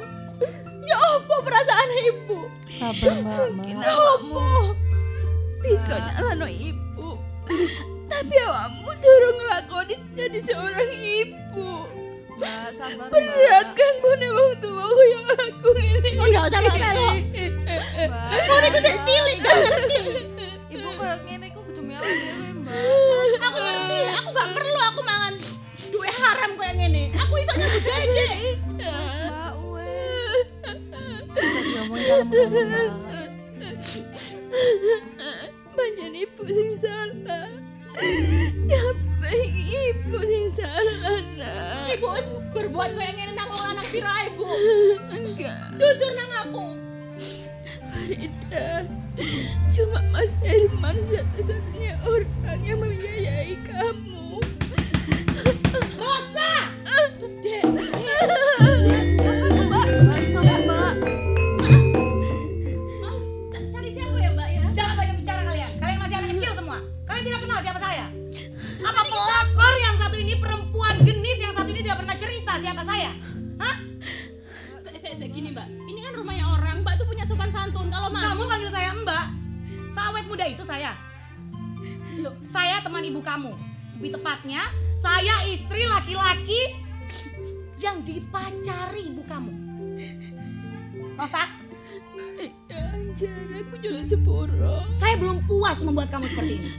Ya 0.87 0.97
apa 0.99 1.35
perasaan 1.43 1.91
ibu? 2.05 2.39
Sabar 2.69 3.15
mbak, 3.19 3.47
mbak. 3.55 3.83
Ya 3.83 3.95
apa? 3.95 4.47
Bisa 5.59 5.95
nyalano 5.97 6.47
ibu. 6.47 7.09
Tapi 8.07 8.35
awakmu 8.39 8.91
durung 8.97 9.37
nglakoni 9.41 9.95
jadi 10.15 10.39
seorang 10.43 10.91
ibu. 10.95 11.71
Mbak, 12.37 12.67
sabar 12.71 13.07
Berat 13.09 13.35
Mbak. 13.67 13.75
kan 13.75 13.95
gone 13.99 14.29
wong 14.29 14.53
tua 14.61 14.87
kaya 14.87 15.21
aku 15.41 15.69
ini. 15.75 16.11
Oh, 16.15 16.27
nggak 16.29 16.45
usah 16.47 16.61
melo-melo. 16.61 17.09
Mbak. 17.15 18.27
Ngono 18.47 18.67
iku 18.69 18.79
sik 18.79 18.97
cilik 19.03 19.37
gak 19.39 19.55
ngerti. 19.63 20.01
Ibu 20.69 20.89
kayak 20.95 21.19
ngene 21.25 21.47
iku 21.49 21.61
demi 21.73 21.93
awak 21.95 22.07
dhewe, 22.07 22.47
haram 26.47 26.63
kayak 26.63 26.75
ngene. 26.79 27.11
Aku 27.19 27.35
iso 27.43 27.53
nyambut 27.59 27.83
gawe, 27.83 28.07
Dek. 28.07 28.39
Wes, 28.39 28.55
Mbak, 28.79 29.55
wes. 29.67 30.47
Mbak. 32.23 32.91
Banyak 35.75 36.11
ibu 36.15 36.43
sing 36.47 36.71
salah. 36.79 37.51
Kabeh 38.71 39.43
ibu 39.59 40.19
sing 40.23 40.47
salah 40.55 41.19
nak. 41.35 41.91
Ibu 41.99 42.07
wis 42.15 42.27
berbuat 42.55 42.95
kayak 42.95 43.13
ngene 43.19 43.33
nang 43.35 43.51
wong 43.51 43.67
lanang 43.67 43.89
pirae, 43.91 44.31
Bu. 44.39 44.47
Enggak. 45.11 45.75
Jujur 45.75 46.15
nang 46.15 46.31
aku. 46.47 46.79
Farida, 47.91 48.87
cuma 49.73 49.99
Mas 50.15 50.37
Herman 50.45 50.95
satu-satunya 51.01 51.97
orang 52.07 52.61
yang 52.63 52.79
membiayai 52.79 53.57
kamu. 53.67 54.16
Saya 82.57 82.81
teman 82.81 83.05
ibu 83.05 83.21
kamu. 83.21 83.53
Lebih 84.01 84.17
tepatnya, 84.17 84.65
saya 84.97 85.45
istri 85.45 85.85
laki-laki 85.85 86.73
yang 87.77 88.01
dipacari 88.01 89.13
ibu 89.13 89.21
kamu. 89.29 89.53
Rosa, 91.21 91.45
Ya, 92.69 92.93
Anjar, 92.93 93.33
aku 93.65 93.81
jual 93.81 94.05
sepuro. 94.05 94.85
saya 94.93 95.17
belum 95.17 95.41
puas 95.49 95.81
membuat 95.81 96.13
kamu 96.13 96.29
seperti 96.29 96.61
ini. 96.61 96.71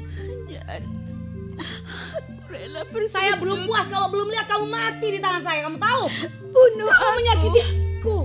Rela. 2.45 2.85
Saya 3.09 3.33
belum 3.41 3.65
puas 3.65 3.89
kalau 3.89 4.13
belum 4.13 4.29
lihat 4.29 4.45
kamu 4.45 4.69
mati 4.69 5.17
di 5.17 5.19
tangan 5.19 5.41
saya. 5.41 5.65
Kamu 5.65 5.81
tahu? 5.81 6.03
bunuh 6.53 6.89
Kamu 6.89 7.01
aku. 7.09 7.17
menyakiti 7.17 7.61
aku. 7.97 8.17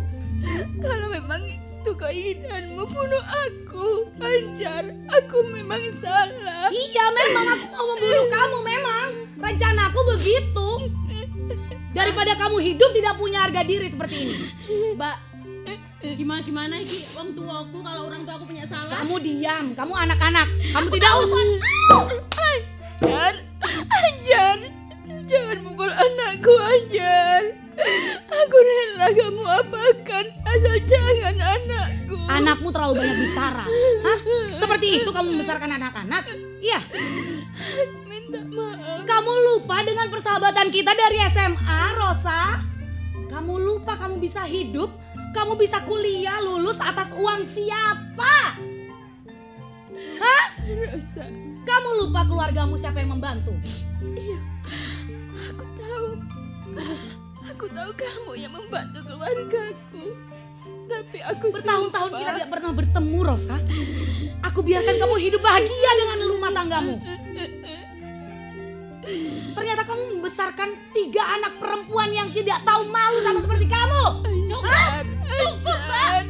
Kalau 0.85 1.09
memang 1.09 1.41
itu 1.83 1.99
keinginanmu 1.99 2.87
bunuh 2.87 3.25
aku, 3.27 4.07
Anjar. 4.23 4.87
Aku 5.19 5.43
memang 5.51 5.83
salah. 5.99 6.71
Iya, 6.71 7.05
memang 7.11 7.47
aku 7.59 7.67
mau 7.75 7.85
membunuh 7.91 8.27
kamu. 8.31 8.59
Memang 8.63 9.09
rencanaku 9.43 10.01
begitu. 10.15 10.69
Daripada 11.91 12.39
kamu 12.39 12.63
hidup 12.63 12.95
tidak 12.95 13.19
punya 13.19 13.43
harga 13.43 13.67
diri 13.67 13.91
seperti 13.91 14.31
ini. 14.31 14.37
Mbak, 14.95 15.17
gimana 16.15 16.41
gimana 16.47 16.75
iki 16.79 17.03
wong 17.19 17.35
tuaku 17.35 17.83
kalau 17.83 18.07
orang 18.07 18.23
tua 18.23 18.39
aku 18.39 18.47
punya 18.47 18.63
salah. 18.71 19.03
Kamu 19.03 19.19
diam, 19.19 19.75
kamu 19.75 19.93
anak-anak. 20.07 20.47
Kamu 20.71 20.87
tidak 20.87 21.13
usah. 21.19 21.43
Anjar, 23.03 23.35
Anjar, 23.91 24.59
jangan 25.27 25.59
pukul 25.67 25.91
anakku, 25.91 26.55
Anjar. 26.63 27.61
Aku 28.32 28.57
rela 28.59 29.07
kamu 29.12 29.43
apakan, 29.44 30.24
asal 30.44 30.77
jangan 30.82 31.36
anakku. 31.36 32.16
Anakmu 32.27 32.69
terlalu 32.70 32.94
banyak 32.99 33.19
bicara. 33.23 33.65
Hah? 34.03 34.19
Seperti 34.57 35.03
itu 35.03 35.11
kamu 35.11 35.36
membesarkan 35.36 35.70
anak-anak? 35.73 36.24
Iya. 36.59 36.81
Minta 38.05 38.40
maaf. 38.44 39.05
Kamu 39.05 39.32
lupa 39.49 39.82
dengan 39.82 40.09
persahabatan 40.09 40.69
kita 40.69 40.93
dari 40.93 41.19
SMA, 41.28 41.82
Rosa? 41.94 42.61
Kamu 43.28 43.55
lupa 43.59 43.97
kamu 43.97 44.20
bisa 44.20 44.44
hidup, 44.44 44.93
kamu 45.32 45.57
bisa 45.57 45.81
kuliah, 45.82 46.36
lulus 46.40 46.77
atas 46.77 47.09
uang 47.12 47.40
siapa? 47.49 48.36
Hah? 50.19 50.44
Rosa, 50.62 51.24
Kamu 51.62 51.89
lupa 51.99 52.24
keluargamu 52.24 52.74
siapa 52.77 53.01
yang 53.01 53.15
membantu? 53.15 53.55
iya, 54.19 54.39
aku 55.49 55.65
tahu. 55.77 56.09
Aku 57.62 57.70
tahu 57.70 57.94
kamu 57.94 58.32
yang 58.43 58.51
membantu 58.51 59.06
keluargaku. 59.06 60.18
Tapi 60.90 61.18
aku 61.22 61.47
Bertahun-tahun 61.55 62.10
kita 62.18 62.30
tidak 62.34 62.51
pernah 62.51 62.70
bertemu, 62.74 63.18
Rosa. 63.22 63.56
Aku 64.51 64.66
biarkan 64.66 64.98
kamu 64.98 65.14
hidup 65.22 65.47
bahagia 65.47 65.90
dengan 65.94 66.18
rumah 66.26 66.51
tanggamu. 66.51 66.98
Ternyata 69.55 69.82
kamu 69.86 70.02
membesarkan 70.10 70.74
tiga 70.90 71.22
anak 71.39 71.55
perempuan 71.62 72.10
yang 72.10 72.34
tidak 72.34 72.66
tahu 72.66 72.82
malu 72.90 73.22
sama 73.22 73.39
seperti 73.39 73.70
kamu. 73.70 74.26
Anjar, 74.26 75.06
Anjar. 75.30 76.22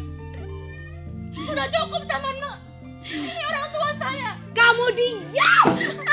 Sudah 1.32 1.66
cukup 1.72 2.02
sama. 2.04 2.28
Ini 3.08 3.40
orang 3.40 3.66
tua 3.72 3.90
saya. 3.96 4.36
Kamu 4.52 4.84
diam! 4.92 6.11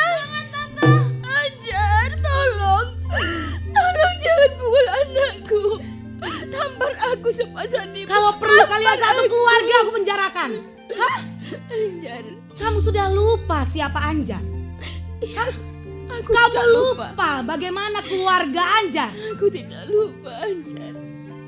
Tampar 6.79 6.95
aku 7.11 7.27
sepasang 7.27 7.91
tiba. 7.91 8.07
Kalau 8.07 8.39
perlu 8.39 8.63
kalian 8.63 8.95
satu 8.95 9.23
keluarga 9.27 9.73
aku 9.83 9.91
penjarakan. 9.99 10.49
Hah? 10.95 11.17
Anjar, 11.69 12.23
Kamu 12.55 12.79
sudah 12.79 13.11
lupa 13.11 13.67
siapa 13.67 13.99
Anjar? 13.99 14.39
Hah? 15.35 15.51
aku 16.09 16.29
Kamu 16.31 16.55
tidak 16.55 16.67
lupa 16.71 17.29
bagaimana 17.43 17.99
keluarga 17.99 18.63
Anjar? 18.79 19.11
Aku 19.35 19.51
tidak 19.51 19.91
lupa, 19.91 20.31
Anjar. 20.39 20.95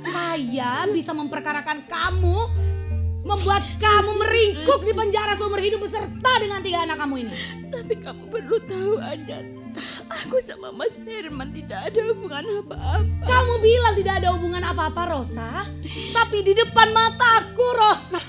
Saya 0.04 0.84
bisa 0.92 1.16
memperkarakan 1.16 1.88
kamu, 1.88 2.38
membuat 3.24 3.64
kamu 3.80 4.12
meringkuk 4.20 4.84
di 4.84 4.92
penjara 4.92 5.40
seumur 5.40 5.64
hidup 5.64 5.80
beserta 5.80 6.32
dengan 6.44 6.60
tiga 6.60 6.84
anak 6.84 7.00
kamu 7.00 7.24
ini. 7.24 7.34
Tapi 7.72 7.96
kamu 8.04 8.28
perlu 8.28 8.58
tahu, 8.68 9.00
Anjar. 9.00 9.61
Aku 10.12 10.38
sama 10.44 10.72
Mas 10.76 11.00
Herman 11.00 11.56
tidak 11.56 11.92
ada 11.92 12.02
hubungan 12.12 12.44
apa-apa. 12.60 13.24
Kamu 13.24 13.54
bilang 13.64 13.96
tidak 13.96 14.14
ada 14.20 14.30
hubungan 14.36 14.64
apa-apa, 14.64 15.02
Rosa. 15.08 15.68
Tapi 16.12 16.44
di 16.44 16.52
depan 16.52 16.92
mataku, 16.92 17.66
Rosa. 17.76 18.22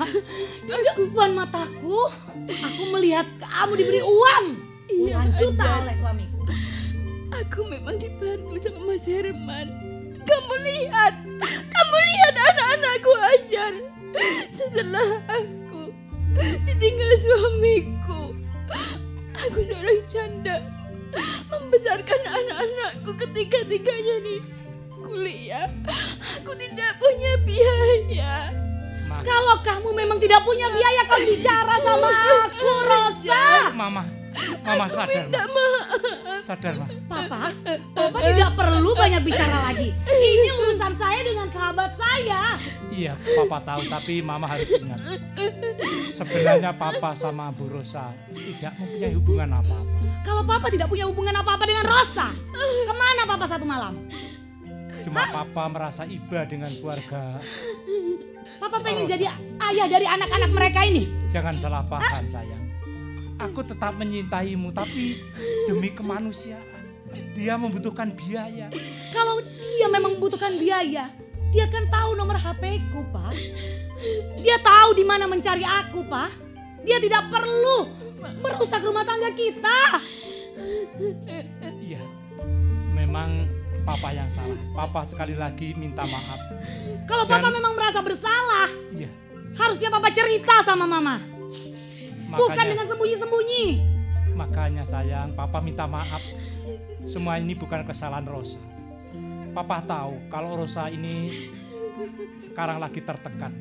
Di 0.62 0.72
depan 0.94 1.34
mataku, 1.34 2.06
aku 2.46 2.82
melihat 2.94 3.26
kamu 3.42 3.72
diberi 3.74 4.02
uang. 4.02 4.46
Iya, 4.92 5.18
Puluhan 5.18 5.28
juta 5.38 5.64
Anjar. 5.66 5.82
oleh 5.82 5.96
suamiku. 5.98 6.40
Aku 7.32 7.60
memang 7.66 7.96
dibantu 7.98 8.54
sama 8.60 8.80
Mas 8.86 9.04
Herman. 9.08 9.66
Kamu 10.22 10.54
lihat, 10.62 11.14
kamu 11.66 11.96
lihat 11.98 12.34
anak-anakku 12.38 13.12
Anjar. 13.18 13.74
Setelah 14.52 15.08
aku 15.26 15.90
ditinggal 16.68 17.10
suamiku, 17.18 18.20
aku 19.34 19.58
seorang 19.64 20.00
janda 20.06 20.60
membesarkan 21.50 22.20
anak-anakku 22.24 23.12
ketika-tiganya 23.26 24.16
di 24.24 24.36
kuliah. 24.90 25.68
Aku 26.40 26.52
tidak 26.56 26.92
punya 27.00 27.32
biaya. 27.44 28.34
Kalau 29.22 29.56
kamu 29.60 29.88
memang 29.92 30.16
tidak 30.16 30.40
punya 30.40 30.72
biaya, 30.72 31.04
kamu 31.04 31.36
bicara 31.36 31.74
sama 31.84 32.08
aku, 32.08 32.70
Rosa. 32.88 33.44
Mama, 33.76 34.02
Mama 34.64 34.86
sadar. 34.88 35.26
Minta 35.28 35.44
Ma. 35.50 35.68
Sadar, 36.42 36.74
Ma. 36.74 36.86
Papa, 37.06 37.54
Papa 37.94 38.18
tidak 38.18 38.50
perlu 38.58 38.90
banyak 38.96 39.22
bicara 39.22 39.58
lagi. 39.70 39.94
Ini 40.08 40.50
urusan 40.58 40.92
saya 40.98 41.20
dengan 41.22 41.46
sahabat 41.52 41.90
saya. 41.94 42.56
Iya, 42.92 43.16
Papa 43.16 43.58
tahu, 43.62 43.82
tapi 43.88 44.20
Mama 44.20 44.50
harus 44.50 44.68
ingat. 44.68 45.00
Sebenarnya 46.12 46.74
Papa 46.76 47.14
sama 47.14 47.54
Bu 47.54 47.68
Rosa 47.70 48.12
tidak 48.34 48.72
mempunyai 48.80 49.14
hubungan 49.16 49.48
apa-apa. 49.62 50.00
Kalau 50.22 50.42
Papa 50.44 50.66
tidak 50.68 50.88
punya 50.90 51.06
hubungan 51.06 51.34
apa-apa 51.36 51.64
dengan 51.64 51.84
Rosa, 51.86 52.28
ke 52.52 52.94
mana 52.94 53.22
Papa 53.24 53.44
satu 53.46 53.64
malam? 53.64 53.96
Cuma 55.02 55.26
Papa 55.30 55.66
merasa 55.66 56.06
iba 56.06 56.46
dengan 56.46 56.70
keluarga. 56.78 57.42
Papa 58.62 58.78
pengen 58.78 59.02
jadi 59.02 59.34
ayah 59.72 59.86
dari 59.90 60.06
anak-anak 60.06 60.50
mereka 60.54 60.86
ini. 60.86 61.10
Jangan 61.32 61.58
salah 61.58 61.82
paham, 61.86 62.26
sayang. 62.30 62.61
Aku 63.42 63.66
tetap 63.66 63.98
menyintaimu, 63.98 64.70
tapi 64.70 65.18
demi 65.66 65.90
kemanusiaan. 65.90 66.62
Dia 67.34 67.58
membutuhkan 67.58 68.14
biaya. 68.14 68.70
Kalau 69.10 69.42
dia 69.42 69.90
memang 69.90 70.14
membutuhkan 70.16 70.54
biaya, 70.54 71.10
dia 71.50 71.66
kan 71.66 71.84
tahu 71.90 72.14
nomor 72.14 72.38
HP 72.38 72.78
ku, 72.94 73.02
Pak. 73.10 73.34
Dia 74.40 74.62
tahu 74.62 74.94
di 74.94 75.02
mana 75.02 75.26
mencari 75.26 75.66
aku, 75.66 76.06
Pak. 76.06 76.30
Dia 76.86 77.02
tidak 77.02 77.30
perlu 77.30 77.90
merusak 78.38 78.82
rumah 78.82 79.02
tangga 79.02 79.34
kita. 79.34 79.78
Iya, 81.82 82.02
memang 82.94 83.50
Papa 83.82 84.14
yang 84.14 84.30
salah. 84.30 84.58
Papa 84.70 85.02
sekali 85.02 85.34
lagi 85.34 85.74
minta 85.74 86.06
maaf. 86.06 86.38
Kalau 87.10 87.26
Dan- 87.26 87.42
Papa 87.42 87.48
memang 87.50 87.74
merasa 87.74 87.98
bersalah, 87.98 88.70
Iya, 88.94 89.10
harusnya 89.58 89.90
Papa 89.90 90.14
cerita 90.14 90.62
sama 90.62 90.86
Mama. 90.86 91.31
Bukan 92.32 92.56
makanya, 92.56 92.70
dengan 92.72 92.86
sembunyi-sembunyi. 92.88 93.64
makanya 94.32 94.84
sayang, 94.88 95.36
Papa 95.36 95.60
minta 95.60 95.84
maaf. 95.84 96.24
Semua 97.04 97.36
ini 97.36 97.52
bukan 97.52 97.84
kesalahan 97.84 98.24
Rosa. 98.24 98.56
Papa 99.52 99.84
tahu 99.84 100.16
kalau 100.32 100.56
Rosa 100.56 100.88
ini 100.88 101.28
sekarang 102.40 102.80
lagi 102.80 103.04
tertekan. 103.04 103.52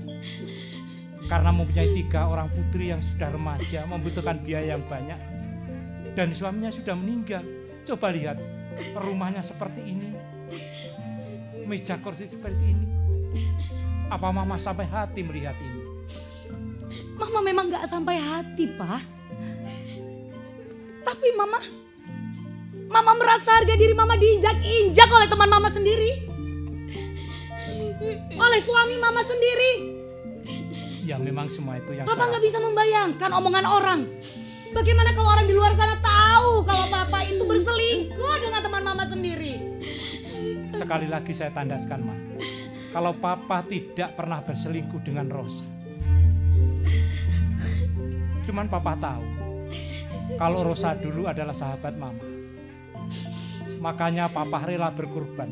Karena 1.28 1.52
mempunyai 1.52 1.92
tiga 1.96 2.32
orang 2.32 2.48
putri 2.48 2.96
yang 2.96 3.04
sudah 3.04 3.30
remaja, 3.32 3.84
membutuhkan 3.88 4.40
biaya 4.40 4.80
yang 4.80 4.84
banyak. 4.88 5.20
Dan 6.16 6.32
suaminya 6.32 6.72
sudah 6.72 6.96
meninggal. 6.96 7.44
Coba 7.84 8.12
lihat, 8.12 8.40
rumahnya 8.96 9.44
seperti 9.44 9.84
ini. 9.84 10.16
Meja 11.68 12.00
kursi 12.00 12.28
seperti 12.28 12.64
ini. 12.72 12.88
Apa 14.12 14.28
mama 14.32 14.60
sampai 14.60 14.88
hati 14.88 15.24
melihat 15.24 15.56
ini? 15.60 15.81
Mama 17.16 17.40
memang 17.46 17.70
gak 17.70 17.86
sampai 17.88 18.18
hati, 18.18 18.66
Pak. 18.76 19.02
Tapi 21.02 21.28
Mama, 21.34 21.60
Mama 22.92 23.12
merasa 23.16 23.62
harga 23.62 23.74
diri 23.78 23.96
Mama 23.96 24.20
diinjak-injak 24.20 25.10
oleh 25.10 25.28
teman 25.30 25.50
Mama 25.50 25.70
sendiri. 25.72 26.28
Oleh 28.36 28.60
suami 28.62 28.96
Mama 28.98 29.22
sendiri. 29.22 29.72
Ya 31.02 31.18
memang 31.18 31.50
semua 31.50 31.82
itu 31.82 31.98
yang 31.98 32.06
Papa 32.06 32.30
nggak 32.30 32.44
bisa 32.46 32.62
membayangkan 32.62 33.30
omongan 33.34 33.66
orang. 33.66 34.02
Bagaimana 34.72 35.12
kalau 35.12 35.36
orang 35.36 35.46
di 35.50 35.56
luar 35.58 35.76
sana 35.76 36.00
tahu 36.00 36.64
kalau 36.64 36.88
Papa 36.88 37.28
itu 37.28 37.44
berselingkuh 37.44 38.36
dengan 38.40 38.62
teman 38.64 38.84
Mama 38.86 39.04
sendiri? 39.04 39.60
Sekali 40.64 41.12
lagi 41.12 41.36
saya 41.36 41.52
tandaskan, 41.52 42.00
Ma. 42.06 42.16
Kalau 42.92 43.12
Papa 43.18 43.64
tidak 43.68 44.16
pernah 44.16 44.40
berselingkuh 44.44 45.02
dengan 45.04 45.28
Rosa. 45.28 45.81
Cuman 48.52 48.68
Papa 48.68 49.00
tahu, 49.00 49.24
kalau 50.36 50.68
Rosa 50.68 50.92
dulu 51.00 51.24
adalah 51.24 51.56
sahabat 51.56 51.96
Mama. 51.96 52.20
Makanya 53.80 54.28
Papa 54.28 54.68
rela 54.68 54.92
berkorban 54.92 55.48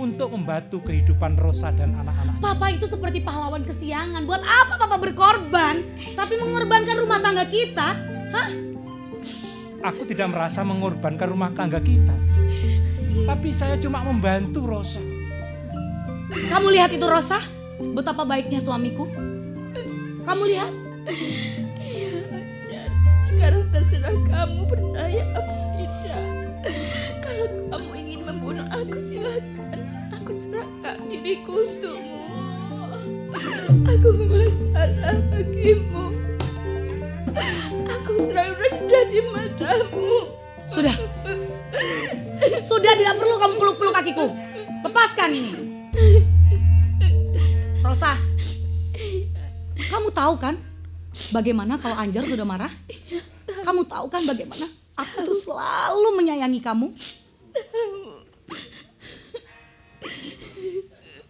untuk 0.00 0.32
membantu 0.32 0.80
kehidupan 0.80 1.36
Rosa 1.36 1.76
dan 1.76 1.92
anak-anak. 1.92 2.40
Papa 2.40 2.72
itu 2.72 2.88
seperti 2.88 3.20
pahlawan 3.20 3.60
kesiangan. 3.68 4.24
Buat 4.24 4.40
apa 4.48 4.80
Papa 4.80 4.96
berkorban? 4.96 5.84
Tapi 6.16 6.40
mengorbankan 6.40 6.96
rumah 6.96 7.20
tangga 7.20 7.44
kita? 7.44 8.00
Hah? 8.32 8.48
Aku 9.92 10.08
tidak 10.08 10.32
merasa 10.32 10.64
mengorbankan 10.64 11.28
rumah 11.28 11.52
tangga 11.52 11.84
kita. 11.84 12.16
Tapi 13.28 13.52
saya 13.52 13.76
cuma 13.76 14.00
membantu 14.00 14.64
Rosa. 14.64 15.04
Kamu 16.32 16.72
lihat 16.72 16.96
itu 16.96 17.04
Rosa? 17.04 17.44
Betapa 17.92 18.24
baiknya 18.24 18.64
suamiku. 18.64 19.04
Kamu 20.24 20.42
lihat? 20.48 20.72
Sekarang 23.36 23.68
terserah 23.68 24.16
kamu 24.32 24.64
percaya 24.64 25.22
apa 25.36 25.54
tidak. 25.76 26.24
Kalau 27.20 27.46
kamu 27.68 27.90
ingin 28.00 28.20
membunuh 28.24 28.64
aku 28.72 28.96
silakan. 28.96 29.76
Aku 30.16 30.32
serahkan 30.32 30.96
diriku 31.12 31.68
untukmu. 31.68 32.24
Aku 33.92 34.08
bersalah 34.24 35.20
bagimu. 35.28 36.16
Aku 37.84 38.12
terlalu 38.24 38.56
rendah 38.56 39.04
di 39.12 39.20
matamu. 39.28 40.32
Sudah. 40.64 40.96
Sudah 42.64 42.92
tidak 42.96 43.20
perlu 43.20 43.36
kamu 43.36 43.54
peluk-peluk 43.60 43.94
kakiku. 44.00 44.32
Lepaskan 44.80 45.28
ini. 45.28 45.52
Rosa. 47.84 48.16
Kamu 49.76 50.08
tahu 50.08 50.40
kan 50.40 50.56
bagaimana 51.32 51.78
kalau 51.80 51.96
Anjar 51.96 52.24
sudah 52.24 52.46
marah? 52.46 52.72
Kamu 53.46 53.86
tahu 53.86 54.06
kan 54.10 54.22
bagaimana 54.26 54.66
aku 54.96 55.26
tuh 55.26 55.38
selalu 55.38 56.08
menyayangi 56.18 56.60
kamu? 56.62 56.90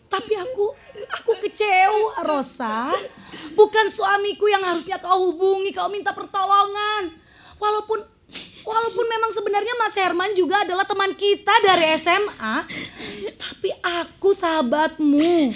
Tapi 0.07 0.33
aku 0.39 0.65
aku 1.13 1.33
kecewa 1.45 2.25
Rosa. 2.25 2.95
Bukan 3.53 3.87
suamiku 3.93 4.49
yang 4.49 4.65
harusnya 4.65 4.97
kau 4.97 5.31
hubungi, 5.31 5.75
kau 5.75 5.91
minta 5.93 6.15
pertolongan. 6.15 7.13
Walaupun 7.61 8.01
walaupun 8.67 9.07
memang 9.07 9.31
sebenarnya 9.31 9.75
Mas 9.79 9.95
Herman 9.95 10.33
juga 10.35 10.67
adalah 10.67 10.83
teman 10.83 11.15
kita 11.15 11.53
dari 11.63 11.95
SMA, 12.01 12.57
tapi 13.39 13.71
aku 13.85 14.35
sahabatmu. 14.35 15.55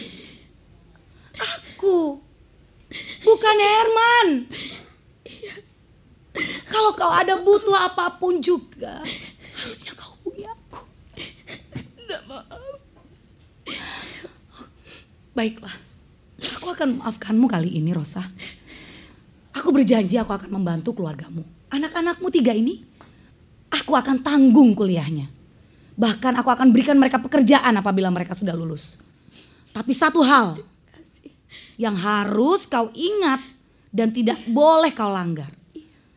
Aku 1.40 2.20
bukan 3.22 3.56
Herman. 3.56 4.26
Kalau 6.70 6.94
kau 6.94 7.10
ada 7.10 7.38
butuh 7.42 7.74
apa 7.74 8.16
pun 8.16 8.38
juga, 8.38 9.02
harusnya 9.58 9.92
kau 9.98 10.14
hubungi 10.22 10.46
aku. 10.46 10.78
Tidak 11.74 12.22
maaf. 12.30 12.62
Baiklah, 15.34 15.74
aku 16.58 16.66
akan 16.70 16.88
memaafkanmu 16.98 17.46
kali 17.46 17.70
ini, 17.78 17.90
Rosa. 17.94 18.26
Aku 19.54 19.74
berjanji 19.74 20.18
aku 20.18 20.30
akan 20.30 20.50
membantu 20.50 20.94
keluargamu. 20.94 21.42
Anak-anakmu 21.70 22.30
tiga 22.30 22.54
ini, 22.54 22.82
aku 23.70 23.94
akan 23.94 24.22
tanggung 24.22 24.74
kuliahnya. 24.74 25.30
Bahkan 25.94 26.32
aku 26.40 26.48
akan 26.48 26.72
berikan 26.72 26.96
mereka 26.96 27.20
pekerjaan 27.20 27.76
apabila 27.76 28.08
mereka 28.08 28.32
sudah 28.32 28.56
lulus. 28.56 28.98
Tapi 29.70 29.92
satu 29.94 30.24
hal 30.24 30.58
yang 31.80 31.96
harus 31.96 32.68
kau 32.68 32.92
ingat 32.92 33.40
dan 33.88 34.12
tidak 34.12 34.36
boleh 34.52 34.92
kau 34.92 35.08
langgar. 35.08 35.48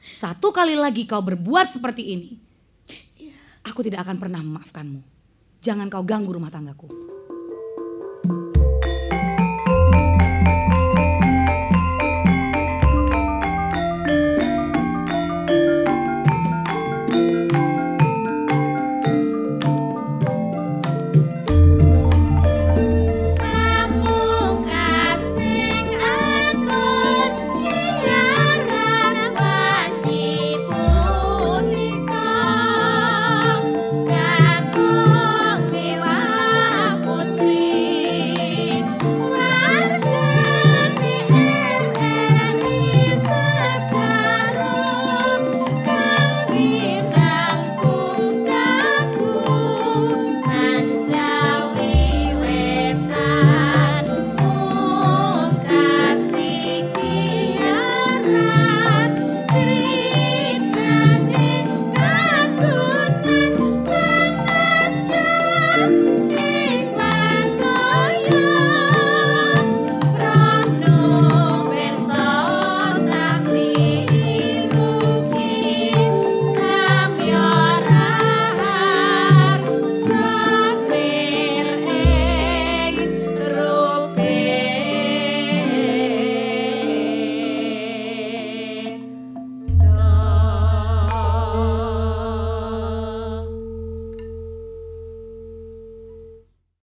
Satu 0.03 0.51
kali 0.51 0.75
lagi 0.75 1.07
kau 1.07 1.23
berbuat 1.23 1.71
seperti 1.71 2.03
ini, 2.11 2.35
aku 3.63 3.79
tidak 3.79 4.03
akan 4.03 4.19
pernah 4.19 4.43
memaafkanmu. 4.43 4.99
Jangan 5.63 5.87
kau 5.87 6.03
ganggu 6.03 6.35
rumah 6.35 6.51
tanggaku. 6.51 7.12